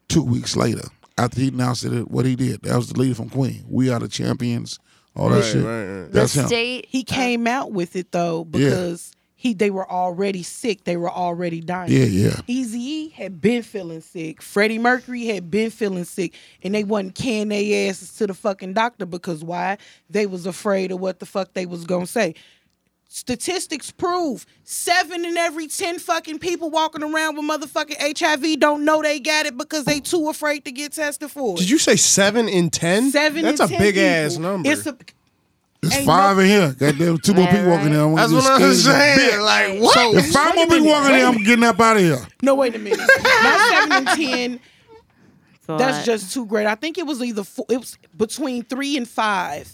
[0.09, 0.83] two weeks later
[1.17, 2.11] after he announced it.
[2.11, 3.63] What he did that was the leader from Queen.
[3.67, 4.79] We are the champions.
[5.15, 5.63] All that Right, shit.
[5.63, 6.11] right, right.
[6.11, 6.47] the That's him.
[6.87, 10.85] he came out with it though because he they were already sick.
[10.85, 11.91] They were already dying.
[11.91, 12.39] Yeah, yeah.
[12.47, 14.41] Easy E had been feeling sick.
[14.41, 18.73] Freddie Mercury had been feeling sick, and they wasn't carrying their asses to the fucking
[18.73, 19.77] doctor because why?
[20.09, 22.33] They was afraid of what the fuck they was gonna say.
[23.19, 29.01] Statistics prove seven in every ten fucking people walking around with motherfucking HIV don't know
[29.01, 31.59] they got it because they too afraid to get tested for it.
[31.59, 33.11] Did you say seven in ten?
[33.11, 33.43] Seven.
[33.43, 34.41] That's in a 10 big ass people.
[34.51, 34.69] number.
[34.69, 34.97] It's a
[35.81, 36.75] It's Ain't five no- in here.
[36.77, 37.93] Goddamn, two more people walking right.
[37.93, 38.01] there.
[38.03, 39.41] I'm That's what get I'm scared as a saying.
[39.41, 39.93] Like what?
[39.93, 42.27] So- If five more people walking wait there, a I'm getting up out of here.
[42.41, 42.55] no.
[42.55, 42.99] Wait a minute.
[42.99, 44.59] Not seven and ten.
[45.55, 46.67] It's That's just too great.
[46.67, 49.73] I think it was either four, it was between three and five.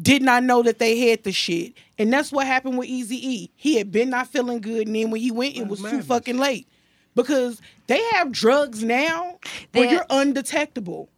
[0.00, 3.50] Did not know that they had the shit, and that's what happened with Easy E.
[3.56, 6.36] He had been not feeling good, and then when he went, it was too fucking
[6.36, 6.68] late
[7.14, 9.38] because they have drugs now
[9.72, 11.08] where you're undetectable.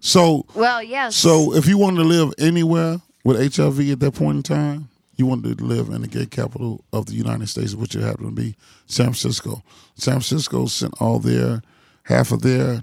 [0.00, 1.14] So, well, yes.
[1.14, 5.26] so if you wanted to live anywhere with HIV at that point in time, you
[5.26, 8.42] wanted to live in the gay capital of the United States, which it happened to
[8.42, 8.56] be
[8.86, 9.62] San Francisco.
[9.94, 11.62] San Francisco sent all their
[12.04, 12.82] half of their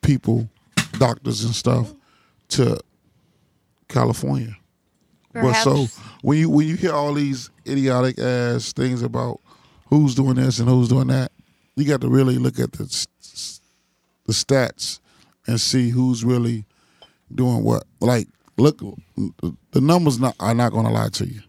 [0.00, 0.48] people,
[0.98, 1.92] doctors and stuff,
[2.48, 2.80] to
[3.92, 4.56] California.
[5.32, 5.86] But so
[6.22, 9.40] when you when you hear all these idiotic ass things about
[9.86, 11.32] who's doing this and who's doing that,
[11.76, 13.60] you got to really look at the s- s-
[14.26, 15.00] the stats
[15.46, 16.64] and see who's really
[17.34, 17.84] doing what.
[18.00, 18.28] Like,
[18.58, 18.78] look,
[19.70, 21.40] the numbers not are not going to lie to you.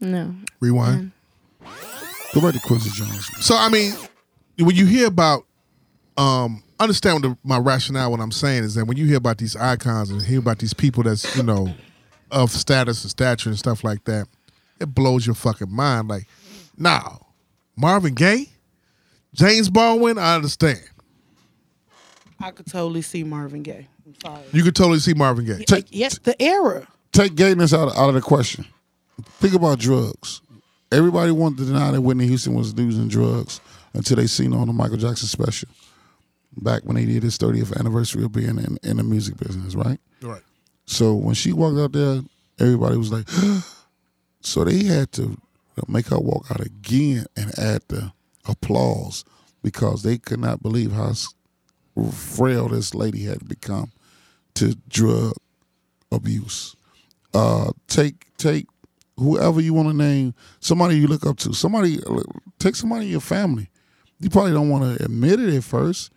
[0.00, 0.34] no.
[0.60, 1.12] Rewind.
[2.34, 3.26] Go back to Quincy Jones.
[3.44, 3.94] So I mean,
[4.58, 5.46] when you hear about,
[6.18, 8.10] um, understand what the, my rationale.
[8.10, 10.74] What I'm saying is that when you hear about these icons and hear about these
[10.74, 11.68] people that's you know
[12.30, 14.26] of status and stature and stuff like that,
[14.80, 16.08] it blows your fucking mind.
[16.08, 16.26] Like,
[16.76, 17.26] now,
[17.76, 18.48] Marvin Gaye,
[19.34, 20.80] James Baldwin, I understand.
[22.40, 23.86] I could totally see Marvin Gaye.
[24.06, 24.42] I'm sorry.
[24.52, 25.64] You could totally see Marvin Gaye.
[25.64, 26.86] Take, Yes, the era.
[27.12, 28.66] take gayness out, out of the question.
[29.40, 30.42] Think about drugs.
[30.92, 33.60] Everybody wanted to deny that Whitney Houston was using drugs
[33.94, 35.68] until they seen on the Michael Jackson special
[36.56, 39.98] back when they did his 30th anniversary of being in, in the music business, right?
[40.22, 40.42] Right.
[40.86, 42.22] So when she walked out there,
[42.58, 43.28] everybody was like,
[44.40, 45.36] so they had to
[45.88, 48.12] make her walk out again and add the
[48.46, 49.24] applause
[49.62, 51.12] because they could not believe how
[52.10, 53.92] frail this lady had become
[54.54, 55.34] to drug
[56.12, 56.76] abuse.
[57.34, 58.66] Uh, take take
[59.18, 61.98] whoever you want to name, somebody you look up to, somebody
[62.58, 63.68] take somebody in your family.
[64.20, 66.10] You probably don't want to admit it at first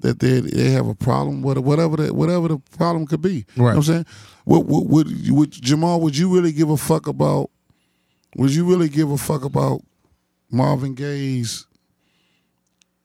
[0.00, 3.34] that they they have a problem, what- whatever the, whatever the problem could be.
[3.34, 4.06] You know what I'm saying?
[4.46, 6.00] Would, would, would, would Jamal?
[6.00, 7.50] Would you really give a fuck about?
[8.36, 9.80] Would you really give a fuck about
[10.50, 11.66] Marvin Gaye's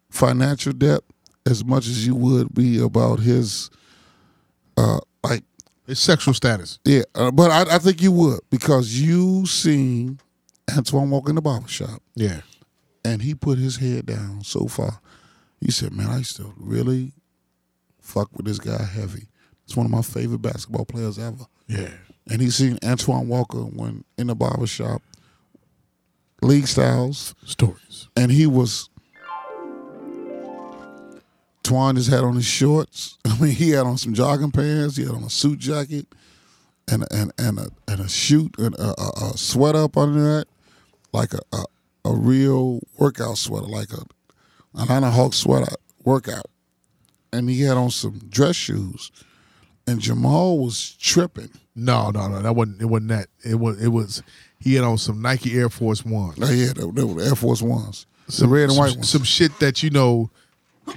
[0.09, 1.01] financial debt
[1.45, 3.69] as much as you would be about his,
[4.77, 5.43] uh, like
[5.85, 6.79] his sexual status.
[6.85, 10.19] yeah, uh, but I, I think you would because you seen
[10.75, 12.41] Antoine walk in the barber shop Yeah.
[13.03, 14.99] and he put his head down so far.
[15.61, 17.13] He said, "Man, I used to really
[17.99, 19.27] fuck with this guy heavy.
[19.63, 21.89] It's one of my favorite basketball players ever." Yeah.
[22.29, 25.01] And he seen Antoine Walker when in the barber shop,
[26.41, 28.07] league styles, Stories.
[28.15, 28.89] and he was.
[31.63, 33.17] Twan just had on his shorts.
[33.25, 34.97] I mean, he had on some jogging pants.
[34.97, 36.05] He had on a suit jacket,
[36.87, 40.45] and and and a and a shoot and a, a, a sweater up under that,
[41.11, 41.63] like a, a
[42.05, 44.03] a real workout sweater, like a
[44.79, 45.73] Atlanta Hawk sweater
[46.03, 46.45] workout,
[47.33, 49.11] and he had on some dress shoes,
[49.87, 51.49] and Jamal was tripping.
[51.75, 52.41] No, no, no.
[52.41, 52.81] That wasn't.
[52.81, 53.27] It wasn't that.
[53.43, 53.81] It was.
[53.83, 54.23] It was.
[54.59, 56.37] He had on some Nike Air Force Ones.
[56.41, 58.95] Oh, yeah, they, they were the Air Force Ones, the Some red and some, white
[58.95, 59.09] ones.
[59.09, 60.29] Some shit that you know,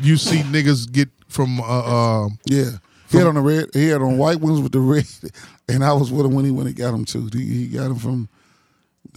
[0.00, 1.60] you see niggas get from.
[1.60, 2.70] Uh, um, Yeah.
[3.10, 3.66] He had on the red.
[3.72, 5.06] He had on white ones with the red,
[5.68, 7.28] and I was with him when he went and got him too.
[7.32, 8.28] He, he got him from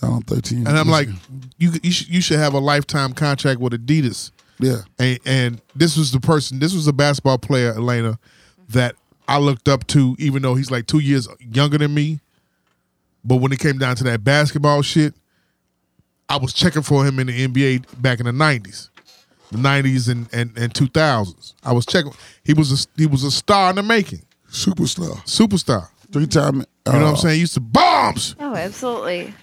[0.01, 0.65] down on thirteen.
[0.65, 1.09] and I'm like,
[1.57, 4.31] you you should, you should have a lifetime contract with Adidas.
[4.61, 6.59] Yeah, And, and this was the person.
[6.59, 8.19] This was a basketball player, Elena,
[8.69, 8.95] that
[9.27, 12.19] I looked up to, even though he's like two years younger than me.
[13.23, 15.13] But when it came down to that basketball shit,
[16.27, 18.89] I was checking for him in the NBA back in the '90s,
[19.51, 21.53] the '90s and and, and 2000s.
[21.63, 22.13] I was checking.
[22.43, 25.89] He was a he was a star in the making, superstar, superstar.
[26.11, 26.55] three time.
[26.87, 27.35] You know what I'm uh, saying?
[27.35, 28.35] He used to bombs.
[28.39, 29.33] Oh, absolutely.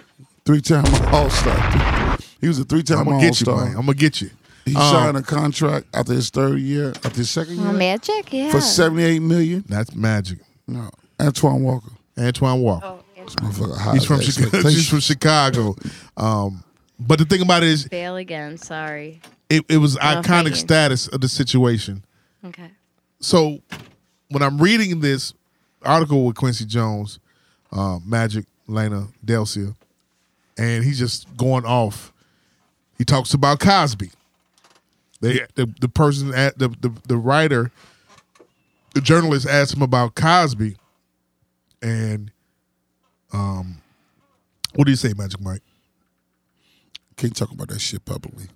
[0.44, 2.18] Three time All Star.
[2.40, 3.56] He was a three time I'm All gonna get you, man.
[3.56, 3.68] Star.
[3.68, 4.30] I'm gonna get you.
[4.68, 8.32] He Um, signed a contract after his third year, after his second Oh, year, magic,
[8.32, 8.50] yeah.
[8.50, 9.64] for seventy eight million.
[9.68, 10.38] That's magic.
[10.66, 10.90] No,
[11.20, 11.90] Antoine Walker.
[12.18, 12.86] Antoine Walker.
[12.86, 13.24] Oh, yeah.
[13.24, 14.46] This motherfucker high He's from Chicago.
[14.46, 14.74] expectations.
[14.74, 15.76] He's from Chicago.
[16.16, 16.64] Um,
[17.00, 18.58] but the thing about it is, Fail again.
[18.58, 19.20] Sorry.
[19.48, 22.04] it, it was No, iconic thank status of the situation.
[22.44, 22.70] Okay.
[23.20, 23.60] So
[24.30, 25.32] when I'm reading this
[25.82, 27.18] article with Quincy Jones,
[27.72, 29.74] uh, Magic, Lena, Delcia,
[30.56, 32.12] and he's just going off.
[32.98, 34.10] He talks about Cosby.
[35.20, 37.72] They the, the person at the, the the writer,
[38.94, 40.76] the journalist asked him about Cosby,
[41.82, 42.30] and
[43.32, 43.78] um,
[44.74, 45.62] what do you say, Magic Mike?
[47.16, 48.46] Can't talk about that shit publicly.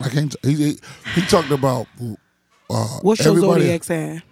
[0.00, 0.34] I can't.
[0.42, 0.78] He he,
[1.14, 1.86] he talked about
[2.68, 4.22] uh, What's your everybody- zodiac sign?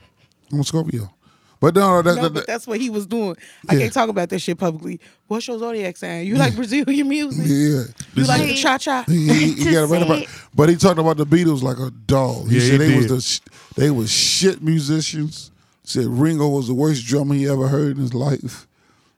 [0.53, 1.15] I'm Scorpio.
[1.61, 3.37] But no, no, that, No, that, but that's what he was doing.
[3.69, 3.81] I Yeah.
[3.81, 4.99] can't talk about that shit publicly.
[5.29, 6.27] What's your zodiac sign?
[6.27, 7.47] You like Brazilian music?
[7.49, 7.83] yeah.
[8.15, 9.05] You like the cha cha?
[9.07, 12.49] He, he, he got right about, but he talked about the Beatles like a dog.
[12.49, 13.17] He Yeah, said he they was did.
[13.77, 15.51] the they was shit musicians.
[15.85, 18.67] Said Ringo was the worst drummer he ever heard in his life.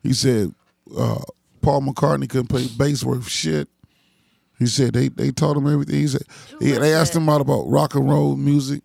[0.03, 0.53] He said
[0.97, 1.21] uh,
[1.61, 3.69] Paul McCartney couldn't play bass worth shit.
[4.59, 5.97] He said they they taught him everything.
[5.97, 6.23] He said
[6.61, 8.83] he, they asked him out about rock and roll music.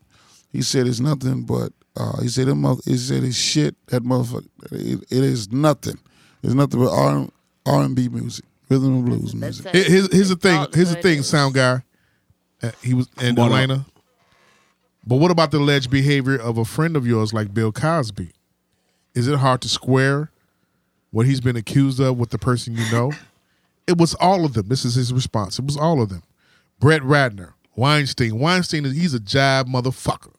[0.51, 3.75] He said it's nothing but uh, he said them mother, he said it's shit.
[3.87, 5.97] That motherfucker it, it is nothing.
[6.43, 7.27] It's nothing but R
[7.65, 9.65] R and B music, rhythm and blues music.
[9.73, 9.87] It.
[9.87, 10.67] Here's, here's the thing.
[10.73, 11.83] Here's the thing, sound guy.
[12.61, 13.81] Uh, he was in What up?
[15.05, 18.31] But what about the alleged behavior of a friend of yours like Bill Cosby?
[19.15, 20.31] Is it hard to square
[21.11, 23.13] what he's been accused of with the person you know?
[23.87, 24.67] It was all of them.
[24.67, 25.59] This is his response.
[25.59, 26.23] It was all of them.
[26.79, 28.37] Brett Ratner, Weinstein.
[28.37, 30.33] Weinstein is he's a jive motherfucker.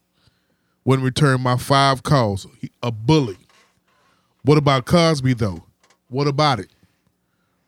[0.89, 2.47] Wouldn't return my five calls.
[2.63, 3.37] He, a bully.
[4.41, 5.63] What about Cosby though?
[6.09, 6.71] What about it?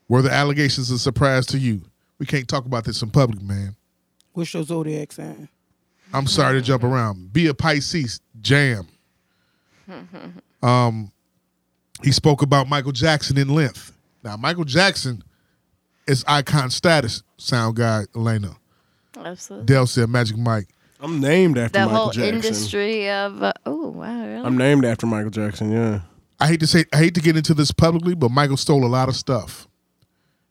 [0.08, 1.82] Were the allegations a surprise to you?
[2.18, 3.76] We can't talk about this in public, man.
[4.32, 5.50] What's your zodiac sign?
[6.14, 7.30] I'm sorry to jump around.
[7.30, 8.88] Be a Pisces, jam.
[10.62, 11.12] Um,
[12.02, 13.96] he spoke about Michael Jackson in length.
[14.22, 15.22] Now, Michael Jackson
[16.06, 17.22] is icon status.
[17.36, 18.56] Sound guy Elena.
[19.16, 19.66] Absolutely.
[19.66, 20.68] Dell said Magic Mike.
[21.02, 21.80] I'm named after Michael Jackson.
[21.80, 22.34] The Michael whole Jackson.
[22.34, 24.44] industry of uh, oh wow, really?
[24.44, 25.72] I'm named after Michael Jackson.
[25.72, 26.00] Yeah.
[26.38, 28.88] I hate to say, I hate to get into this publicly, but Michael stole a
[28.88, 29.68] lot of stuff.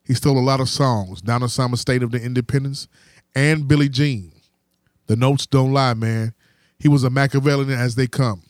[0.06, 1.22] He stole a lot of songs.
[1.22, 2.88] Donna Summer State of the Independence
[3.36, 4.32] and Billie Jean.
[5.08, 6.34] The notes don't lie, man.
[6.78, 8.44] He was a Machiavellian as they come.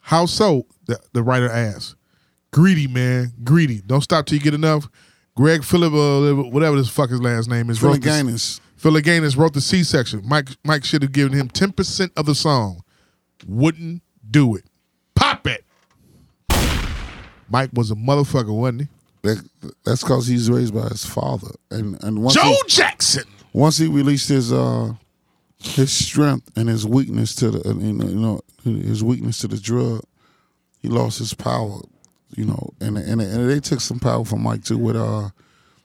[0.00, 0.66] How so?
[0.86, 1.94] The, the writer asked.
[2.52, 3.32] Greedy, man.
[3.44, 3.80] Greedy.
[3.82, 4.88] Don't stop till you get enough.
[5.36, 8.08] Greg Phillip, uh, whatever this fuck his last name is, wrote the-
[8.80, 9.02] Phillinganes.
[9.02, 10.22] Phillinganes wrote the C section.
[10.24, 12.82] Mike Mike should have given him 10% of the song.
[13.46, 14.64] Wouldn't do it.
[15.14, 15.64] Pop it.
[17.48, 18.88] Mike was a motherfucker, wasn't he?
[19.22, 19.48] That,
[19.84, 23.24] that's because he's raised by his father, and and once Joe he, Jackson.
[23.52, 24.94] once he released his uh
[25.58, 29.58] his strength and his weakness to the you know, you know his weakness to the
[29.58, 30.02] drug,
[30.80, 31.80] he lost his power.
[32.34, 35.28] You know, and and and they took some power from Mike too with uh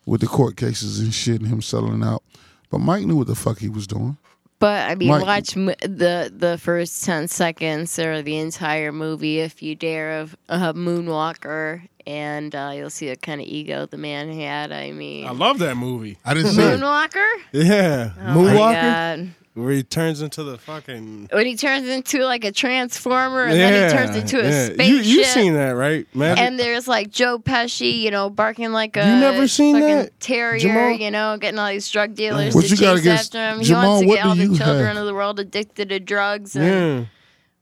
[0.05, 2.23] with the court cases and shit and him settling out.
[2.69, 4.17] But Mike knew what the fuck he was doing.
[4.59, 9.39] But I mean, Mike- watch m- the the first ten seconds or the entire movie
[9.39, 13.97] if you dare of uh, Moonwalker, and uh, you'll see what kind of ego the
[13.97, 14.71] man had.
[14.71, 16.17] I mean, I love that movie.
[16.25, 16.79] I didn't see it.
[16.79, 17.27] Moonwalker.
[17.51, 19.29] Yeah, Oh my Moonwalker, God.
[19.55, 21.29] Where he turns into the fucking.
[21.31, 24.65] When he turns into like a transformer, and then he turns into a yeah.
[24.65, 24.87] spaceship.
[24.87, 26.37] You you seen that right, man?
[26.37, 30.59] And there's like Joe Pesci, you know, barking like a You never seen that, terrier,
[30.59, 30.91] Jamal?
[30.91, 33.63] you know, getting all these drug dealers What to you chase get- after him.
[33.63, 34.97] Jamal, he wants to get all the children have?
[34.97, 36.55] of the world addicted to drugs.
[36.55, 37.05] And yeah.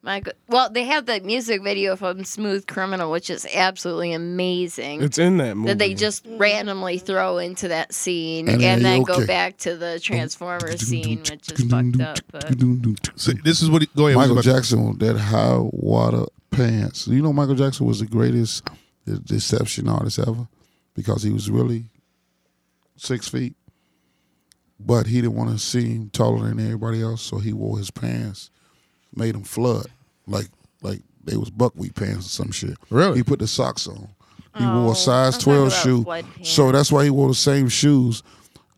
[0.04, 5.02] My go- well, they have the music video from Smooth Criminal, which is absolutely amazing.
[5.02, 5.70] It's in that movie.
[5.70, 9.78] that they just randomly throw into that scene And and, then then go back to
[9.78, 12.20] the Transformer scene, which is fucked up.
[12.32, 12.54] But
[13.16, 13.82] So this is what.
[13.82, 14.18] He, go ahead.
[14.18, 17.08] Michael what Jackson with that high water pants.
[17.08, 18.68] You know, Michael Jackson was the greatest
[19.06, 20.48] deception artist ever
[20.96, 21.86] because he was really
[22.98, 23.56] six feet,
[24.80, 28.52] but he didn't want to seem taller than everybody else, so he wore his pants,
[29.16, 29.88] made them flood
[30.28, 30.48] like
[30.82, 32.78] like they was buckwheat pants or some shit.
[32.90, 33.18] Really?
[33.18, 34.10] He put the socks on.
[34.58, 36.06] He Oh, wore a oh, size I'm twelve shoe,
[36.44, 38.22] so that's why he wore the same shoes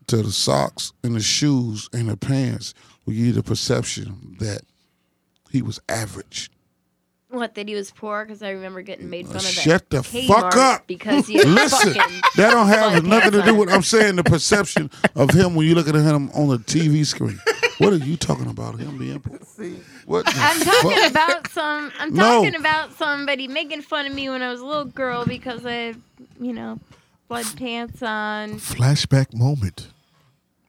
[0.06, 2.72] to the socks and the shoes and the pants.
[3.04, 4.62] Will give you the perception that
[5.50, 6.50] he was average.
[7.28, 7.54] what?
[7.54, 8.24] That he was poor?
[8.24, 9.42] Because I remember getting made fun of.
[9.42, 10.86] Shut at the Kmart fuck up.
[10.86, 13.58] Because he Listen, fucking that don't have nothing to do on.
[13.58, 13.70] with.
[13.70, 17.38] I'm saying the perception of him when you look at him on the TV screen.
[17.78, 18.78] What are you talking about?
[18.78, 19.38] Him being poor?
[20.06, 20.24] What?
[20.28, 21.10] I'm talking fuck?
[21.10, 21.92] about some.
[21.98, 22.42] I'm No.
[22.42, 25.72] talking about somebody making fun of me when I was a little girl because I,
[25.72, 26.00] had,
[26.40, 26.78] you know,
[27.28, 29.88] blood pants on, Flashback moment.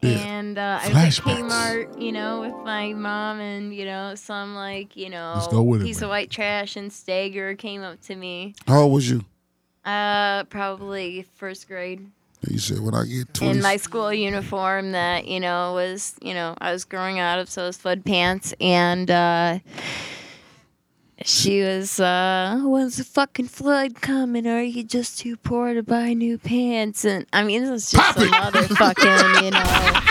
[0.04, 1.50] and uh, I was at Flashbacks.
[1.50, 5.82] Kmart, you know, with my mom, and you know, some like you go know with
[5.82, 6.04] it, piece man.
[6.06, 8.54] of white trash and Stager came up to me.
[8.68, 9.24] How old was you?
[9.86, 12.06] Uh, probably first grade.
[12.48, 13.58] You said when I get twenty.
[13.58, 17.50] in my school uniform that you know was you know I was growing out of
[17.50, 19.60] so it was flood pants and uh
[21.26, 26.14] she was uh when's the fucking flood coming are you just too poor to buy
[26.14, 30.02] new pants and I mean this is just some other fucking you know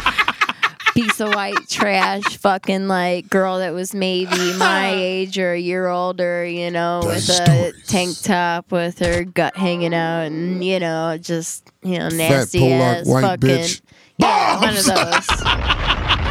[0.97, 5.87] piece of white trash fucking like girl that was maybe my age or a year
[5.89, 10.81] older you know Those with a tank top with her gut hanging out and you
[10.81, 13.81] know just you know Fat nasty Polak ass white fucking bitch.
[14.19, 15.43] yeah, one of those.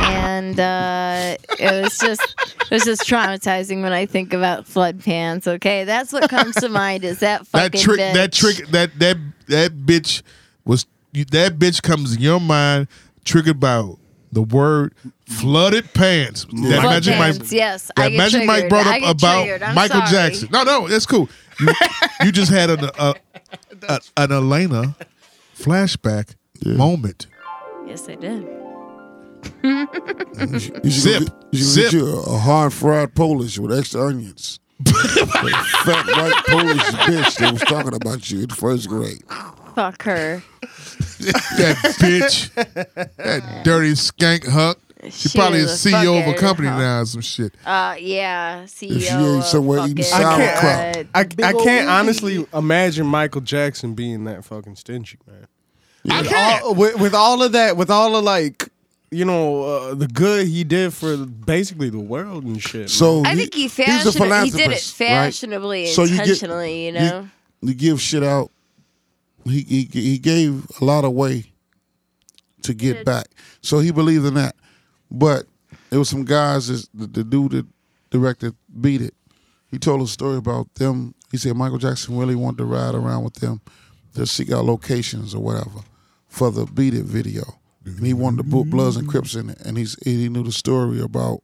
[0.07, 2.21] And uh, it was just
[2.61, 5.47] it was just traumatizing when I think about flood pants.
[5.47, 7.99] Okay, that's what comes to mind is that fucking That trick.
[7.99, 8.13] bitch.
[8.13, 8.67] That trick.
[8.69, 10.21] That that that bitch
[10.65, 10.85] was.
[11.13, 12.87] That bitch comes in your mind
[13.23, 13.77] triggered by
[14.35, 14.93] the word
[15.27, 16.45] flooded pants.
[16.45, 17.51] That Flood Magic pants, Mike.
[17.51, 18.69] yes, I That get Magic Mike triggered.
[18.69, 19.63] brought I up get about triggered.
[19.63, 20.11] I'm Michael sorry.
[20.11, 20.49] Jackson.
[20.51, 21.29] No, no, that's cool.
[21.59, 21.73] You,
[22.25, 23.15] you just had an a,
[23.89, 24.95] a, an Elena
[25.57, 27.27] flashback moment.
[27.87, 28.45] Yes, I did.
[29.63, 31.23] You should, Zip.
[31.23, 31.91] Get, you should Zip.
[31.91, 34.59] get you a, a hard fried Polish with extra onions.
[34.79, 34.93] That
[35.85, 39.23] fat white Polish bitch that was talking about you in first grade.
[39.75, 40.43] Fuck her.
[41.57, 42.53] That bitch.
[43.17, 44.79] that dirty skank huck.
[45.05, 46.79] She, She probably a is a CEO of a company hoe.
[46.79, 47.53] now or some shit.
[47.63, 48.95] Uh, yeah, CEO.
[48.95, 51.07] If she ain't of somewhere eating fucking, sauerkraut.
[51.13, 55.45] I, Big I can't honestly imagine Michael Jackson being that fucking stingy, man.
[56.09, 56.63] I With can't.
[56.63, 58.67] all, with, with all of that, with all of like,
[59.11, 62.89] you know, uh, the good he did for basically the world and shit.
[62.89, 65.07] So I think he he's a fashion- he did it philanthropist, right?
[65.07, 67.29] fashionably, So you get- intentionally, you know?
[67.61, 68.49] You give shit out.
[69.45, 71.51] He he he gave a lot away
[72.63, 73.05] to get Did.
[73.05, 73.27] back.
[73.61, 74.55] So he believed in that.
[75.09, 75.45] But
[75.89, 77.65] there was some guys that the, the dude that
[78.09, 79.13] directed Beat It.
[79.69, 81.13] He told a story about them.
[81.31, 83.61] He said Michael Jackson really wanted to ride around with them
[84.15, 85.81] to seek out locations or whatever
[86.27, 87.43] for the Beat It video.
[87.85, 89.61] And he wanted to put Bloods and Crips in it.
[89.61, 91.41] And he's he knew the story about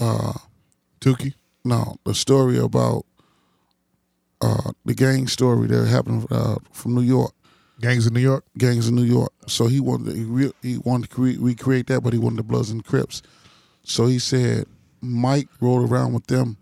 [0.00, 0.32] uh
[1.00, 1.34] Tukey.
[1.64, 3.05] no, the story about
[4.40, 7.32] uh, the gang story that happened uh, from New York,
[7.80, 8.44] Gangs in New York.
[8.56, 9.32] gangs in New York.
[9.46, 12.38] So he wanted to, he, re- he wanted to cre- recreate that, but he wanted
[12.38, 13.22] the Bloods and Crips.
[13.82, 14.66] So he said
[15.00, 16.56] Mike rode around with them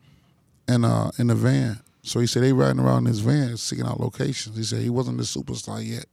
[0.68, 1.80] in uh, in the van.
[2.02, 4.56] So he said they riding around in his van seeking out locations.
[4.56, 6.06] He said he wasn't the superstar yet,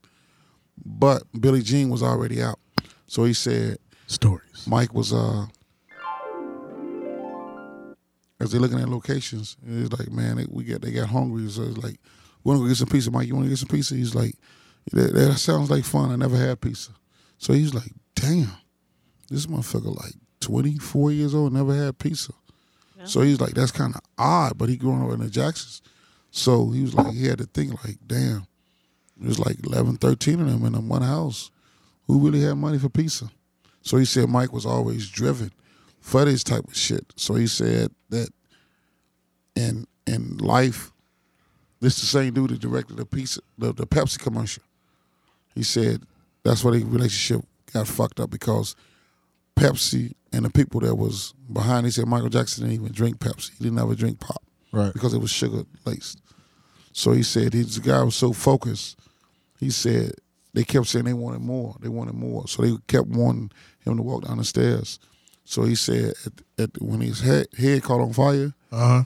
[0.84, 2.58] but Billie Jean was already out.
[3.06, 4.66] So he said Stories.
[4.66, 5.46] Mike was uh
[8.42, 11.48] as they're looking at locations, it's like, man, they, we get they got hungry.
[11.48, 11.96] So it's like,
[12.42, 13.10] we want to go get some pizza.
[13.10, 13.94] Mike, you want to get some pizza?
[13.94, 14.34] He's like,
[14.92, 16.10] that, that sounds like fun.
[16.10, 16.92] I never had pizza.
[17.38, 18.52] So he's like, damn,
[19.30, 22.32] this motherfucker like 24 years old, never had pizza.
[23.04, 25.82] So he's like, that's kind of odd, but he growing up in the Jacksons.
[26.30, 28.46] So he was like, he had to think like, damn,
[29.16, 31.50] there's like 11, 13 of them in one house.
[32.06, 33.30] Who really had money for pizza?
[33.82, 35.52] So he said Mike was always driven.
[36.02, 37.06] For this type of shit.
[37.16, 38.28] So he said that
[39.56, 40.92] in in life,
[41.80, 44.64] this the same dude that directed the piece the, the Pepsi commercial.
[45.54, 46.02] He said
[46.42, 48.74] that's why the relationship got fucked up because
[49.56, 51.86] Pepsi and the people that was behind.
[51.86, 53.52] He said Michael Jackson didn't even drink Pepsi.
[53.56, 54.42] He didn't ever drink pop,
[54.72, 54.92] Right.
[54.92, 56.20] Because it was sugar laced.
[56.92, 58.98] So he said he's the guy was so focused.
[59.60, 60.12] He said
[60.52, 61.76] they kept saying they wanted more.
[61.80, 62.48] They wanted more.
[62.48, 63.52] So they kept wanting
[63.84, 64.98] him to walk down the stairs.
[65.44, 66.32] So he said at,
[66.62, 69.02] at, when his head, head caught on fire, Uh huh.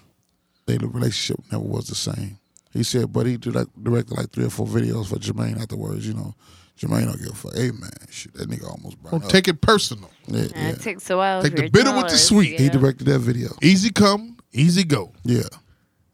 [0.66, 2.38] they, the relationship never was the same.
[2.72, 6.06] He said, but he direct, directed like three or four videos for Jermaine afterwards.
[6.06, 6.34] You know,
[6.78, 7.54] Jermaine don't give a fuck.
[7.54, 9.30] Hey man, shit, that nigga almost burned Don't up.
[9.30, 10.10] take it personal.
[10.26, 10.68] yeah, yeah.
[10.70, 11.42] It takes a while.
[11.42, 12.52] Take the bitter with the sweet.
[12.52, 13.48] you He directed that video.
[13.62, 15.12] Easy come, easy go.
[15.24, 15.42] Yeah,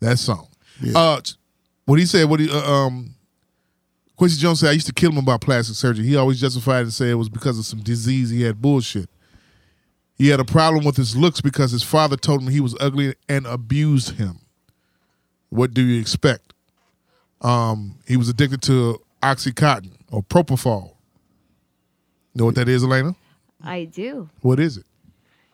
[0.00, 0.46] That song.
[0.80, 0.96] Yeah.
[0.96, 1.20] Uh,
[1.84, 2.28] what he said.
[2.30, 3.14] What he uh, um.
[4.16, 6.06] Quincy Jones said, "I used to kill him about plastic surgery.
[6.06, 8.62] He always justified and say it was because of some disease he had.
[8.62, 9.08] Bullshit.
[10.22, 13.16] He had a problem with his looks because his father told him he was ugly
[13.28, 14.38] and abused him.
[15.48, 16.54] What do you expect?
[17.40, 20.92] Um, he was addicted to oxycontin or propofol.
[22.36, 23.16] Know what that is, Elena?
[23.64, 24.28] I do.
[24.42, 24.84] What is it?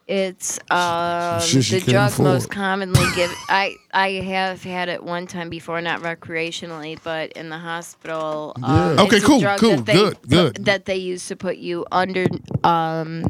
[0.07, 2.29] It's um, Shit she the can't drug afford.
[2.29, 3.37] most commonly given.
[3.49, 8.53] I I have had it one time before, not recreationally, but in the hospital.
[8.63, 9.03] Um, Yeah.
[9.05, 10.65] Okay, it's a cool, drug cool, that they- good, good.
[10.67, 12.27] That they use to put you under
[12.65, 13.25] um,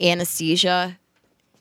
[0.00, 0.98] anesthesia,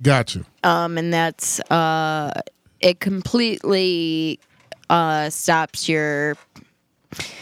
[0.01, 0.45] Gotcha.
[0.63, 2.31] um, and that's uh,
[2.79, 4.39] it completely
[4.89, 6.35] uh, stops your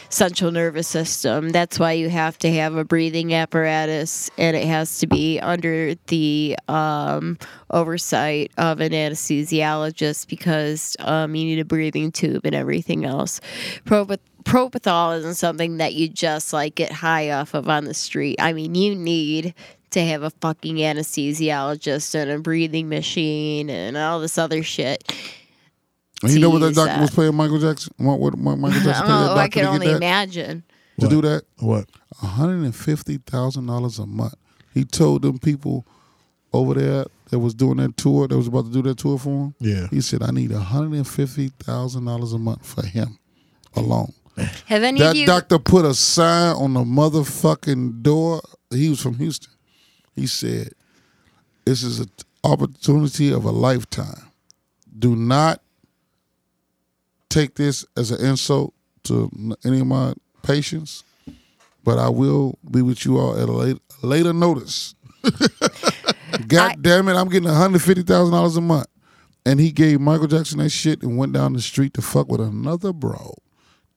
[0.10, 1.50] central nervous system.
[1.50, 5.96] That's why you have to have a breathing apparatus, and it has to be under
[6.08, 7.38] the um,
[7.70, 13.40] oversight of an anesthesiologist because um, you need a breathing tube and everything else.
[13.86, 18.36] Propeth- propofol isn't something that you just like get high off of on the street.
[18.40, 19.54] I mean, you need
[19.92, 25.04] to have a fucking anesthesiologist and a breathing machine and all this other shit.
[26.24, 27.02] and you know what that doctor that.
[27.02, 27.94] was uh, playing Michael Jackson?
[27.98, 29.98] What, what Michael Jackson paid that Oh, I can only that?
[29.98, 30.64] imagine.
[31.00, 31.88] To do that, What?
[32.20, 34.36] one hundred and fifty thousand dollars a month.
[34.74, 35.86] He told them people
[36.54, 39.30] over there that was doing that tour, that was about to do that tour for
[39.30, 39.56] him.
[39.60, 39.88] Yeah.
[39.90, 43.18] He said, "I need one hundred and fifty thousand dollars a month for him
[43.76, 44.14] alone."
[44.68, 45.26] Have any That of you?
[45.26, 48.42] doctor put a sign on the motherfucking door.
[48.70, 49.52] He was from Houston.
[50.22, 50.74] He said,
[51.66, 52.12] "This is an
[52.44, 54.28] opportunity of a lifetime.
[55.00, 55.62] Do not
[57.30, 59.32] take this as an insult to
[59.66, 60.14] any of my
[60.44, 61.04] patients,
[61.84, 64.94] but I will be with you all at a later, later notice."
[66.48, 67.16] God I- damn it!
[67.16, 68.88] I'm getting one hundred fifty thousand dollars a month,
[69.44, 72.42] and he gave Michael Jackson that shit and went down the street to fuck with
[72.42, 73.34] another bro,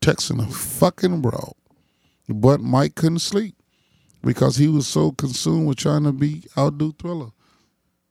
[0.01, 1.53] texting a fucking bro.
[2.27, 3.54] But Mike couldn't sleep
[4.25, 7.29] because he was so consumed with trying to be outdo Thriller.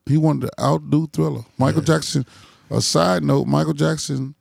[0.07, 1.43] He wanted to outdo Thriller.
[1.59, 2.25] Michael Jackson.
[2.71, 4.35] A side note: Michael Jackson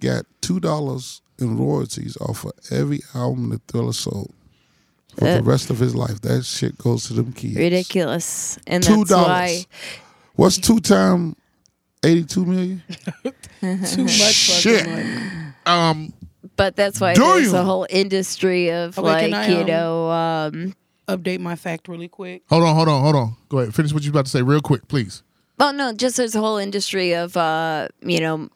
[0.00, 4.32] got two dollars in royalties off of every album that Thriller sold
[5.16, 6.20] for the rest of his life.
[6.22, 7.56] That shit goes to them kids.
[7.56, 9.66] ridiculous, and Two dollars.
[10.34, 11.36] What's two time
[12.04, 12.82] eighty-two million?
[13.60, 14.84] Too much Shit.
[14.84, 15.30] fucking money.
[15.64, 16.12] Um,
[16.56, 17.56] But that's why Do there's you?
[17.58, 20.10] a whole industry of Okay, can like you know.
[20.10, 20.74] Um,
[21.08, 22.42] Update my fact really quick.
[22.48, 23.36] hold on, hold on, hold on.
[23.48, 23.74] Go ahead.
[23.74, 25.22] Finish what you're about to say real quick, please.
[25.58, 28.48] well, no, just there's a whole industry of uh, you know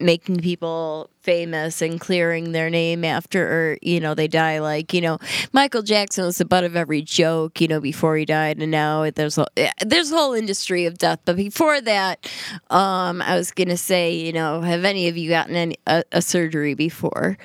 [0.00, 5.00] making people famous and clearing their name after or you know they die like you
[5.00, 5.18] know
[5.52, 9.08] Michael Jackson was the butt of every joke you know before he died and now
[9.10, 9.46] there's a
[9.86, 12.28] there's a whole industry of death but before that
[12.70, 16.20] um I was gonna say you know have any of you gotten any a, a
[16.20, 17.38] surgery before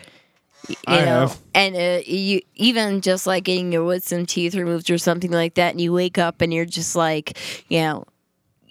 [0.68, 1.40] you I know have.
[1.56, 5.72] and uh, you even just like getting your wisdom teeth removed or something like that
[5.72, 7.38] and you wake up and you're just like
[7.70, 8.04] you know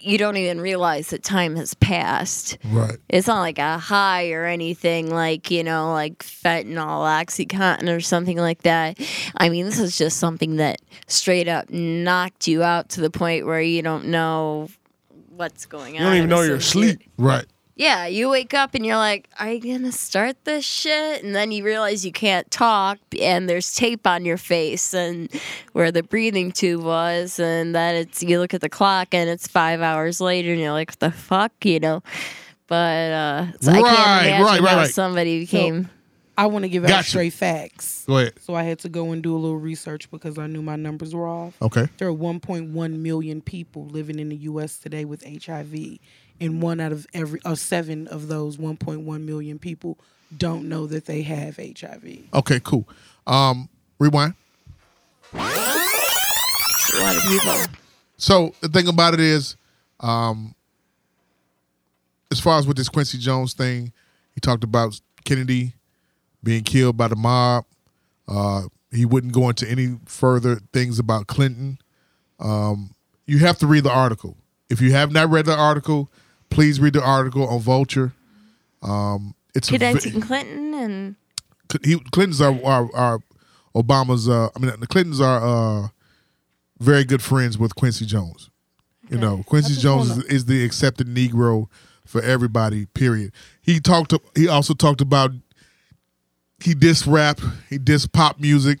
[0.01, 2.95] you don't even realize that time has passed Right.
[3.09, 8.37] it's not like a high or anything like you know like fentanyl oxycontin or something
[8.37, 8.97] like that
[9.35, 13.45] i mean this is just something that straight up knocked you out to the point
[13.45, 14.69] where you don't know
[15.31, 16.99] what's going on You don't even know you're asleep.
[17.17, 17.45] Right.
[17.79, 21.51] Yeah you wake up and you're like are you gonna start this shit and then
[21.51, 25.29] you realize you can't talk and there's tape on your face and
[25.71, 29.47] where the breathing tube was and that it's you look at the clock and it's
[29.47, 32.03] five hours later and you're like what the fuck you know
[32.67, 34.89] but uh so i Right, can't imagine right, right, how right.
[34.93, 35.89] somebody became
[36.37, 37.09] I want to give out Gotcha.
[37.09, 38.05] straight facts.
[38.07, 38.39] Go ahead.
[38.39, 41.13] So I had to go and do a little research because I knew my numbers
[41.13, 41.53] were off.
[41.61, 41.89] Okay.
[41.97, 44.77] There are 1.1 million people living in the U.S.
[44.77, 45.99] today with HIV,
[46.41, 49.97] and one out of every, or seven of those 1.1 million people
[50.35, 52.19] don't know that they have HIV.
[52.33, 52.59] Okay.
[52.59, 52.87] Cool.
[53.25, 53.69] Um,
[53.99, 54.35] rewind.
[58.17, 59.55] So the thing about it is,
[59.99, 60.55] um,
[62.31, 63.91] as far as with this Quincy Jones thing,
[64.33, 65.73] he talked about Kennedy
[66.43, 67.65] being killed by the mob.
[68.27, 71.79] Uh, he wouldn't go into any further things about Clinton.
[72.39, 72.93] Um,
[73.25, 74.37] you have to read the article.
[74.69, 76.11] If you have not read the article,
[76.49, 78.13] please read the article on Vulture.
[78.81, 81.15] Um, it's ve- Clinton and
[81.83, 83.19] he, Clintons are, are are
[83.75, 84.27] Obama's.
[84.27, 85.87] Uh, I mean, the Clintons are uh,
[86.79, 88.49] very good friends with Quincy Jones.
[89.09, 91.67] You know, Quincy Jones is, is the accepted Negro
[92.05, 92.85] for everybody.
[92.87, 93.31] Period.
[93.61, 94.13] He talked.
[94.35, 95.31] He also talked about
[96.63, 97.39] he dissed rap.
[97.69, 98.79] He dissed pop music.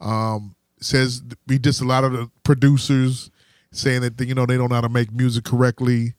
[0.00, 3.30] Um, says he dissed a lot of the producers,
[3.72, 6.14] saying that you know they don't know how to make music correctly.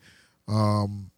[0.51, 1.11] Um,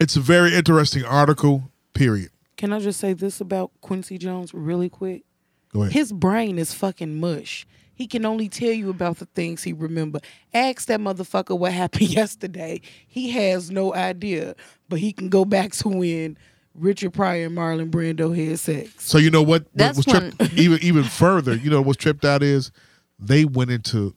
[0.00, 1.70] it's a very interesting article.
[1.94, 2.30] Period.
[2.56, 5.24] Can I just say this about Quincy Jones really quick?
[5.72, 5.92] Go ahead.
[5.92, 7.66] His brain is fucking mush.
[7.94, 10.20] He can only tell you about the things he remember.
[10.54, 12.80] Ask that motherfucker what happened yesterday.
[13.06, 14.54] He has no idea,
[14.88, 16.38] but he can go back to when
[16.74, 18.90] Richard Pryor and Marlon Brando had sex.
[18.98, 21.54] So you know what, what That's was tripped even even further.
[21.54, 22.72] You know what's tripped out is
[23.18, 24.14] they went into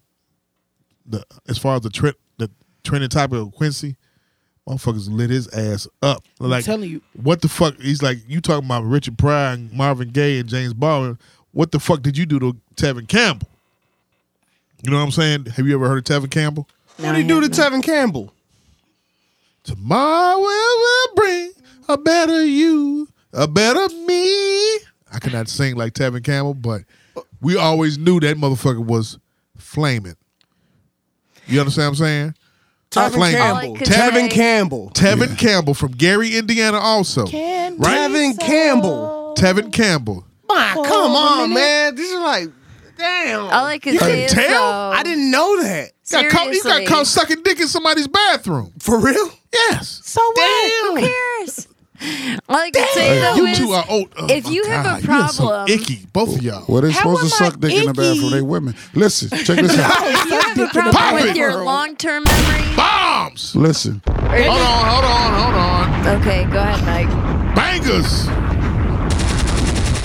[1.06, 2.50] the as far as the trip the
[2.84, 3.98] trending topic of Quincy.
[4.68, 6.24] Motherfuckers lit his ass up.
[6.40, 7.02] Like telling you.
[7.22, 7.80] what the fuck?
[7.80, 11.20] He's like, you talking about Richard Pryor and Marvin Gaye and James Baldwin?
[11.52, 13.48] What the fuck did you do to Tevin Campbell?
[14.84, 15.46] You know what I'm saying?
[15.46, 16.68] Have you ever heard of Tevin Campbell?
[16.98, 18.34] What do you do to Tevin Campbell?
[19.64, 21.52] Tomorrow will bring
[21.88, 24.76] a better you, a better me.
[25.12, 26.82] I cannot sing like Tevin Campbell, but
[27.42, 29.18] we always knew that motherfucker was
[29.58, 30.16] flaming.
[31.48, 32.36] You understand what I'm saying?
[32.92, 33.42] Tevin Flaming.
[33.42, 33.76] All Campbell.
[33.76, 34.92] could Tevin Campbell.
[34.94, 37.26] Tevin Campbell from Gary, Indiana, also.
[37.26, 38.10] Can Right?
[38.10, 39.36] Tevin Campbell.
[39.38, 40.26] Tevin Campbell.
[40.48, 41.96] My, come on, man.
[41.96, 42.50] These are like,
[42.98, 43.42] damn.
[43.42, 44.50] all I could say is tell?
[44.50, 45.92] though, I didn't know that.
[46.12, 48.72] Got caught, he got caught sucking dick in somebody's bathroom.
[48.80, 49.30] For real?
[49.52, 50.02] Yes.
[50.04, 51.00] So what?
[51.00, 51.68] Who cares?
[52.50, 54.14] All I can say though You is, two are old.
[54.18, 56.66] oh if my you have a God, you are so problem- icky, both of y'all.
[56.68, 58.18] Well, they How supposed to suck dick in the bathroom.
[58.26, 58.30] icky?
[58.32, 58.76] They women.
[58.94, 59.92] Listen, check this out.
[60.02, 61.36] if you have a problem with it.
[61.38, 63.56] your long-term memory, Bombs.
[63.56, 66.22] Listen, Hold on, hold on, hold on.
[66.22, 67.56] okay, go ahead, Mike.
[67.56, 68.24] Bangers.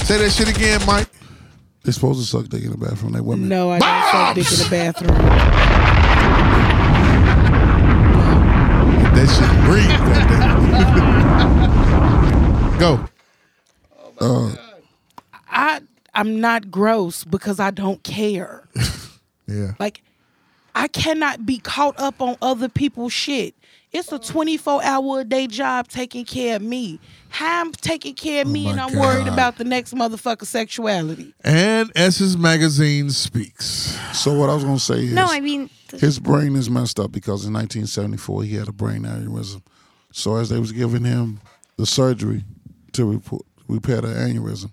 [0.07, 1.09] Say that shit again, Mike.
[1.85, 3.13] they supposed to suck dick in the bathroom.
[3.13, 3.49] They women.
[3.49, 6.20] No, I don't suck dick in the bathroom.
[9.21, 9.87] That shit breathe.
[11.51, 12.79] goddamn.
[12.79, 13.05] Go.
[14.19, 14.79] Oh, uh,
[15.51, 15.83] I
[16.15, 18.67] I'm not gross because I don't care.
[19.47, 19.73] Yeah.
[19.81, 20.03] Like
[20.77, 23.57] I cannot be caught up on other people's shit.
[23.93, 27.01] It's a 24 hour a day job taking care of me.
[27.29, 30.47] How I'm taking care of oh me my and I'm worried about the next motherfucker
[30.47, 31.35] sexuality.
[31.43, 33.99] And Essence Magazine speaks.
[34.13, 37.01] So what I was gonna say is, No, I mean, th- his brain is messed
[37.01, 39.63] up because in 1974 he had a brain aneurysm.
[40.13, 41.41] So as they was giving him
[41.77, 42.45] the surgery
[42.93, 44.71] to report, repair the aneurysm,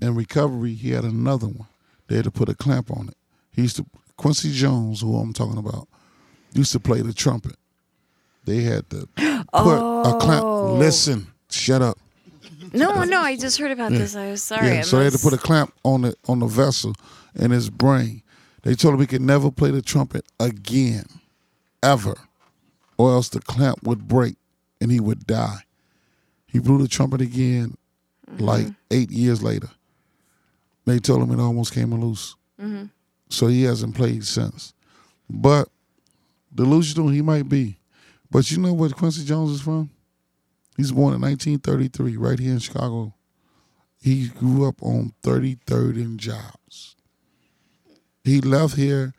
[0.00, 1.66] in recovery he had another one.
[2.06, 3.16] They had to put a clamp on it.
[3.50, 3.86] He used to
[4.16, 5.88] Quincy Jones, who I'm talking about,
[6.52, 7.56] used to play the trumpet.
[8.44, 10.44] They had to put a clamp.
[10.44, 10.74] Oh.
[10.78, 11.98] Listen, shut up.
[12.72, 14.16] no, no, I just heard about this.
[14.16, 14.66] I was sorry.
[14.66, 16.94] Yeah, so they had to put a clamp on the on the vessel
[17.34, 18.22] in his brain.
[18.62, 21.04] They told him he could never play the trumpet again,
[21.82, 22.16] ever,
[22.96, 24.36] or else the clamp would break
[24.80, 25.64] and he would die.
[26.46, 27.76] He blew the trumpet again,
[28.30, 28.42] mm-hmm.
[28.42, 29.68] like eight years later.
[30.86, 32.86] They told him it almost came loose, mm-hmm.
[33.28, 34.72] so he hasn't played since.
[35.28, 35.68] But
[36.54, 37.78] delusional he might be,
[38.34, 39.90] but you know where Quincy Jones is from?
[40.76, 43.14] He's born in 1933, right here in Chicago.
[44.02, 46.96] He grew up on 33rd and Jobs.
[48.24, 49.14] He left here.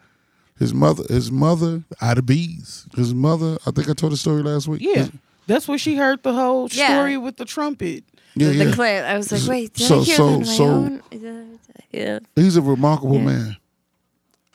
[0.60, 2.86] His mother, his mother, Out of bees.
[2.96, 3.58] his mother.
[3.66, 4.82] I think I told the story last week.
[4.82, 5.08] Yeah.
[5.48, 6.88] That's where she heard the whole Yeah.
[6.90, 8.04] story with the trumpet.
[8.36, 8.72] yeah, the yeah.
[8.74, 9.06] clip.
[9.06, 11.60] I was like, wait, did So- I hear so- that on my so- own?
[11.92, 12.20] Yeah.
[12.36, 13.24] He's a remarkable Yeah.
[13.26, 13.58] man,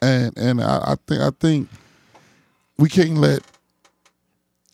[0.03, 1.69] and and I, I think I think
[2.79, 3.43] we can't let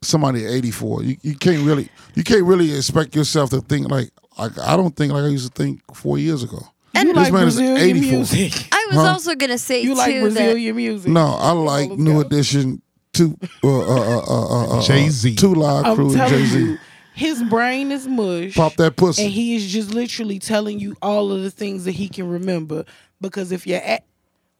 [0.06, 1.02] somebody at 84.
[1.02, 4.94] You, you can't really you can't really expect yourself to think like like I don't
[4.96, 6.60] think like I used to think four years ago.
[6.94, 8.10] You this like man is Brazilian 84.
[8.12, 8.68] music.
[8.72, 9.02] I was Huh?
[9.12, 11.10] also gonna say You too like that Brazilian music.
[11.12, 12.20] No, I like New go.
[12.20, 12.80] Edition,
[13.12, 15.34] two uh, uh, uh, uh, uh, Jay-Z.
[15.36, 16.58] two live crew, and Jay Z.
[16.58, 16.78] you,
[17.14, 18.54] his brain is mush.
[18.54, 19.24] Pop that pussy.
[19.24, 22.84] and he is just literally telling you all of the things that he can remember.
[23.20, 24.04] Because if you're at,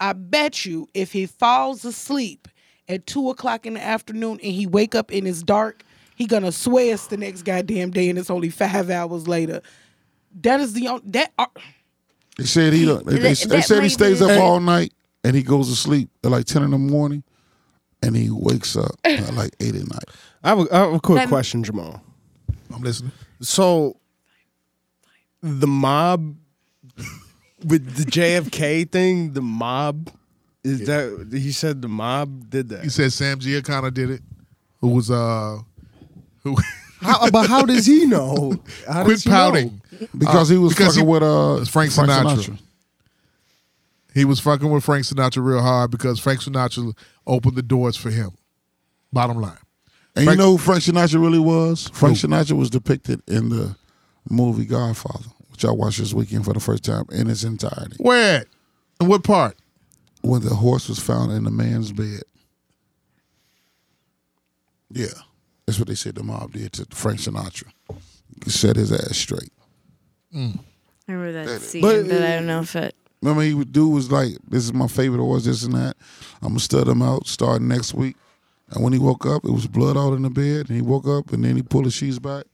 [0.00, 2.48] I bet you, if he falls asleep
[2.88, 5.82] at two o'clock in the afternoon and he wake up and it's dark,
[6.14, 9.60] he gonna swear it's the next goddamn day and it's only five hours later.
[10.42, 11.32] That is the only that.
[11.38, 11.50] Are,
[12.38, 14.92] They said he don't- they, they, they said he stays be- up all night
[15.24, 17.24] and he goes to sleep at like ten in the morning,
[18.02, 20.04] and he wakes up at like eight at night.
[20.44, 22.02] I have a, I have a quick That- question, Jamal.
[22.74, 23.12] I'm listening.
[23.40, 23.96] So,
[25.42, 26.36] the mob
[27.64, 30.10] with the JFK thing, the mob
[30.66, 32.82] is that he said the mob did that?
[32.84, 34.22] He said Sam Giancana did it.
[34.80, 35.58] Who was uh
[36.42, 36.56] who
[37.00, 38.54] How, but how does he know?
[38.88, 39.36] How quit does he know?
[39.36, 39.82] pouting.
[40.16, 42.58] Because he was because fucking he- with uh it's Frank Sinatra.
[44.14, 48.10] He was fucking with Frank Sinatra real hard because Frank Sinatra opened the doors for
[48.10, 48.30] him.
[49.12, 49.58] Bottom line.
[50.14, 51.88] And Frank- you know who Frank Sinatra really was?
[51.92, 53.76] Frank Sinatra was depicted in the
[54.30, 57.96] movie Godfather, which I watched this weekend for the first time in its entirety.
[57.98, 58.46] Where at?
[59.00, 59.56] And what part?
[60.26, 62.22] When the horse was found in the man's bed.
[64.90, 65.06] Yeah.
[65.66, 67.68] That's what they said the mob did to Frank Sinatra.
[68.44, 69.52] He set his ass straight.
[70.34, 70.58] Mm.
[71.08, 72.94] I remember that scene, But- but, I don't know if it.
[73.22, 75.96] Remember, he would do was like, "This is my favorite horse, this and that.
[76.42, 78.14] I'm gonna stud him out starting next week."
[78.70, 80.68] And when he woke up, it was blood out in the bed.
[80.68, 82.44] And he woke up, and then he pulled the sheets back,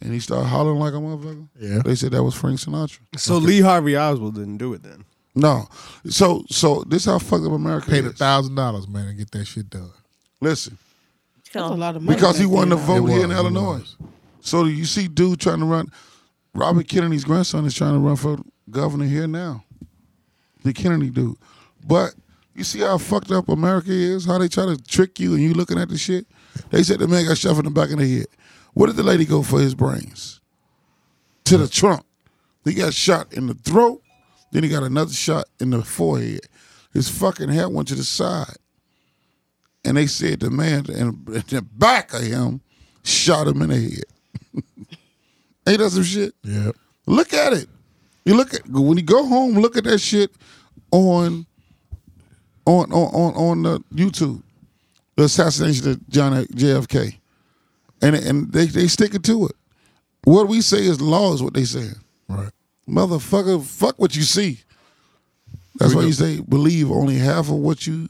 [0.00, 1.48] and he started hollering like a motherfucker.
[1.58, 1.80] Yeah.
[1.84, 3.00] they said that was Frank Sinatra.
[3.16, 5.04] So Lee Harvey Oswald didn't do it then.
[5.34, 5.66] No,
[6.08, 8.18] so so this how fucked up America Paid a is.
[8.18, 9.90] thousand dollars, man, to get that shit done.
[10.40, 10.76] Listen,
[11.52, 12.16] That's a lot of money.
[12.16, 13.96] because he back won the vote It here in Illinois.
[14.40, 15.90] So you see, dude trying to run.
[16.54, 18.38] Robert Kennedy's grandson is trying to run for
[18.70, 19.64] governor here now.
[20.64, 21.36] The Kennedy dude,
[21.86, 22.14] but
[22.54, 24.26] you see how fucked up America is.
[24.26, 26.26] How they try to trick you, and you looking at the shit.
[26.70, 28.26] They said the man got shot in the back of the head.
[28.74, 30.40] Where did the lady go for his brains?
[31.44, 32.02] To the trunk.
[32.64, 34.01] He got shot in the throat.
[34.52, 36.46] Then he got another shot in the forehead.
[36.92, 38.56] His fucking head went to the side.
[39.84, 42.60] And they said the man in the back of him
[43.02, 44.04] shot him in the head.
[45.66, 46.34] Ain't that some shit?
[46.44, 46.72] Yeah.
[47.06, 47.66] Look at it.
[48.24, 50.30] You look at when you go home, look at that shit
[50.92, 51.46] on
[52.66, 54.42] on on on, on the YouTube.
[55.16, 57.18] The assassination of John JFK.
[58.02, 59.56] And and they they sticking to it.
[60.24, 61.96] What we say is law is what they saying.
[62.28, 62.52] Right.
[62.88, 64.60] Motherfucker, fuck what you see.
[65.78, 68.08] That's Here why we you say believe only half of what you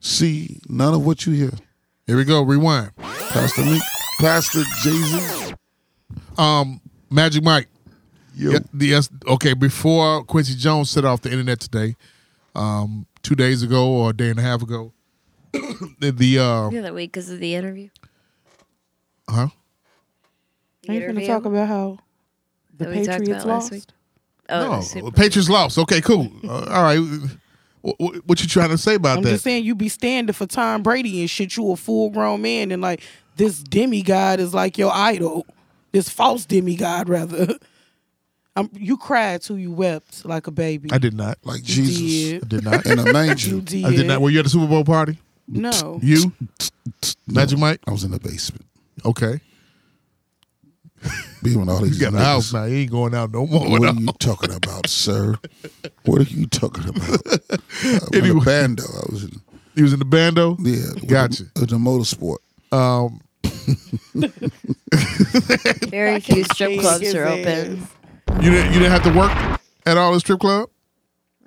[0.00, 1.52] see, none of what you hear.
[2.06, 2.42] Here we go.
[2.42, 2.94] Rewind.
[2.96, 3.82] Pastor Meek,
[4.20, 5.54] Pastor Jay Z.
[6.38, 6.80] Um,
[7.10, 7.68] Magic Mike.
[8.34, 8.52] Yo.
[8.52, 11.96] Yeah, the, yes, okay, before Quincy Jones set off the internet today,
[12.54, 14.92] um, two days ago or a day and a half ago,
[15.52, 17.88] the, the uh, Yeah, that week because of the interview.
[19.28, 19.48] huh?
[20.82, 21.98] The Are you gonna talk about how
[22.76, 23.92] the that we talked Patriots about last lost?
[24.48, 24.56] Week.
[24.58, 25.78] Oh, the no, Super Patriots lost.
[25.78, 26.30] Okay, cool.
[26.44, 27.00] Uh, all right.
[27.82, 29.28] What, what you trying to say about that?
[29.28, 31.56] I'm just saying you be standing for Tom Brady and shit.
[31.56, 33.00] You a full grown man and like
[33.36, 35.46] this demigod is like your idol.
[35.92, 37.54] This false demigod rather.
[38.58, 40.88] Um, you cried till you wept like a baby.
[40.90, 41.36] I did not.
[41.44, 42.42] Like You Jesus did.
[42.42, 42.86] I did not.
[42.86, 43.50] in a manger.
[43.56, 43.84] You did.
[43.84, 44.22] I did not.
[44.22, 45.18] Were you at the Super Bowl party?
[45.46, 46.00] No.
[46.02, 46.32] You,
[47.26, 47.80] Magic Mike.
[47.86, 48.64] I was in the basement.
[49.04, 49.40] Okay,
[51.42, 52.64] Being with all these you got a house now.
[52.64, 53.68] You ain't going out no more.
[53.68, 55.36] What are you talking about, sir?
[56.04, 57.20] What are you talking about?
[57.84, 58.40] I'm in Anyway.
[58.40, 58.82] a bando.
[58.84, 59.40] I was in,
[59.74, 60.56] He was in the bando.
[60.60, 61.44] yeah, Gotcha.
[61.54, 62.38] The, with the motorsport.
[62.72, 63.20] Um,
[65.90, 67.86] Very few strip clubs are open.
[68.40, 68.72] you didn't.
[68.72, 69.32] You didn't have to work
[69.86, 70.68] at all the strip club.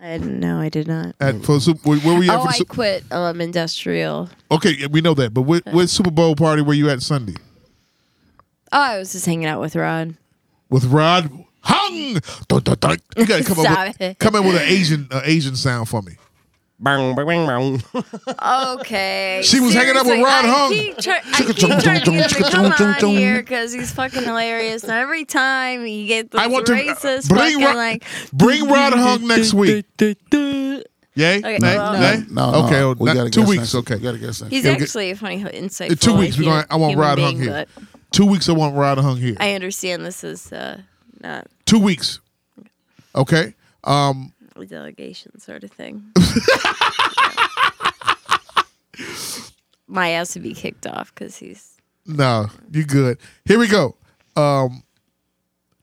[0.02, 0.60] I didn't know.
[0.60, 1.14] I did not.
[1.20, 2.74] At for Super, where where were you at Oh, for the I Super?
[2.74, 4.30] quit um, industrial.
[4.50, 5.34] Okay, we know that.
[5.34, 7.36] But what, what Super Bowl party were you at Sunday
[8.72, 10.16] Oh, I was just hanging out with Rod.
[10.70, 11.32] with Rod
[11.62, 12.20] Hung?
[12.48, 12.98] Dun, dun, dun.
[13.18, 16.14] You gotta come up with come in with an Asian uh, Asian sound for me.
[18.42, 19.42] Okay.
[19.44, 20.72] She was hanging out with seriously, Rod I Hung.
[20.72, 24.24] Keep try- I keep trying to get him to come on here because he's fucking
[24.24, 24.84] hilarious.
[24.84, 28.04] And every time you get those I want to uh, racist bring fucking Rod, like.
[28.32, 29.86] bring Rod Hung next week.
[31.16, 31.40] Yay?
[31.40, 31.76] Okay, Nay?
[31.78, 32.24] well- Nay?
[32.30, 33.60] No, no, okay, well, we not- gotta two guess weeks.
[33.62, 34.54] next- Okay, we gotta guess next.
[34.54, 35.90] He's Yeah, we get- actually a funny, insightful.
[35.92, 36.66] In two weeks, we're human- going.
[36.70, 37.66] I want human Rod Hung being, here.
[37.76, 38.50] but Two weeks.
[38.50, 39.36] I want Rod Hung here.
[39.40, 40.82] I understand this is uh,
[41.22, 42.20] not Two weeks.
[43.16, 43.54] Okay.
[43.84, 44.34] Um.
[44.56, 46.12] a delegation sort of thing.
[49.88, 53.18] My ass would be kicked off because he's No, you good.
[53.46, 53.96] Here we go.
[54.36, 54.84] Um,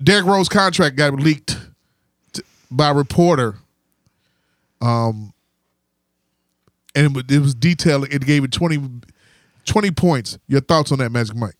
[0.02, 1.58] Derrick Rose contract got leaked
[2.32, 3.56] t- by a reporter.
[4.80, 5.32] Um,
[6.94, 8.12] and it wa- it was detailed.
[8.12, 9.00] It gave it 20,
[9.64, 10.38] 20 points.
[10.46, 11.56] Your thoughts on that, Magic Mike?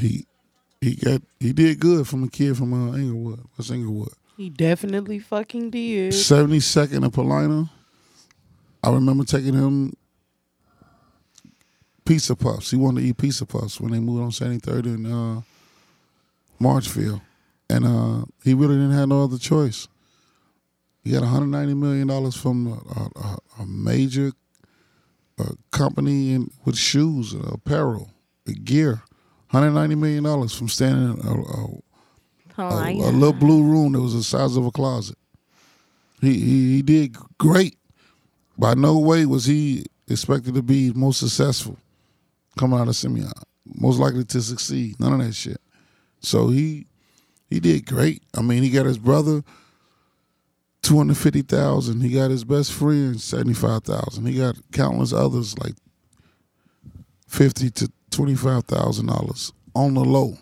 [0.00, 0.26] He
[0.80, 3.40] he got he did good from a kid from uh, Englewood.
[3.54, 4.12] What's Englewood?
[4.36, 6.14] He definitely fucking did.
[6.14, 7.70] Seventy second of Paulina.
[8.82, 9.92] I remember taking him
[12.06, 12.70] pizza puffs.
[12.70, 15.42] He wanted to eat pizza puffs when they moved on Seventy Third in uh,
[16.58, 17.20] Marshfield,
[17.68, 19.86] and uh, he really didn't have no other choice.
[21.04, 24.32] He got 190 million dollars from a, a, a major
[25.38, 28.10] uh, company in with shoes, apparel,
[28.48, 28.52] uh,
[29.52, 29.60] gear.
[29.60, 31.66] 190 million dollars from standing in a, a,
[32.58, 35.16] Oh, a, a little blue room that was the size of a closet.
[36.20, 37.78] He, he he did great.
[38.58, 41.78] By no way was he expected to be most successful
[42.58, 43.32] coming out of Simeon.
[43.64, 45.00] Most likely to succeed.
[45.00, 45.60] None of that shit.
[46.20, 46.86] So he
[47.48, 48.22] he did great.
[48.36, 49.42] I mean, he got his brother
[50.82, 52.02] two hundred fifty thousand.
[52.02, 54.26] He got his best friend seventy five thousand.
[54.26, 55.74] He got countless others like
[57.26, 60.36] fifty to twenty five thousand dollars on the low.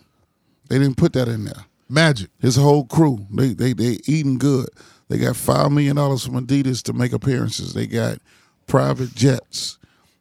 [0.69, 1.65] They didn't put that in there.
[1.89, 2.29] Magic.
[2.39, 4.69] His whole crew, they they they eating good.
[5.07, 7.73] They got five million dollars from Adidas to make appearances.
[7.73, 8.19] They got
[8.67, 9.77] private jets.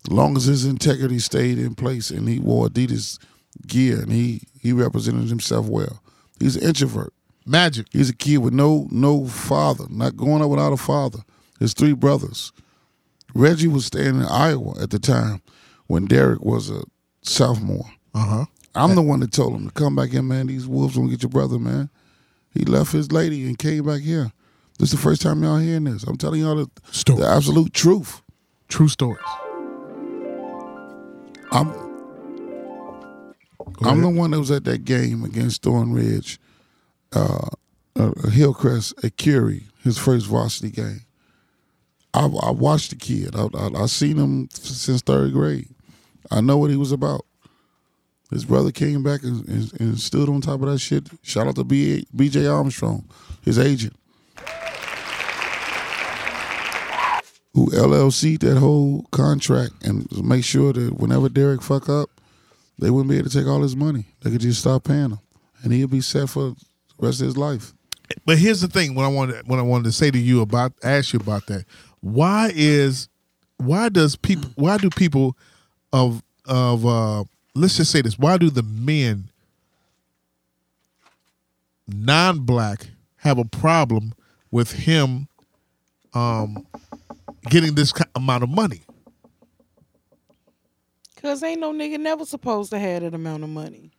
[0.06, 3.18] As long as his integrity stayed in place and he wore Adidas
[3.66, 6.02] gear and he he represented himself well.
[6.40, 7.12] He's an introvert.
[7.44, 7.86] Magic.
[7.92, 11.20] He's a kid with no no father, not growing up without a father.
[11.58, 12.52] His three brothers.
[13.34, 15.42] Reggie was staying in Iowa at the time
[15.86, 16.82] when Derek was a
[17.28, 17.86] sophomore.
[18.14, 18.44] Uh huh.
[18.74, 20.46] I'm the one that told him to come back in, man.
[20.46, 21.90] These wolves gonna get your brother, man.
[22.54, 24.32] He left his lady and came back here.
[24.78, 26.04] This is the first time y'all hearing this.
[26.04, 27.20] I'm telling y'all the, Stories.
[27.20, 28.22] the absolute truth.
[28.68, 29.24] True stories.
[31.50, 31.72] I'm
[33.80, 36.38] I'm the one that was at that game against Thornridge,
[37.14, 37.48] uh,
[37.96, 41.02] uh, Hillcrest at Curie, his first varsity game.
[42.12, 43.36] I, I watched the kid.
[43.36, 45.68] I, I, I seen him since third grade.
[46.30, 47.24] I know what he was about.
[48.30, 51.08] His brother came back and, and, and stood on top of that shit.
[51.22, 53.08] Shout out to B, BJ Armstrong,
[53.42, 53.96] his agent,
[57.54, 62.10] who LLC'd that whole contract and make sure that whenever Derek fuck up,
[62.78, 64.04] they wouldn't be able to take all his money.
[64.22, 65.18] They could just stop paying him,
[65.62, 66.56] and he'll be set for the
[66.98, 67.72] rest of his life.
[68.26, 70.74] But here's the thing: what I wanted, what I wanted to say to you about,
[70.84, 71.64] ask you about that.
[72.00, 73.08] Why is,
[73.56, 75.36] why does people, why do people
[75.92, 77.24] of of, uh
[77.54, 79.30] let's just say this, why do the men,
[81.86, 82.86] non-black,
[83.16, 84.14] have a problem
[84.50, 85.28] with him,
[86.14, 86.66] um,
[87.50, 88.80] getting this amount of money?
[91.20, 93.90] Cause ain't no nigga never supposed to have that amount of money.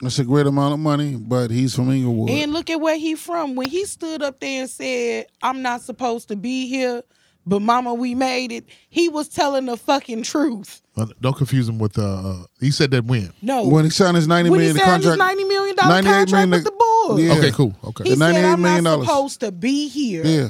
[0.00, 2.30] That's a great amount of money, but he's from Englewood.
[2.30, 3.56] And look at where he from.
[3.56, 7.02] When he stood up there and said, "I'm not supposed to be here,"
[7.48, 8.64] but Mama, we made it.
[8.88, 10.82] He was telling the fucking truth.
[10.96, 11.98] Uh, Don't confuse him with.
[11.98, 13.32] Uh, uh, he said that when.
[13.42, 16.02] No, when he signed his ninety when he million signed his contract, ninety million dollar
[16.02, 17.32] 98 contract million with the Bulls, Yeah.
[17.38, 17.74] Okay, cool.
[17.84, 18.04] Okay.
[18.04, 19.06] he The said, $98 "I'm million not dollars.
[19.08, 20.48] supposed to be here." yeah,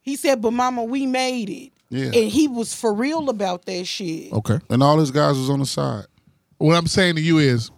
[0.00, 2.06] He said, "But Mama, we made it." Yeah.
[2.06, 4.32] and he was for real about that shit.
[4.32, 4.58] Okay.
[4.68, 6.06] and all his guys was on the side.
[6.58, 7.70] what I'm saying to you is,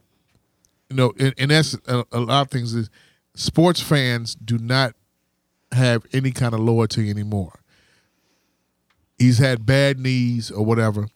[0.89, 2.89] you know, and, and that's a, a lot of things is
[3.35, 4.95] sports fans do not
[5.73, 7.61] have any kind of loyalty anymore.
[9.19, 11.09] He's had bad knees or whatever,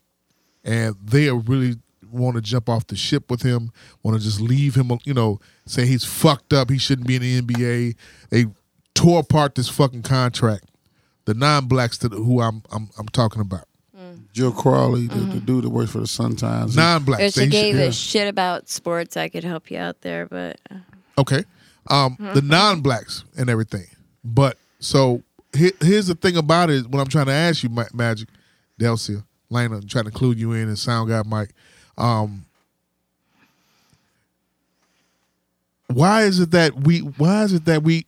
[0.64, 1.76] and they really
[2.10, 3.70] want to jump off the ship with him,
[4.02, 7.22] want to just leave him, you know, say he's fucked up, he shouldn't be in
[7.22, 7.96] the NBA.
[8.30, 8.46] They
[8.94, 10.64] tore apart this fucking contract.
[11.26, 13.66] The non-blacks to the, who I'm I'm I'm talking about.
[13.96, 14.32] Mm.
[14.32, 15.46] Joe Cowley, the, the mm.
[15.46, 16.74] dude that works for the Sun Times.
[16.74, 17.22] Non-blacks.
[17.22, 17.82] If They you should- gave yeah.
[17.82, 20.76] a shit about sports, I could help you out there, but uh.
[21.18, 21.44] Okay.
[21.88, 22.34] Um, mm-hmm.
[22.34, 23.86] The non-blacks and everything.
[24.24, 25.22] But so
[25.56, 26.86] he- here's the thing about it.
[26.88, 28.28] What I'm trying to ask you, Ma- Magic,
[28.78, 31.50] Delcia, Lena, I'm trying to include you in, and Sound Guy Mike.
[31.98, 32.44] Um,
[35.88, 36.98] why is it that we?
[37.00, 38.06] Why is it that we?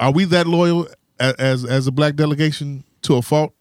[0.00, 0.88] Are we that loyal
[1.18, 3.52] as as a black delegation to a fault?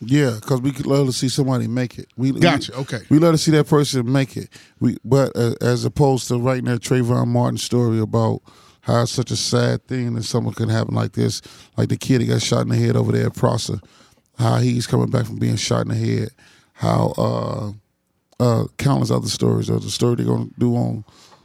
[0.00, 2.08] Yeah, because we could love to see somebody make it.
[2.16, 2.98] We Gotcha, We, okay.
[3.08, 4.50] We love to see that person make it.
[4.80, 8.42] We, but uh, as opposed to writing that Trayvon Martin story about
[8.84, 11.40] how it's such a sad thing that someone can happen like this,
[11.76, 13.80] like the kid that got shot in the head over there at Prosser,
[14.38, 16.28] how he's coming back from being shot in the head,
[16.74, 17.72] how uh,
[18.40, 19.70] uh, countless other stories.
[19.70, 21.04] Or the story they're gonna do on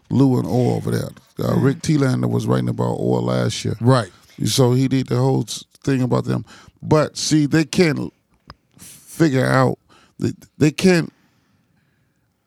[0.09, 1.09] Lou and Oil over there.
[1.39, 3.75] Uh, Rick Telander was writing about Oil last year.
[3.79, 4.11] Right.
[4.45, 5.45] So he did the whole
[5.83, 6.45] thing about them.
[6.81, 8.13] But see, they can't
[8.77, 9.79] figure out,
[10.17, 11.13] they, they can't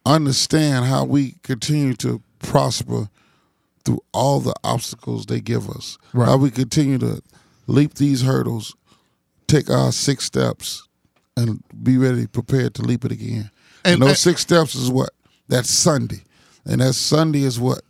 [0.05, 3.09] understand how we continue to prosper
[3.85, 5.99] through all the obstacles they give us.
[6.13, 6.29] Right.
[6.29, 7.23] How we continue to
[7.67, 8.75] leap these hurdles,
[9.47, 10.87] take our six steps,
[11.37, 13.51] and be ready, prepared to leap it again.
[13.85, 15.11] And, And- those and- six steps is what?
[15.49, 16.23] That's Sunday.
[16.65, 17.83] And that Sunday is what?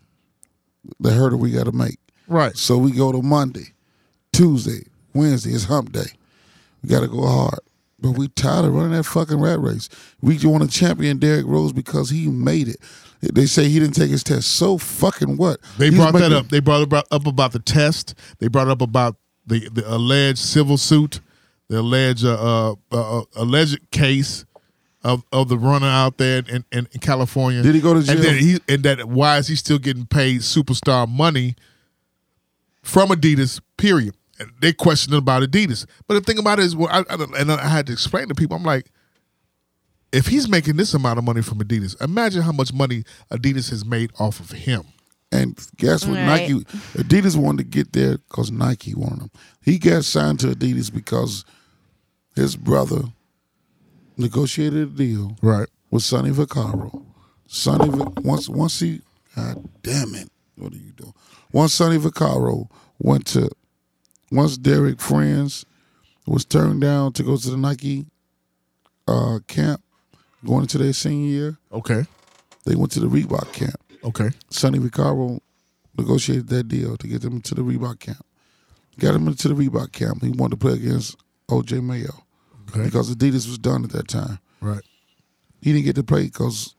[0.99, 1.99] The hurdle we got to make.
[2.27, 2.57] Right.
[2.57, 3.73] So we go to Monday,
[4.33, 6.13] Tuesday, Wednesday is hump day.
[6.83, 7.61] We got to go hard.
[8.01, 9.89] But we tired of running that fucking rat race.
[10.21, 12.79] We want to champion Derrick Rose because he made it.
[13.23, 14.53] They say he didn't take his test.
[14.53, 15.61] So fucking what?
[15.79, 16.49] They He's brought that up.
[16.49, 18.15] They brought up about the test.
[18.41, 19.17] They brought up about
[19.47, 21.21] the the alleged civil suit,
[21.69, 24.45] the alleged uh, uh, uh, alleged case
[25.05, 27.63] of of the runner out there in, in, in California.
[27.63, 28.17] Did he go to jail?
[28.17, 31.55] And then he and that why is he still getting paid superstar money
[32.83, 33.61] from Adidas?
[33.77, 34.17] Period.
[34.41, 37.53] And they questioning about Adidas, but the thing about it is, well, I, I, and
[37.53, 38.91] I had to explain to people, I'm like,
[40.13, 43.85] if he's making this amount of money from Adidas, imagine how much money Adidas has
[43.85, 44.83] made off of him.
[45.31, 46.17] And guess what?
[46.17, 46.27] Right.
[46.51, 46.55] Nike,
[46.95, 49.31] Adidas wanted to get there because Nike wanted him.
[49.63, 51.45] He got signed to Adidas because
[52.37, 53.03] his brother
[54.17, 55.69] negotiated a deal Right.
[55.91, 57.05] with Sonny Vaccaro.
[57.47, 59.01] Sonny, Va- once once he,
[59.37, 61.15] God damn it, what are you doing?
[61.53, 62.69] Once Sonny Vaccaro
[62.99, 63.51] went to,
[64.31, 65.65] once Derek Friends
[66.27, 68.07] was turned down to go to the Nike
[69.09, 69.83] uh, camp,
[70.45, 72.07] going into their senior year, Okay.
[72.65, 73.77] they went to the Reebok camp.
[74.05, 74.31] Okay.
[74.51, 75.41] Sonny Vaccaro
[75.97, 78.25] negotiated that deal to get them to the Reebok camp.
[78.99, 80.23] Got him into the Reebok camp.
[80.23, 81.17] He wanted to play against
[81.49, 82.25] OJ Mayo
[82.69, 82.85] Okay.
[82.85, 84.39] because Adidas was done at that time.
[84.61, 84.83] Right.
[85.61, 86.75] He didn't get to play because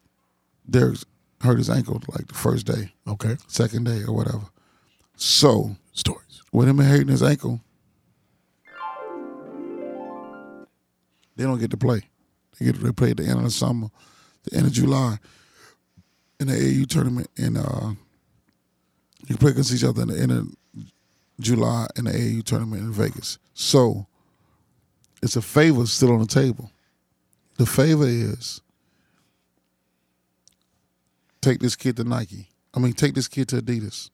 [0.69, 0.99] Derek
[1.41, 3.37] hurt his ankle like the first day, Okay.
[3.47, 4.45] second day, or whatever.
[5.15, 6.41] So Stories.
[6.51, 7.61] with him hurting his ankle,
[11.35, 12.03] they don't get to play.
[12.59, 13.87] They get to play at the end of the summer,
[14.43, 15.17] the end of July,
[16.39, 17.91] in the AAU tournament, and uh,
[19.27, 20.47] you play against each other in the end of
[21.39, 23.39] July in the AAU tournament in Vegas.
[23.53, 24.07] So
[25.21, 26.69] it's a favor still on the table.
[27.57, 28.61] The favor is
[31.41, 32.49] take this kid to Nike.
[32.73, 34.09] I mean, take this kid to Adidas.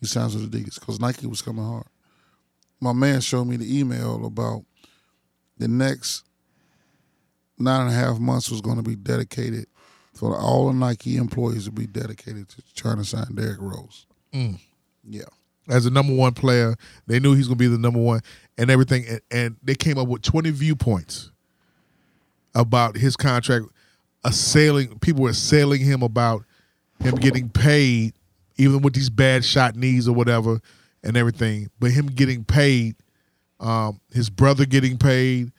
[0.00, 1.86] He signs with Adidas because Nike was coming hard.
[2.80, 4.64] My man showed me the email about
[5.58, 6.24] the next
[7.62, 9.66] nine and a half months was going to be dedicated
[10.14, 14.06] for all the Nike employees to be dedicated to trying to sign Derrick Rose.
[15.08, 15.24] Yeah.
[15.68, 16.76] As a number one player,
[17.06, 18.20] they knew he's going to be the number one
[18.58, 19.04] and everything.
[19.08, 21.30] And, and they came up with 20 viewpoints
[22.54, 23.66] about his contract,
[24.24, 26.44] assailing, people were assailing him about
[27.00, 28.14] him getting paid,
[28.56, 30.60] even with these bad shot knees or whatever
[31.02, 31.70] and everything.
[31.80, 32.96] But him getting paid,
[33.60, 35.52] um, his brother getting paid,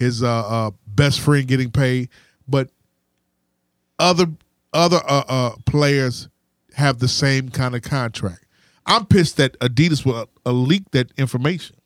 [0.00, 2.08] his uh, uh, best friend getting paid.
[2.48, 2.70] But
[4.00, 4.26] other
[4.72, 6.28] other uh, uh, players
[6.74, 8.44] have the same kind of contract.
[8.86, 11.76] I'm pissed that Adidas will uh, leak that information.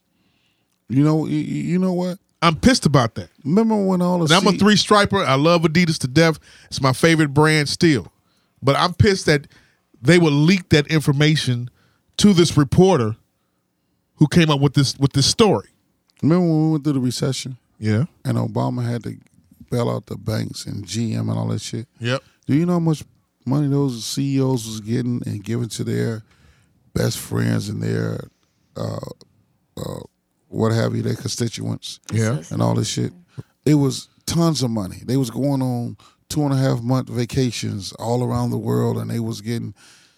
[0.88, 2.18] You know, you, you know what?
[2.40, 3.30] I'm pissed about that.
[3.44, 5.18] Remember when all the And I'm a three striper.
[5.18, 6.38] I love Adidas to death.
[6.66, 8.12] It's my favorite brand still.
[8.62, 9.46] But I'm pissed that
[10.00, 11.70] they would leak that information
[12.18, 13.16] to this reporter
[14.16, 15.68] who came up with this with this story.
[16.22, 18.04] Remember when we went through the recession Yeah.
[18.24, 19.16] and Obama had to
[19.70, 21.86] bail out the banks and GM and all that shit?
[22.00, 22.22] Yep.
[22.46, 23.02] Do you know how much
[23.46, 26.22] money those CEOs was getting and giving to their
[26.94, 28.28] best friends and their
[28.76, 28.98] uh,
[29.76, 30.00] uh,
[30.48, 32.00] what have you, their constituents?
[32.12, 32.42] Yeah.
[32.50, 33.12] and all this shit.
[33.66, 35.02] It was tons of money.
[35.04, 35.96] They was going on
[36.28, 39.74] two and a half month vacations all around the world, and they was getting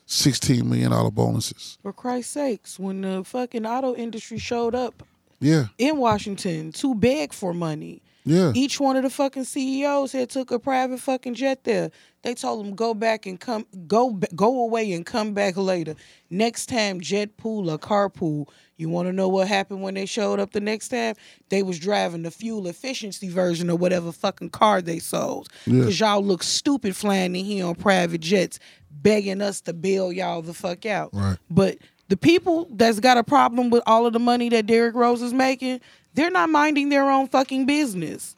[0.06, 1.78] sixteen million dollar bonuses.
[1.82, 5.02] For Christ's sakes, when the fucking auto industry showed up
[5.40, 8.52] Yeah, in Washington to beg for money, yeah.
[8.54, 11.90] each one of the fucking CEOs had took a private fucking jet there.
[12.22, 15.94] They told them go back and come, go go away and come back later.
[16.28, 18.48] Next time, jet pool or carpool.
[18.76, 21.14] You want to know what happened when they showed up the next time?
[21.48, 25.48] They was driving the fuel efficiency version of whatever fucking car they sold.
[25.64, 25.84] Yeah.
[25.84, 28.58] Cause y'all look stupid flying in here on private jets,
[28.90, 31.10] begging us to bail y'all the fuck out.
[31.14, 31.38] Right.
[31.48, 35.22] But the people that's got a problem with all of the money that Derrick Rose
[35.22, 35.80] is making,
[36.14, 38.36] they're not minding their own fucking business.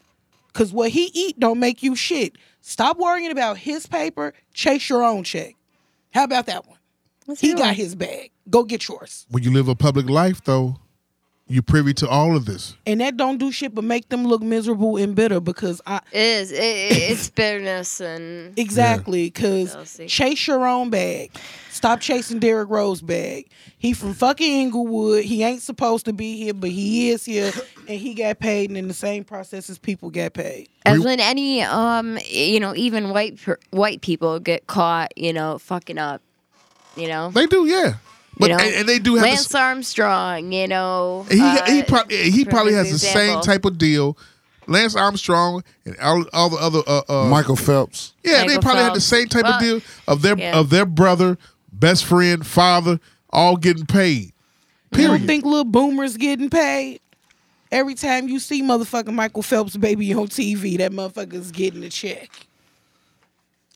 [0.52, 2.36] Cause what he eat don't make you shit.
[2.60, 4.34] Stop worrying about his paper.
[4.52, 5.54] Chase your own check.
[6.12, 6.78] How about that one?
[7.26, 8.30] What's He got his bag.
[8.48, 9.26] Go get yours.
[9.30, 10.76] When you live a public life, though,
[11.48, 12.74] you're privy to all of this.
[12.86, 16.18] And that don't do shit but make them look miserable and bitter because I It
[16.20, 16.52] is.
[16.52, 20.06] It, it- it's bitterness and exactly because Jealousy.
[20.06, 21.30] chase your own bag.
[21.70, 23.48] Stop chasing Derrick Rose bag.
[23.78, 25.24] He from fucking Englewood.
[25.24, 27.52] He ain't supposed to be here, but he is here,
[27.86, 30.68] and he got paid, and in the same process as people get paid.
[30.84, 33.38] as when any um you know even white
[33.70, 36.20] white people get caught you know fucking up,
[36.96, 37.30] you know.
[37.30, 37.94] They do, yeah.
[38.36, 41.26] But you know, and, and they do have Lance this, Armstrong, you know.
[41.30, 44.16] he uh, he probably he probably has the perfect same type of deal.
[44.68, 48.12] Lance Armstrong and all, all the other uh, uh, Michael Phelps.
[48.22, 50.58] Yeah, they Michael probably had the same type Well, of deal of their yeah.
[50.58, 51.38] of their brother,
[51.72, 53.00] best friend, father,
[53.30, 54.32] all getting paid.
[54.96, 57.00] You don't think little boomers getting paid?
[57.70, 62.30] Every time you see motherfucking Michael Phelps baby on TV, that motherfucker's getting a check.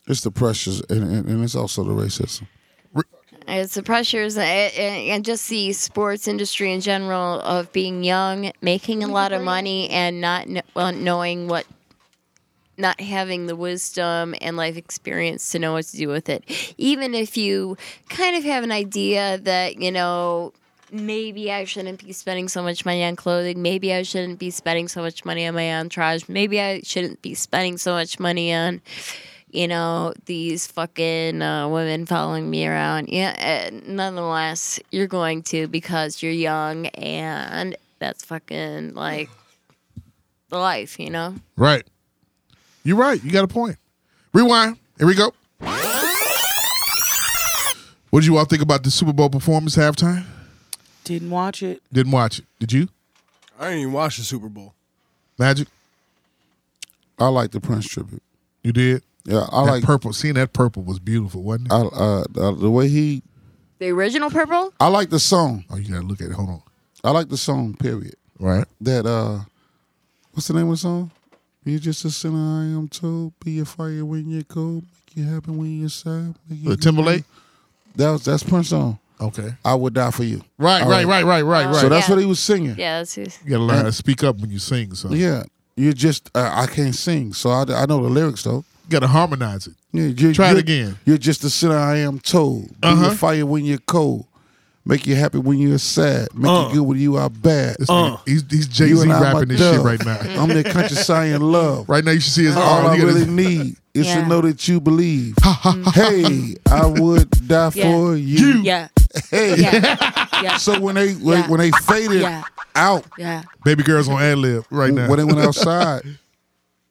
[0.06, 2.46] It's the pressures, and, and, and it's also the racism.
[3.48, 9.02] It's the pressures and, and just the sports industry in general of being young, making
[9.02, 10.46] a lot of money, and not
[10.76, 11.66] knowing what,
[12.78, 16.74] not having the wisdom and life experience to know what to do with it.
[16.78, 17.76] Even if you
[18.08, 20.52] kind of have an idea that, you know,
[20.90, 23.62] maybe I shouldn't be spending so much money on clothing.
[23.62, 26.24] Maybe I shouldn't be spending so much money on my entourage.
[26.28, 28.82] Maybe I shouldn't be spending so much money on,
[29.52, 33.08] you know, these fucking uh, women following me around.
[33.08, 39.28] Yeah, uh, nonetheless, you're going to because you're young and that's fucking like
[40.48, 41.34] the life, you know?
[41.56, 41.84] Right.
[42.82, 43.22] You're right.
[43.22, 43.76] You got a point.
[44.32, 44.78] Rewind.
[44.98, 45.32] Here we go.
[48.10, 50.24] What did you all think about the Super Bowl performance halftime?
[51.04, 51.82] Didn't watch it.
[51.92, 52.44] Didn't watch it.
[52.58, 52.88] Did you?
[53.58, 54.74] I didn't even watch the Super Bowl.
[55.38, 55.68] Magic?
[57.18, 58.22] I like the Prince tribute.
[58.62, 59.02] You did?
[59.24, 60.12] Yeah, I that like purple.
[60.12, 61.72] Seeing that purple was beautiful, wasn't it?
[61.74, 63.22] I, uh, the, the way he.
[63.78, 64.72] The original purple?
[64.80, 65.64] I like the song.
[65.70, 66.32] Oh, you gotta look at it.
[66.34, 66.62] Hold on.
[67.04, 67.74] I like the song.
[67.74, 68.14] Period.
[68.38, 68.66] Right.
[68.80, 69.40] That uh,
[70.32, 71.10] what's the name of the song?
[71.64, 73.32] You're just a sinner, I am told.
[73.44, 74.82] Be a fire when you're cold.
[74.82, 76.34] Make you happy when you're sad.
[76.48, 77.24] Make you The Timberlake?
[77.94, 78.98] That was that's Prince song.
[79.20, 79.50] Okay.
[79.64, 80.42] I would die for you.
[80.58, 81.74] Right, All right, right, right, right, right.
[81.76, 82.14] So that's Yeah.
[82.16, 82.74] what he was singing.
[82.76, 83.38] Yeah, that's who's.
[83.44, 84.94] You gotta learn how to speak up when you sing.
[84.94, 85.44] So Yeah,
[85.76, 88.64] you just uh, I can't sing, so I, I know the lyrics though.
[88.88, 89.74] Gotta harmonize it.
[89.92, 90.98] Yeah, you, Try it you're- again.
[91.04, 92.68] You're just a sinner, I am told.
[92.80, 93.06] Be Uh-huh.
[93.10, 94.26] a fire when you're cold.
[94.84, 96.28] Make you happy when you're sad.
[96.34, 96.68] Make Uh.
[96.68, 97.76] you good when you are bad.
[97.78, 100.18] This nigga- he's he's Jay You Z and I, my rapping this shit right now.
[100.42, 101.88] I'm the country sign love.
[101.88, 102.86] Right now, you should see his All arm.
[102.86, 104.22] I really need is Yeah.
[104.22, 105.36] to know that you believe.
[105.94, 107.84] hey, I would die Yeah.
[107.92, 108.62] for you.
[108.62, 108.88] Yeah.
[109.30, 109.56] Hey.
[109.60, 110.16] Yeah.
[110.42, 110.56] Yeah.
[110.58, 111.48] So when they when, Yeah.
[111.48, 112.42] when they faded Yeah.
[112.74, 113.42] out, Yeah.
[113.64, 115.08] Baby girls on ad lib right now.
[115.08, 116.02] when they went outside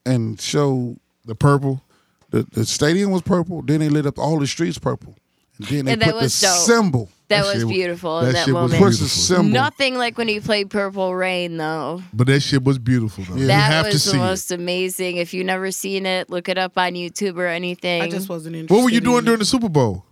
[0.06, 1.84] and showed the purple.
[2.31, 5.15] the, the stadium was purple, then they lit up all the streets purple.
[5.57, 6.52] And then they And that put the was dope.
[6.57, 7.06] symbol.
[7.27, 8.84] That, That was shit beautiful that in that shit was moment.
[8.84, 9.35] Puts the beautiful.
[9.35, 9.49] symbol.
[9.52, 12.02] Nothing like when he played Purple Rain, though.
[12.14, 13.35] But that shit was beautiful though.
[13.35, 14.27] You That have to was see the it.
[14.27, 15.18] most amazing.
[15.18, 18.02] If you've never seen it, look it up on YouTube or anything.
[18.02, 18.73] I just wasn't interested.
[18.76, 20.06] What were you doing during the Super Bowl?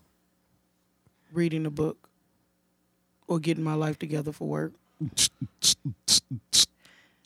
[1.32, 2.10] reading a book
[3.28, 4.74] or getting my life together for work?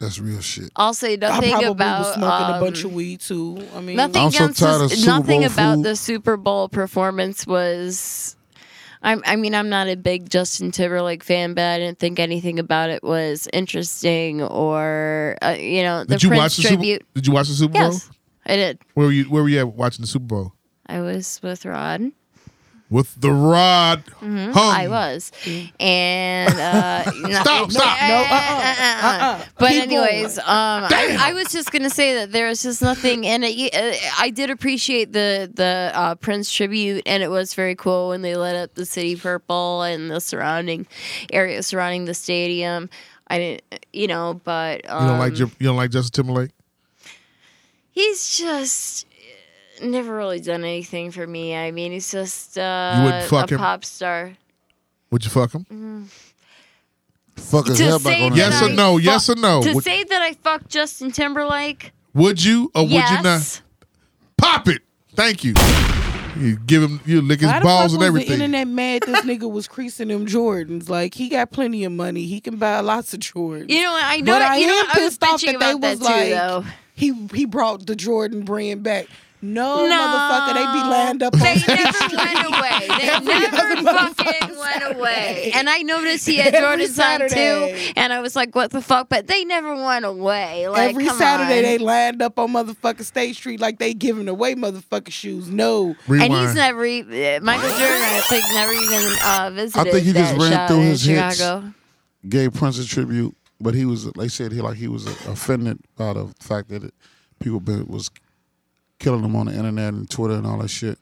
[0.03, 0.69] That's real shit.
[0.75, 3.65] I'll say I nothing probably about was smoking a bunch um, of weed too.
[3.73, 5.85] I mean, Nothing I'm so against tired of the, Super nothing Bowl about food.
[5.85, 8.35] the Super Bowl performance was.
[9.01, 12.59] I'm, I mean, I'm not a big Justin Timberlake fan, but I didn't think anything
[12.59, 17.05] about it was interesting or, uh, you know, the Did you Prince watch the Super?
[17.13, 17.81] Did you watch the Super Bowl?
[17.81, 18.09] Yes,
[18.45, 18.79] I did.
[18.93, 19.23] Where were you?
[19.25, 20.53] Where were you at watching the Super Bowl?
[20.85, 22.11] I was with Rod.
[22.89, 24.03] With the rod.
[24.21, 24.75] Mhm, hung.
[24.75, 25.31] I was,
[25.79, 28.01] and uh, no- Stop, stop.
[28.03, 29.45] Uh, No, uh-uh, uh, uh, uh-uh.
[29.57, 33.25] But Keep anyways, um, I, I was just gonna say that there was just nothing
[33.25, 33.73] and it.
[33.73, 38.21] Uh, I did appreciate the the uh, Prince tribute, and it was very cool when
[38.21, 40.85] they lit up the city purple and the surrounding
[41.31, 42.91] area surrounding the stadium.
[43.27, 46.51] I didn't, you know, but um, You don't like Ju- you don't like Justin Timberlake?
[47.91, 49.07] he's just
[49.83, 51.55] never really done anything for me.
[51.55, 53.59] I mean, he's just uh, You wouldn't fuck a him?
[53.59, 54.33] pop star.
[55.11, 55.65] Would you fuck him?
[55.65, 56.03] Mm-hmm.
[57.35, 58.95] Fuck his head back on that Yes or I no?
[58.95, 59.61] fuck- Yes or no?
[59.63, 63.61] To Would, say that I fucked Justin Timberlake, would you or would you not?
[64.37, 64.81] Pop it.
[65.15, 65.53] Thank you.
[66.37, 66.99] You give him.
[67.05, 68.39] You lick his Why the balls fuck and was everything.
[68.39, 70.89] the internet mad this nigga was creasing them Jordans?
[70.89, 72.25] Like he got plenty of money.
[72.25, 73.69] He can buy lots of Jordans.
[73.69, 74.33] You know, what, I know.
[74.33, 76.05] but I you know, am what, I pissed off that they about that was too,
[76.05, 76.65] like though.
[76.95, 79.07] he he brought the Jordan brand back.
[79.43, 79.91] No, No.
[79.91, 81.33] motherfucker, they be lined up.
[81.33, 82.87] On They on never went away.
[82.87, 85.51] They never fucking went away.
[85.53, 88.81] And I noticed he had Every Jordans on too, and I was like, "What the
[88.81, 90.67] fuck?" But they never went away.
[90.69, 91.63] Like Every come Saturday on.
[91.63, 95.49] they lined up on motherfucking State Street like they giving away motherfucking shoes.
[95.49, 96.33] No, Rewind.
[96.33, 99.87] And he's never, e- uh, Michael Jordan, I think, never even uh, visited.
[99.87, 101.37] I think he just ran through in his hits.
[101.37, 101.73] Chicago.
[102.29, 106.13] gave Prince a tribute, but he was they said he like he was offended by
[106.13, 106.93] the fact that it,
[107.39, 108.09] people been, was
[109.03, 110.97] killing them on the internet and Twitter and all that shit.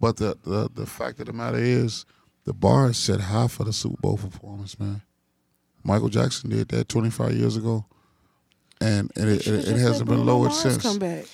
[0.00, 2.04] But the, the the fact of the matter is,
[2.44, 5.02] the bar is set high for the Super Bowl performance, man.
[5.84, 7.84] Michael Jackson did that 25 years ago,
[8.80, 10.82] and, and it, it, it hasn't been lowered since.
[10.82, 11.26] Come back.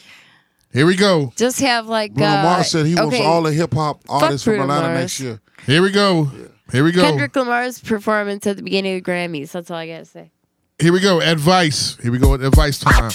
[0.73, 1.33] Here we go.
[1.37, 4.61] Just have like Bruno uh, Mars said he wants all the hip hop artists from
[4.61, 5.01] Atlanta Mars.
[5.01, 5.41] next year.
[5.67, 6.31] Here we go.
[6.71, 7.03] Here we go.
[7.03, 9.53] Kendrick Lamar's performance at the beginning of the Grammys.
[9.53, 10.31] That's all I gotta say.
[10.79, 11.21] Here we go.
[11.21, 11.97] Advice.
[11.97, 12.35] Here we go.
[12.35, 13.11] Advice time.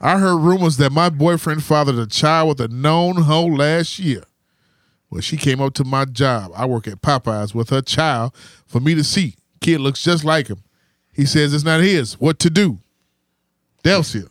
[0.00, 4.24] I heard rumors that my boyfriend fathered a child with a known hoe last year.
[5.10, 6.52] Well, she came up to my job.
[6.54, 8.34] I work at Popeyes with her child
[8.66, 9.34] for me to see.
[9.60, 10.62] Kid looks just like him.
[11.12, 12.18] He says it's not his.
[12.20, 12.78] What to do?
[13.82, 14.28] Delcia.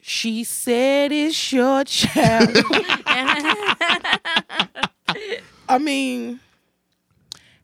[0.00, 2.50] She said it's your child.
[5.68, 6.40] I mean,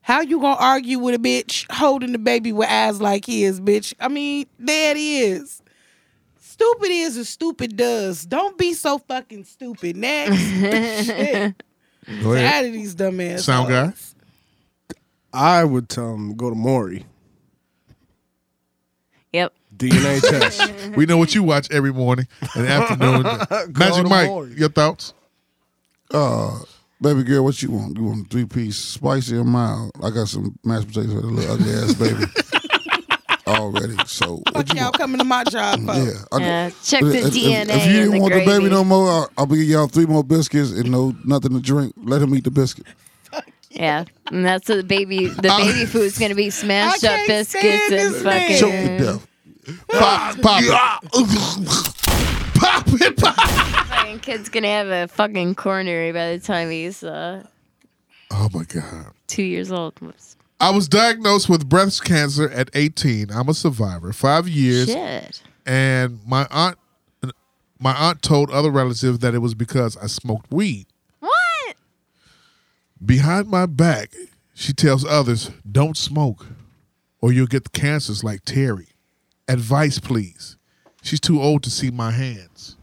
[0.03, 3.95] how you gonna argue with a bitch holding the baby with eyes like his, bitch?
[3.99, 5.63] I mean, there it is.
[6.57, 8.25] Stupid is as stupid does.
[8.25, 9.95] Don't be so fucking stupid.
[9.95, 10.37] Next.
[11.07, 11.63] Shit.
[12.23, 12.51] Go ahead.
[12.51, 13.41] Tired of these dumbass.
[13.41, 13.87] Sound guy.
[13.87, 14.15] hoes.
[15.35, 17.05] I would tell him go to Maury.
[19.35, 19.53] Yep.
[19.77, 20.97] DNA test.
[20.97, 23.23] We know what you watch every morning and afternoon.
[23.75, 24.55] Magic Mike, Maury.
[24.55, 25.13] your thoughts?
[26.11, 26.59] Uh,
[27.03, 27.99] baby girl, what you want?
[27.99, 29.91] You want a three piece, spicy or mild?
[30.03, 32.25] I got some mashed potatoes for a little ugly ass baby
[33.47, 33.97] already.
[34.07, 34.99] So what Fuck you y'all want?
[34.99, 35.95] coming to my job for?
[35.95, 38.85] Yeah, I- Yeah, check the if, if- DNA If, you didn't want the baby no
[38.85, 41.95] more, I'll, I'll be y'all three more biscuits and no nothing to drink.
[41.97, 42.87] Let him eat the biscuit.
[43.71, 45.27] Yeah, and that's the baby.
[45.27, 48.57] The Uh, baby food's gonna be smashed I up biscuits and fucking.
[48.59, 49.27] Choke to death.
[49.89, 50.71] Pop, pop it.
[52.55, 53.35] pop it, pop.
[53.89, 57.43] fucking kid's gonna have a fucking coronary by the time he's uh,
[58.31, 59.07] Oh my God.
[59.27, 59.99] two years old.
[60.01, 60.36] Whoops.
[60.59, 63.31] I was diagnosed with breast cancer at 18.
[63.31, 64.13] I'm a survivor.
[64.13, 64.87] Five years.
[64.87, 65.43] Shit.
[65.67, 66.79] And my aunt
[67.79, 70.87] my aunt told other relatives that it was because I smoked weed.
[71.21, 71.77] What?
[73.05, 74.13] Behind my back,
[74.55, 76.47] she tells others, don't smoke
[77.21, 78.89] or you'll get cancers like Terry.
[79.49, 80.57] Advice, please.
[81.03, 82.77] She's too old to see my hands.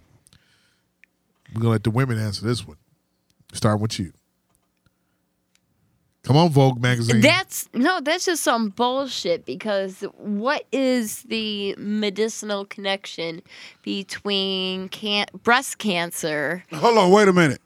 [1.49, 2.77] We're going to let the women answer this one.
[3.53, 4.13] Start with you.
[6.25, 7.19] Come on, Vogue magazine.
[7.19, 9.45] That's no, that's just some bullshit.
[9.45, 13.41] Because what is the medicinal connection
[13.81, 16.63] between can- breast cancer?
[16.73, 17.61] Hold on, wait a minute.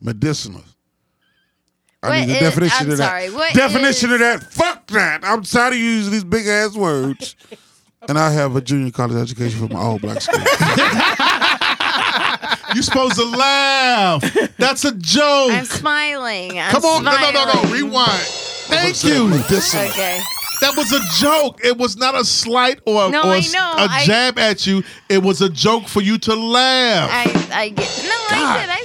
[0.00, 0.62] Medicinal.
[2.02, 3.32] I What need the is- definition I'm of that.
[3.32, 4.52] what definition is- of that.
[4.52, 5.24] Fuck that.
[5.24, 7.34] I'm tired of using these big ass words.
[8.08, 10.38] and I have a junior college education from my all black school.
[12.74, 14.22] You're supposed to laugh.
[14.58, 15.52] That's a joke.
[15.52, 16.58] I'm smiling.
[16.58, 17.04] I'm Come on.
[17.04, 17.70] No, no, no, no.
[17.72, 18.10] Rewind.
[18.68, 19.28] Thank you.
[19.28, 19.84] Medicinal.
[19.88, 20.20] Okay.
[20.60, 21.58] That was a joke.
[21.64, 23.58] It was not a slight or, No, or I s- know.
[23.78, 24.84] a I- jab at you.
[25.08, 27.10] It was a joke for you to laugh.
[27.12, 28.36] I, I get no.
[28.36, 28.70] I did.
[28.70, 28.84] I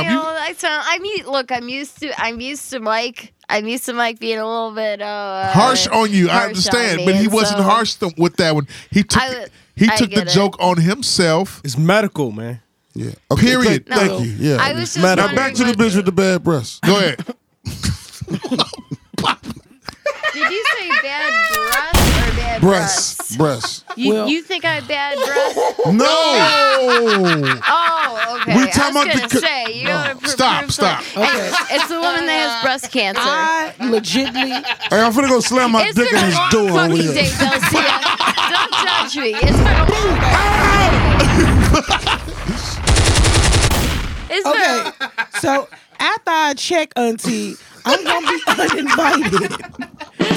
[0.00, 0.82] damn, you- I smiled.
[0.84, 1.52] I mean, look.
[1.52, 2.20] I'm used to.
[2.20, 3.32] I'm used to Mike.
[3.48, 6.28] I'm used to Mike being a little bit uh, harsh on you.
[6.28, 8.66] I understand, me, but he wasn't so- harsh th- with that one.
[8.90, 9.46] He took I-
[9.76, 10.28] he took the it.
[10.28, 11.60] joke on himself.
[11.62, 12.61] It's medical, man.
[12.94, 13.12] Yeah.
[13.30, 13.86] Okay, Period.
[13.86, 13.96] Thank, No.
[14.18, 14.32] thank you.
[14.50, 14.58] Yeah.
[14.60, 16.78] I was just now back to the what- bitch with the bad breasts.
[16.84, 17.24] Go ahead.
[20.34, 23.16] Did you say bad breasts or bad Breasts.
[23.16, 23.36] breasts?
[23.36, 23.84] Breasts.
[23.96, 25.58] You, Well- you think I have bad breasts?
[25.92, 26.06] No.
[26.08, 28.56] Oh, okay.
[28.56, 31.02] We I talking was about the gonna co- say you gotta pr- Stop, prove stop.
[31.12, 31.22] something.
[31.24, 33.20] Hey, it's the woman that has breast cancer.
[33.22, 36.50] I legitly Hey, I'm finna go slam my it's dick been in a his long
[36.50, 37.12] door over fucking here.
[37.12, 38.00] day, Delcia.
[38.52, 39.34] Don't judge me.
[39.34, 40.12] It's been a long
[44.34, 45.38] It's been Okay.
[45.40, 45.68] So
[45.98, 47.54] after I check Auntie,
[47.84, 49.50] I'm gonna be uninvited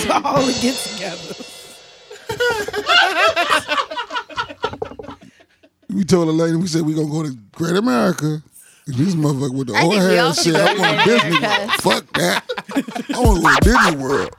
[0.01, 1.35] to all the get together.
[5.89, 8.41] We told the lady, we said we're gonna go to Great America.
[8.87, 10.55] This motherfucker with the I old hair and shit.
[10.55, 11.71] I to want Great Disney World.
[11.81, 12.43] Fuck that.
[13.15, 14.35] I want to go to Disney World.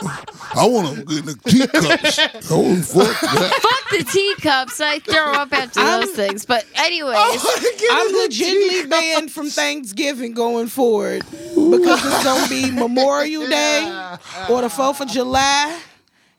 [0.55, 2.51] I want to get in the teacups.
[2.52, 3.59] Oh, fuck that.
[3.60, 4.81] fuck the teacups.
[4.81, 6.47] I throw up after those things.
[6.47, 13.47] But anyways, oh, I'm legitimately banned from Thanksgiving going forward because it's gonna be Memorial
[13.51, 14.16] Day
[14.48, 15.81] or the Fourth of July.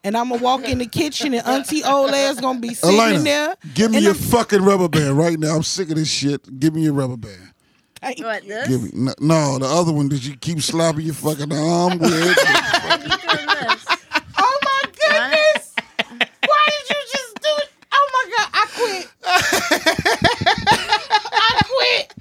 [0.05, 3.57] And I'm gonna walk in the kitchen and Auntie Ola's gonna be sitting in there.
[3.73, 5.57] Give me your I'm- fucking rubber band right now.
[5.57, 6.57] I'm sick of this shit.
[6.57, 7.46] Give me your rubber band.
[8.01, 8.67] What this?
[8.67, 12.11] Give me no, no, the other one Did you keep slapping your fucking arm with.
[12.97, 13.47] You doing?
[14.37, 15.73] Oh my goodness!
[16.07, 17.69] Why did you just do it?
[17.91, 18.49] Oh my god!
[18.53, 19.07] I quit.
[21.33, 22.13] I quit.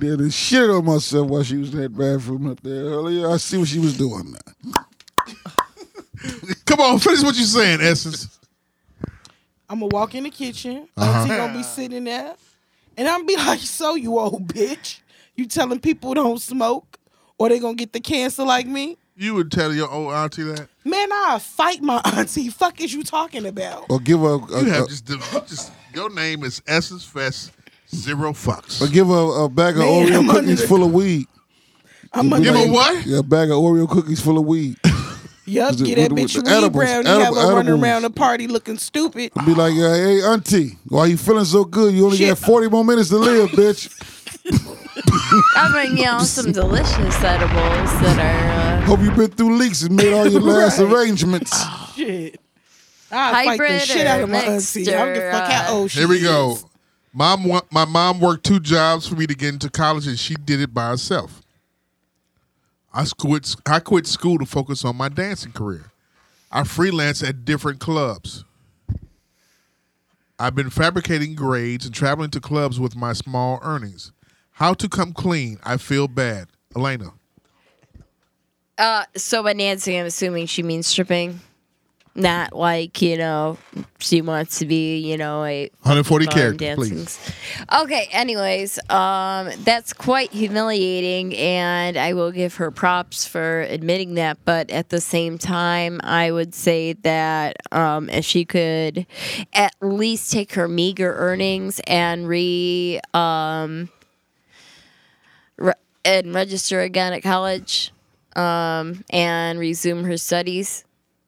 [0.00, 3.30] Did a shit on myself while she was in that bathroom up there earlier.
[3.30, 4.38] I see what she was doing now.
[6.66, 8.38] Come on, finish what you're saying, Essence.
[9.68, 10.88] I'm gonna walk in the kitchen.
[10.96, 11.20] Uh-huh.
[11.22, 12.34] Auntie gonna be sitting there,
[12.96, 14.98] and I'm gonna be like, "So you old bitch,
[15.36, 16.98] you telling people don't smoke,
[17.38, 20.68] or they gonna get the cancer like me?" You would tell your old auntie that.
[20.84, 22.48] Man, I fight my auntie.
[22.50, 23.86] Fuck is you talking about?
[23.88, 25.06] Or give her, a, You a- have just,
[25.48, 27.52] just your name is Essence Fest
[27.94, 28.82] Zero Fucks.
[28.82, 31.26] or give her a bag of Man, I'm Oreo under cookies the- full of weed.
[32.12, 33.06] I'm Be gonna Give her like- what?
[33.06, 34.76] Yeah, a bag of Oreo cookies full of weed.
[35.46, 37.54] yup, Is get that with- with bitch the weed edibles, brown and have edible- her
[37.56, 39.32] running around the party looking stupid.
[39.36, 41.94] I'd be like, hey, auntie, why you feeling so good?
[41.94, 42.28] You only Shit.
[42.28, 43.88] got 40 more minutes to live, bitch.
[45.56, 49.82] I'll bring you on some delicious edibles that are uh, Hope you've been through leaks
[49.82, 50.92] and made all your last Right.
[50.92, 51.52] arrangements.
[51.94, 52.40] Shit.
[53.10, 54.94] I fight the Hybrid shit or out of my mixed auntie.
[54.94, 56.22] I don't give a fuck how or, old she Here we is.
[56.22, 56.56] go.
[57.12, 60.34] Mom, wa- my mom worked two jobs for me to get into college, and she
[60.34, 61.40] did it by herself.
[62.92, 63.54] I quit.
[63.66, 65.90] I quit school to focus on my dancing career.
[66.52, 68.44] I freelance at different clubs.
[70.38, 74.12] I've been fabricating grades and traveling to clubs with my small earnings.
[74.56, 75.58] How to come clean?
[75.64, 76.48] I feel bad.
[76.74, 77.12] Elena.
[78.78, 81.40] Uh, so by dancing, I'm assuming she means stripping.
[82.14, 83.58] Not like, you know,
[83.98, 87.32] she wants to be, you know, a 140 fun characters, please.
[87.70, 94.38] Okay, anyways, um, that's quite humiliating, and I will give her props for admitting that.
[94.46, 99.06] But at the same time, I would say that um, if she could
[99.52, 103.92] at least take her meager earnings and re um, re-
[106.06, 107.92] and register again at college
[108.36, 110.84] um, and resume her studies,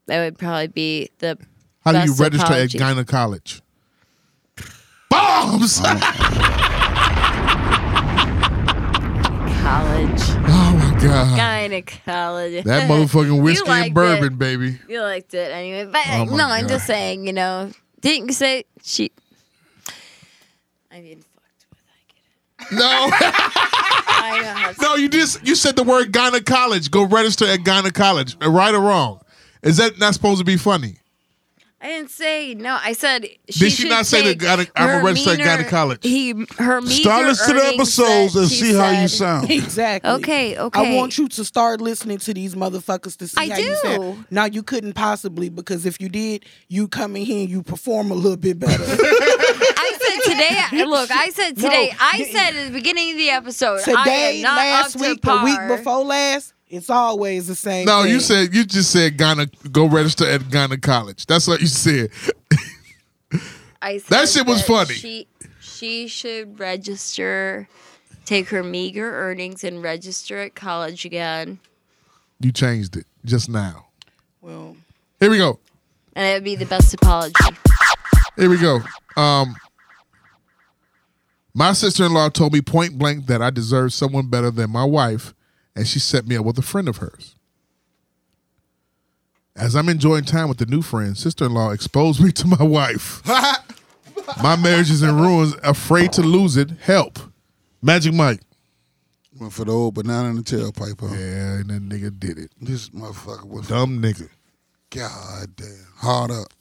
[0.06, 1.36] that would probably be the
[1.84, 2.78] How do you register apology.
[2.78, 3.60] at Guyana College?
[5.10, 5.80] Bombs!
[9.68, 10.22] college.
[10.48, 11.36] Oh my god.
[11.36, 12.60] Gynecology.
[12.62, 14.38] That motherfucking whiskey and bourbon, it.
[14.38, 14.78] baby.
[14.88, 15.84] You liked it anyway.
[15.84, 19.10] But Oh my no, I'm just saying, you know, didn't you say she.
[20.90, 21.22] I mean,
[22.70, 22.80] No,
[23.12, 26.90] I know how to no, you just you said the word Ghana College.
[26.90, 28.36] Go register at Ghana College.
[28.44, 29.20] Right or wrong?
[29.62, 30.96] Is that not supposed to be funny?
[31.80, 32.76] I didn't say no.
[32.82, 35.38] I said she Did she should not say that take Guyana- I'm a her registered
[35.38, 36.02] meaner- gynecologist?
[36.04, 39.08] He her meager Start listening to the earnings episodes that and she see how you
[39.08, 39.50] said- sound.
[39.50, 40.10] Exactly.
[40.10, 40.92] Okay, okay.
[40.92, 43.76] I want you to start listening to these motherfuckers to see I how you do.
[43.76, 44.24] sound.
[44.30, 48.10] Now you couldn't possibly because if you did, you come in here and you perform
[48.10, 48.82] a little bit better.
[48.84, 50.48] I said today.
[50.82, 51.92] I- Look, I said No, today.
[52.00, 53.80] I th- said at the beginning of the episode.
[53.80, 57.54] I Today, am not last up to week, the week before last, it's always the
[57.54, 57.86] same.
[57.86, 58.12] No, thing.
[58.12, 59.46] you said you just said Ghana.
[59.72, 61.26] Go register at Ghana College.
[61.26, 62.10] That's what you said.
[63.80, 64.94] I said That shit was funny.
[64.94, 65.28] She
[65.60, 67.68] she should register,
[68.24, 71.58] take her meager earnings and register at college again,
[72.40, 73.86] You changed it just now.
[74.40, 74.76] Well,
[75.20, 75.58] Here we go.
[76.16, 77.34] and it would be the best apology.
[78.36, 78.80] Here we go.
[79.16, 79.54] Um,
[81.54, 84.84] my sister in law told me point blank that I deserve someone better than my
[84.84, 85.34] wife,
[85.78, 87.36] and she set me up with a friend of hers.
[89.54, 92.64] As I'm enjoying time with the new friend, sister in law exposed me to my
[92.64, 93.22] wife.
[94.42, 96.70] my marriage is in ruins, afraid to lose it.
[96.80, 97.20] Help.
[97.80, 98.40] Magic Mike.
[99.38, 101.14] Went for the old banana in the tailpipe, huh?
[101.14, 102.50] Yeah, and that nigga did it.
[102.60, 104.28] This motherfucker was Dumb nigga.
[104.90, 106.52] God damn hard up.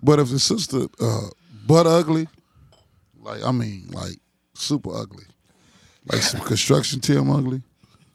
[0.00, 1.30] But if the sister uh
[1.66, 2.28] butt ugly,
[3.18, 4.20] like I mean like
[4.54, 5.24] super ugly,
[6.06, 7.62] like some construction team ugly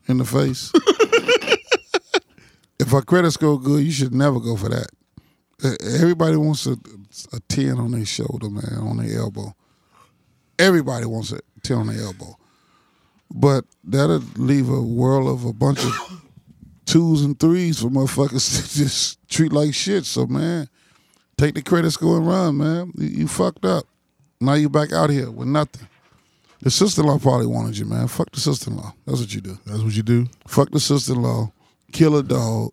[0.07, 0.71] in the face.
[2.79, 4.87] if our credit score good, you should never go for that.
[6.01, 6.77] Everybody wants a,
[7.33, 9.55] a ten on their shoulder, man, on their elbow.
[10.59, 12.37] Everybody wants a ten on their elbow.
[13.33, 16.21] But that'll leave a world of a bunch of
[16.85, 20.05] twos and threes for motherfuckers to just treat like shit.
[20.05, 20.69] So man,
[21.37, 22.91] take the credit score and run, man.
[22.95, 23.85] You, you fucked up.
[24.39, 25.87] Now you back out here with nothing.
[26.65, 28.07] The sister-in-law probably wanted you, man.
[28.07, 28.91] Fuck the sister-in-law.
[29.05, 29.55] That's what you do.
[29.67, 30.25] That's what you do.
[30.47, 31.51] Fuck the sister-in-law.
[31.91, 32.71] Kill a dog.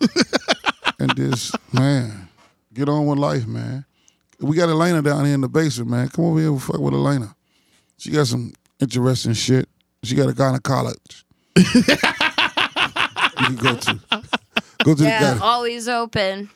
[0.98, 2.28] and just man,
[2.74, 3.84] get on with life, man.
[4.40, 6.08] We got Elena down here in the basement, man.
[6.08, 7.36] Come over here and fuck with Elena.
[7.96, 9.68] She got some interesting shit.
[10.02, 11.22] She got a gynecologist.
[11.56, 11.82] you
[13.46, 14.00] can go to.
[14.82, 16.50] Go to Yeah, the gyne- always open.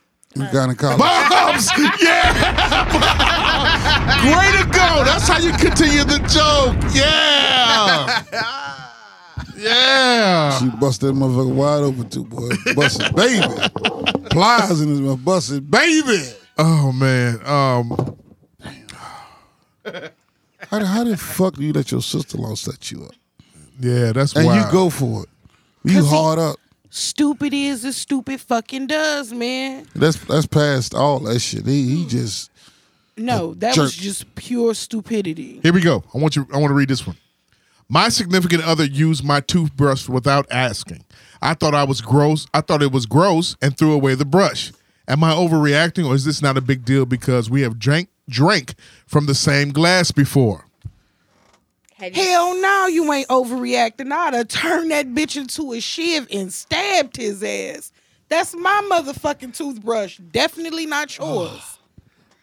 [0.45, 0.99] Gynecologist.
[0.99, 1.71] Bombs!
[2.01, 2.33] Yeah!
[4.27, 5.05] Way to go!
[5.05, 6.77] That's how you continue the joke.
[6.95, 8.23] Yeah!
[9.57, 10.59] Yeah!
[10.59, 12.51] She busted that motherfucker wide open too, boy.
[12.75, 13.47] Bust it, baby.
[14.31, 15.25] Plies in his mouth.
[15.25, 16.23] Bust it, baby.
[16.59, 17.41] Oh man.
[17.47, 18.17] Um
[20.71, 23.13] How, the- how the fuck do you let your sister-in-law set you up?
[23.81, 24.67] yeah, that's And wild.
[24.67, 25.29] you go for it.
[25.85, 26.57] You 'Cause he- hard up.
[26.97, 29.87] Stupid is as stupid fucking does, man.
[29.95, 31.67] That's that's past all that shit.
[31.67, 32.09] He he hmm.
[32.09, 32.51] just
[33.17, 35.61] No, that was just pure stupidity.
[35.63, 36.05] Here we go.
[36.15, 37.17] I want you I want to read this one.
[37.89, 41.05] My significant other used my toothbrush without asking.
[41.41, 42.47] I thought I was gross.
[42.53, 44.73] I thought it was gross and threw away the brush.
[45.07, 48.75] Am I overreacting or is this not a big deal because we have drank drank
[49.07, 50.66] from the same glass before?
[51.99, 54.13] Have you- Hell no, you ain't overreacting.
[54.13, 57.93] I'd have turned that bitch into a shiv and stabbed his ass.
[58.29, 60.19] That's my motherfucking toothbrush.
[60.19, 61.79] Definitely not yours.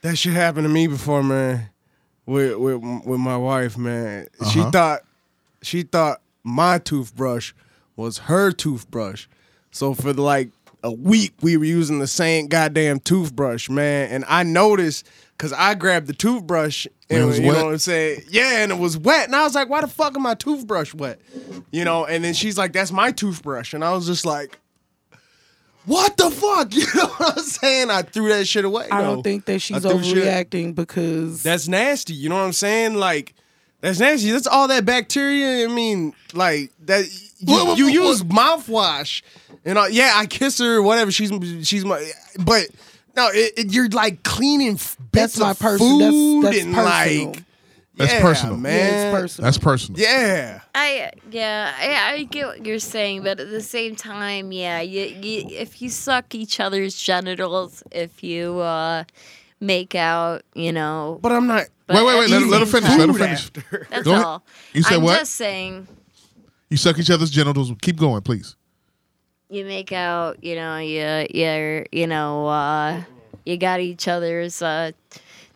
[0.02, 1.70] That shit happened to me before, man.
[2.26, 4.28] With with with my wife, man.
[4.52, 4.72] She Uh-huh.
[4.72, 5.02] thought
[5.62, 7.54] she thought my toothbrush
[7.96, 9.28] was her toothbrush.
[9.72, 10.50] So for like
[10.84, 14.10] a week we were using the same goddamn toothbrush, man.
[14.10, 15.06] And I noticed
[15.38, 17.58] because I grabbed the toothbrush and It was you wet?
[17.58, 18.24] know what I'm saying?
[18.30, 19.26] Yeah, and it was wet.
[19.28, 21.20] And I was like, why the fuck is my toothbrush wet?
[21.72, 23.74] You know, and then she's like, that's my toothbrush.
[23.74, 24.58] And I was just like,
[25.86, 26.74] what the fuck?
[26.74, 27.90] You know what I'm saying?
[27.90, 28.88] I threw that shit away.
[28.90, 29.16] I though.
[29.16, 32.14] don't think that she's I threw shit- overreacting because That's nasty.
[32.14, 32.96] You know what I'm saying?
[32.96, 33.34] Like,
[33.82, 34.32] that's nasty.
[34.32, 35.66] That's all that bacteria.
[35.68, 37.06] I mean, like that.
[37.40, 39.22] You, What- what- you what- use mouthwash,
[39.66, 41.12] and uh, yeah, I kiss her, whatever.
[41.12, 41.32] She's
[41.68, 42.68] she's my, but
[43.16, 46.58] no, it, it- you're like cleaning f- bits That's my of person- that's- food that's
[46.64, 47.26] and personal.
[47.32, 47.44] like
[47.96, 48.58] That's yeah, personal.
[48.58, 48.94] man.
[48.94, 49.46] Yeah, personal.
[49.46, 50.02] That's personal.
[50.02, 50.62] Yeah.
[50.74, 55.02] I yeah, I, I get what you're saying, but at the same time, yeah, you,
[55.02, 59.04] you if you suck each other's genitals, if you uh
[59.60, 61.68] make out, you know, But I'm not.
[61.88, 63.46] but Wait, wait, wait, let- let her finish, let her finish.
[63.46, 63.88] After.
[63.92, 64.26] That's Go ahead.
[64.26, 64.44] all.
[64.74, 65.88] You said what I'm just saying,
[66.70, 67.72] You suck each other's genitals.
[67.82, 68.56] Keep going, please.
[69.54, 73.04] You make out, you know, you you you know, uh,
[73.46, 74.92] you got each other's uh,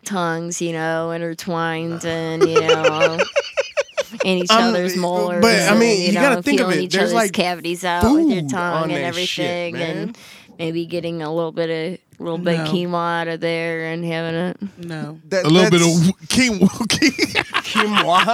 [0.04, 3.18] tongues, you know, intertwined, and you know.
[4.24, 6.68] In each Um, other's molars, but, I mean, and, you, you know, gotta think of
[6.68, 9.76] feeling it, each there's, other's like, cavities out with your tongue and that shit, everything,
[9.76, 10.18] and
[10.58, 12.72] maybe getting a little bit of a little bit of No.
[12.72, 14.56] quinoa out of there and having it.
[14.78, 15.20] no.
[15.28, 15.88] That- A little bit of
[16.28, 16.68] quinoa.
[16.70, 18.24] quinoa.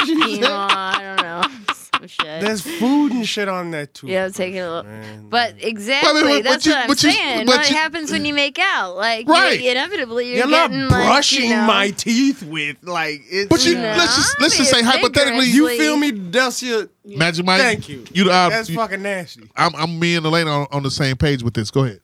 [0.00, 2.40] quinoa, I don't know, some shit.
[2.40, 4.08] There's food and shit on that too.
[4.08, 4.90] Yeah, take it a little.
[5.28, 7.46] But exactly, but that's you- what I'm but you- saying.
[7.46, 8.96] but what you- happens when you make out?
[8.96, 9.60] Like, you- Right.
[9.60, 13.48] inevitably, you're, You're not getting like, brushing you know, my teeth with like it's.
[13.48, 16.88] But you No, let's just let's just say it's hypothetically, you you feel me, Delcia?
[17.04, 17.60] Magic Mike.
[17.60, 18.04] Thank you.
[18.12, 19.42] You, uh, That's you- fucking nasty.
[19.56, 21.70] I'm, I'm me and Elena on, on the same page with this.
[21.70, 22.00] Go ahead.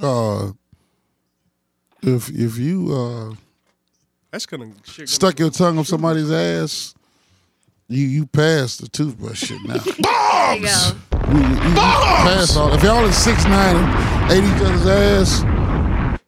[0.00, 0.52] Uh,
[2.02, 3.34] if if you uh,
[4.30, 4.96] That's gonna shit.
[4.96, 6.94] Gonna stuck your tongue up somebody's ass,
[7.92, 9.76] you you passed the toothbrush shit now.
[10.42, 10.90] There you go.
[11.32, 12.72] You, you, you passed all.
[12.74, 16.18] If y'all is six nine and ate each other's ass,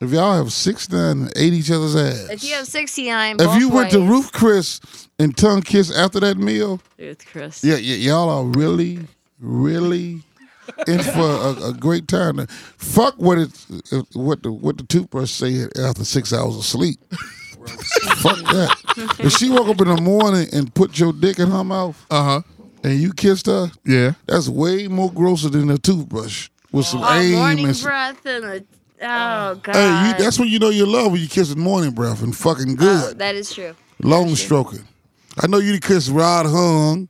[0.00, 3.38] if y'all have six nine and ate each other's ass, If you have 69, if
[3.38, 4.80] both you went to ways- Ruth Chris
[5.18, 7.62] and tongue kiss after that meal, Ruth Chris.
[7.64, 8.98] yeah, yeah y'all are really,
[9.38, 10.22] really
[10.86, 12.44] in for a, a great time.
[12.76, 13.50] Fuck what it
[14.14, 16.98] what the what the toothbrush said after six hours of sleep.
[18.20, 19.16] Fuck that.
[19.18, 22.22] If she woke up in the morning and put your dick in her mouth Uh
[22.24, 22.42] huh.
[22.84, 24.12] and you kissed her, Yeah.
[24.26, 28.26] that's way more grosser than a toothbrush with some Oh, aim morning and some, breath
[28.26, 28.64] and the.
[29.02, 29.74] Oh, God.
[29.74, 32.36] Hey, you, that's when you know you love when you kiss with morning breath and
[32.36, 32.74] fucking Oh,
[33.08, 33.18] good.
[33.18, 33.74] that is true.
[34.02, 34.86] Long stroking.
[35.38, 37.08] I know you kiss Rod Hung,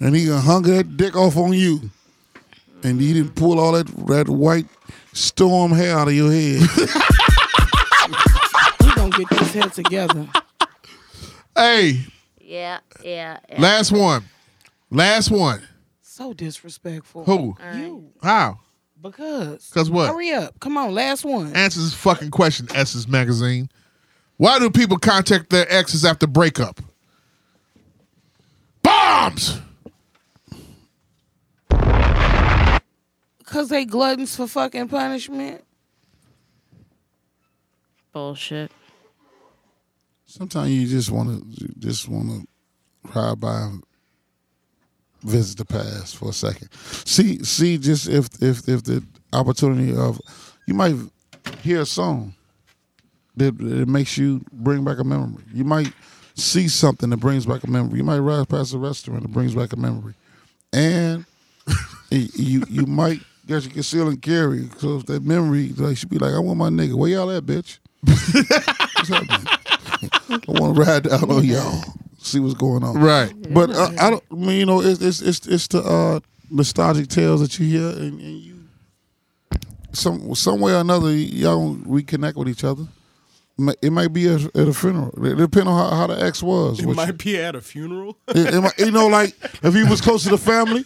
[0.00, 1.90] and he hung that dick off on you,
[2.82, 4.66] and he didn't pull all that that white
[5.14, 6.60] storm hair out of your head.
[9.54, 10.28] head together.
[11.56, 12.00] Hey,
[12.40, 13.38] Yeah, yeah.
[13.48, 13.60] yeah.
[13.60, 14.24] last one.
[14.90, 15.62] Last one.
[16.02, 17.24] So disrespectful.
[17.24, 17.56] Who?
[17.76, 18.10] You.
[18.20, 18.58] How?
[19.00, 19.68] Because.
[19.68, 20.08] Because what?
[20.10, 20.58] Hurry up.
[20.58, 21.54] Come on, last one.
[21.54, 23.68] Answer this fucking question, Essence Magazine.
[24.36, 26.80] Why do people contact their exes after breakup?
[28.82, 29.60] Bombs!
[33.38, 35.62] Because they gluttons for fucking punishment.
[38.12, 38.72] Bullshit.
[40.36, 41.28] Sometimes you just want
[41.58, 42.48] to just want to
[43.16, 43.70] ride by
[45.22, 46.70] visit the past for a second.
[47.06, 50.20] See, see, just if if if the opportunity of
[50.66, 50.96] you might
[51.60, 52.34] hear a song
[53.36, 55.44] that, that makes you bring back a memory.
[55.52, 55.92] You might
[56.34, 57.98] see something that brings back a memory.
[57.98, 60.14] You might ride past a restaurant that brings back a memory,
[60.72, 61.26] and
[62.10, 64.68] you you might get your conceal and carry.
[64.78, 66.94] So if that memory, like, should be like, I want my nigga.
[66.94, 67.78] Where y'all at, bitch?
[68.02, 69.46] What's happening?
[70.02, 71.82] I want to ride down on y'all,
[72.18, 72.98] see what's going on.
[72.98, 73.32] Right.
[73.52, 74.22] But uh, I don't.
[74.30, 77.88] I mean, you know, it's it's it's, it's the uh, nostalgic tales that you hear,
[77.90, 78.54] and, and you
[79.92, 82.84] some some way or another y'all reconnect with each other.
[83.80, 85.10] It might be at, at a funeral.
[85.24, 86.80] It depends on how, how the ex was.
[86.80, 88.16] It Which- might be at a funeral.
[88.28, 90.84] it- it might- you know, like if he was close to the family,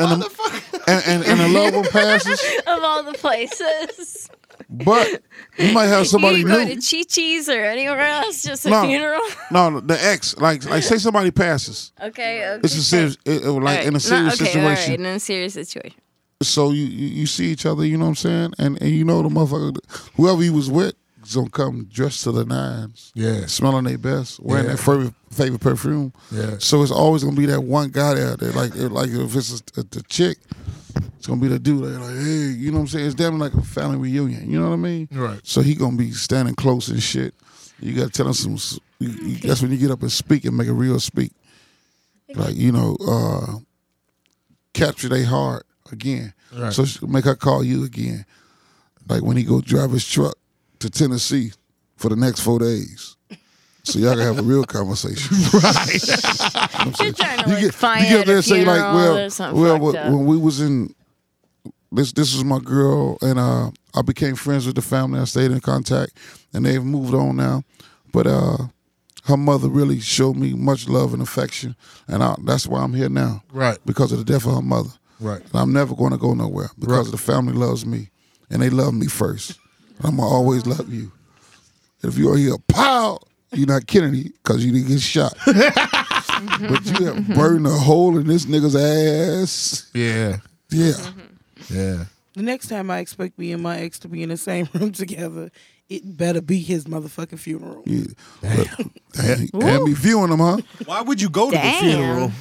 [0.00, 4.28] and the, and, and and a loved one passes, Of all the places.
[4.70, 5.22] But
[5.58, 6.74] you might have somebody you go new.
[6.74, 8.82] to Chi Chi's or anywhere else, just a No.
[8.86, 9.20] funeral.
[9.50, 11.92] No, the ex, like like say somebody passes.
[12.00, 12.60] okay, okay.
[12.64, 13.80] It's a serious, it, it- like All right.
[13.82, 15.06] in a No, serious okay, all right, situation.
[15.06, 16.00] in a serious situation.
[16.42, 19.04] So you, you you see each other, you know what I'm saying, and and you
[19.04, 19.76] know the motherfucker,
[20.16, 23.46] whoever he was with, is gonna come dressed to the nines, Yeah.
[23.46, 24.68] smelling their best, wearing Yeah.
[24.68, 26.12] their favorite favorite perfume.
[26.30, 26.56] Yeah.
[26.58, 29.82] So it's always gonna be that one guy out there like like if it's a,
[29.82, 30.38] the chick,
[31.16, 33.06] it's gonna be the dude that like hey, you know what I'm saying?
[33.06, 34.50] It's damn like a family reunion.
[34.50, 35.08] You know what I mean?
[35.12, 35.40] Right.
[35.42, 37.34] So he gonna be standing close and shit.
[37.80, 38.80] You gotta tell him some.
[38.98, 41.32] You, you, that's when you get up and speak and make a real speak.
[42.34, 43.58] Like you know, uh,
[44.74, 46.32] capture their heart again.
[46.56, 46.72] Right.
[46.72, 48.24] So she- make her call you again.
[49.08, 50.34] Like when he go drive his truck
[50.80, 51.52] to Tennessee
[51.96, 53.16] for the next four days.
[53.84, 55.34] So y'all can have a real conversation.
[55.54, 56.00] right.
[56.84, 60.12] You're trying to like find you get at there and say like, funeral, well, well,
[60.16, 60.94] when we was in
[61.90, 65.18] this this was my girl and uh I became friends with the family.
[65.20, 66.12] I stayed in contact
[66.52, 67.62] and they've moved on now.
[68.12, 68.56] But uh
[69.24, 71.76] her mother really showed me much love and affection
[72.06, 73.42] and I, that's why I'm here now.
[73.52, 73.78] Right.
[73.84, 74.90] Because of the death of her mother.
[75.20, 75.40] Right.
[75.42, 77.10] And I'm never going to go nowhere because Right.
[77.12, 78.10] the family loves me
[78.50, 79.58] and they love me first.
[80.04, 81.10] I'm going to always love you.
[82.02, 83.18] If you hear a pow,
[83.52, 85.34] you're not Kennedy because you didn't get shot.
[86.60, 89.90] but you have burned a hole in this nigga's ass.
[89.94, 90.38] Yeah.
[90.70, 90.92] Yeah.
[90.92, 91.74] Mm-hmm.
[91.74, 92.04] Yeah.
[92.34, 94.92] The next time I expect me and my ex to be in the same room
[94.92, 95.50] together,
[95.88, 97.82] it better be his motherfucking funeral.
[97.86, 98.04] yeah.
[98.42, 99.60] Damn.
[99.60, 100.58] Had me viewing him, huh?
[100.84, 101.84] Why would you go to Damn.
[101.84, 102.32] the funeral?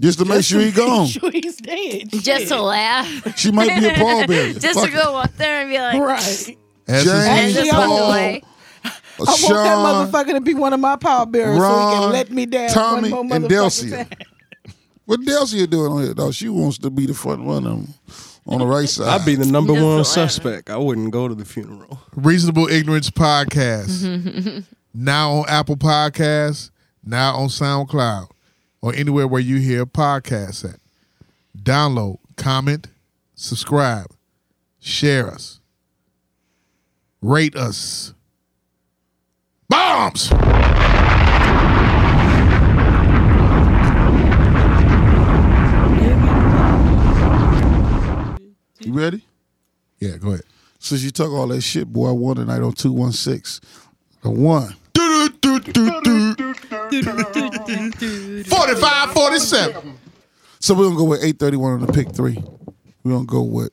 [0.00, 1.06] Just to make sure he's gone.
[1.06, 2.10] Sure he's dead.
[2.10, 3.38] Just to laugh.
[3.38, 4.52] She might be a pallbearer.
[4.60, 6.56] Just Fuck to go up there and be like, right.
[6.88, 8.42] As James, and just walk Paul, away.
[9.18, 12.30] I want Sean, that motherfucker to be one of my pallbearers so he can let
[12.30, 13.90] me down Tommy, one more and motherfucking Delcia.
[14.04, 14.08] time.
[15.04, 16.32] What Delcia doing on here, dog?
[16.32, 17.82] She wants to be the front runner
[18.46, 19.08] on the right side.
[19.20, 20.06] I'd be the number Just one laugh.
[20.06, 20.70] suspect.
[20.70, 22.00] I wouldn't go to the funeral.
[22.14, 24.64] Reasonable Ignorance Podcast.
[24.94, 26.70] now on Apple Podcasts,
[27.04, 28.28] now on SoundCloud,
[28.80, 30.78] or anywhere where you hear podcasts at.
[31.58, 32.86] Download, comment,
[33.34, 34.06] subscribe,
[34.78, 35.60] share us,
[37.20, 38.14] rate us.
[39.72, 40.30] Bombs!
[48.80, 49.24] You ready?
[49.98, 50.42] Yeah, go ahead.
[50.78, 53.66] Since you talk all that shit, boy, I won tonight on 216.
[54.22, 54.74] I won.
[58.44, 59.98] 45 47.
[60.60, 62.44] So we're gonna go with 831 on the pick three.
[63.04, 63.70] We're gonna go with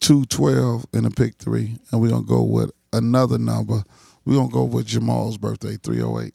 [0.00, 1.76] 212 in the pick three.
[1.92, 3.84] And we're gonna go with another number.
[4.30, 6.32] We're gonna go with Jamal's birthday, 308.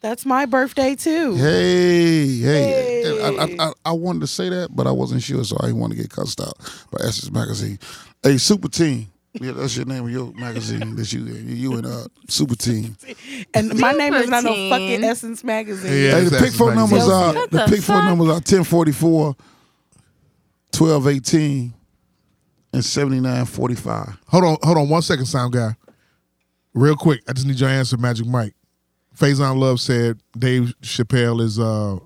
[0.00, 1.34] That's my birthday too.
[1.34, 3.20] Hey, hey.
[3.20, 5.80] I, I, I, I wanted to say that, but I wasn't sure, so I didn't
[5.80, 6.54] want to get cussed out
[6.92, 7.80] by Essence Magazine.
[8.22, 9.08] Hey, Super Team.
[9.32, 12.96] Yeah, that's your name of your magazine that you you in uh Super Team.
[13.54, 15.90] And my name is not no fucking Essence Magazine.
[15.90, 16.10] Yeah.
[16.12, 18.34] Hey, it's the pick Essence four numbers are What the the pick four numbers are
[18.34, 19.34] 1044,
[20.78, 21.74] 1218,
[22.72, 24.16] and 7945.
[24.28, 25.74] Hold on, hold on one second, sound guy.
[26.76, 28.54] Real quick, I just need your answer, Magic Mike.
[29.18, 31.98] Faizon Love said Dave Chappelle is uh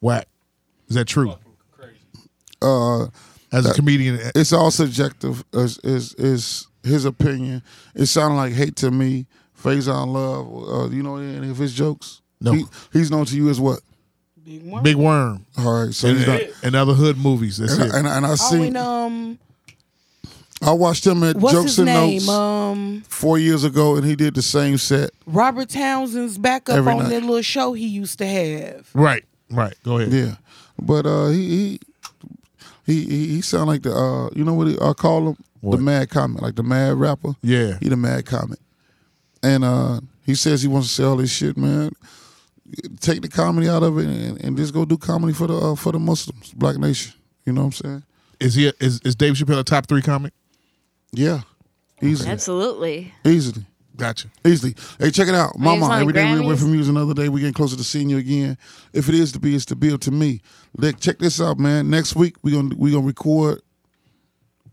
[0.00, 0.26] whack.
[0.88, 1.34] Is that true?
[2.60, 3.06] Uh
[3.52, 7.62] As a comedian, it's all subjective is is is his opinion.
[7.94, 9.26] It sounded like hate to me.
[9.62, 12.20] Faizon Love, uh, you know any of his jokes?
[12.40, 12.52] No.
[12.52, 13.80] He, he's known to you as what?
[14.44, 14.82] Big one.
[14.82, 16.40] Big Worm All right, so and, he's not.
[16.62, 17.56] and other hood movies.
[17.58, 17.94] That's And, it.
[17.94, 19.38] and, and I Oh, seen, and um,
[20.62, 22.12] I watched him at what's Jokes his and name?
[22.16, 25.10] Notes Um, four years ago, and he did the same set.
[25.26, 27.08] Robert Townsend's backup Every on night.
[27.10, 28.88] that little show he used to have.
[28.94, 29.74] right, right.
[29.84, 30.12] Go ahead.
[30.12, 30.36] Yeah,
[30.80, 31.80] but uh, he he
[32.86, 35.76] he he, he sound like the uh, you know what he, I call him What?
[35.76, 37.34] the mad comic, like the mad rapper.
[37.42, 37.76] Yeah.
[37.80, 38.58] he the mad comic,
[39.42, 41.92] and uh, he says he wants to sell this shit, man.
[43.00, 45.74] Take the comedy out of it and, and just go do comedy for the uh,
[45.76, 47.12] for the Muslims, Black Nation.
[47.44, 48.02] You know what I'm saying?
[48.40, 48.68] Is he?
[48.68, 50.32] A, is is Dave Chappelle a top three comic?
[51.12, 51.40] Yeah,
[52.02, 53.14] easily, Absolutely.
[53.24, 53.64] easily.
[53.96, 54.28] Gotcha.
[54.44, 54.74] Easily.
[54.98, 55.58] Hey, check it out.
[55.58, 56.46] Mama, on every day we Grammys?
[56.46, 57.30] went from you another day.
[57.30, 58.58] We getting closer to seeing you again.
[58.92, 60.42] If it is to be, it's to be to me.
[60.76, 61.88] Look, check this out, man.
[61.88, 63.62] Next week we're gonna we gonna record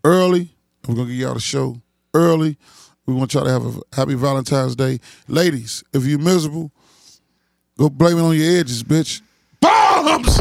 [0.03, 0.53] early.
[0.87, 1.81] We're gonna give y'all the show
[2.13, 2.57] early.
[3.05, 4.99] We want y'all to have a happy Valentine's Day.
[5.29, 6.71] Ladies, if you're miserable,
[7.77, 9.21] go blame it on your edges, bitch.
[9.61, 10.37] Bombs.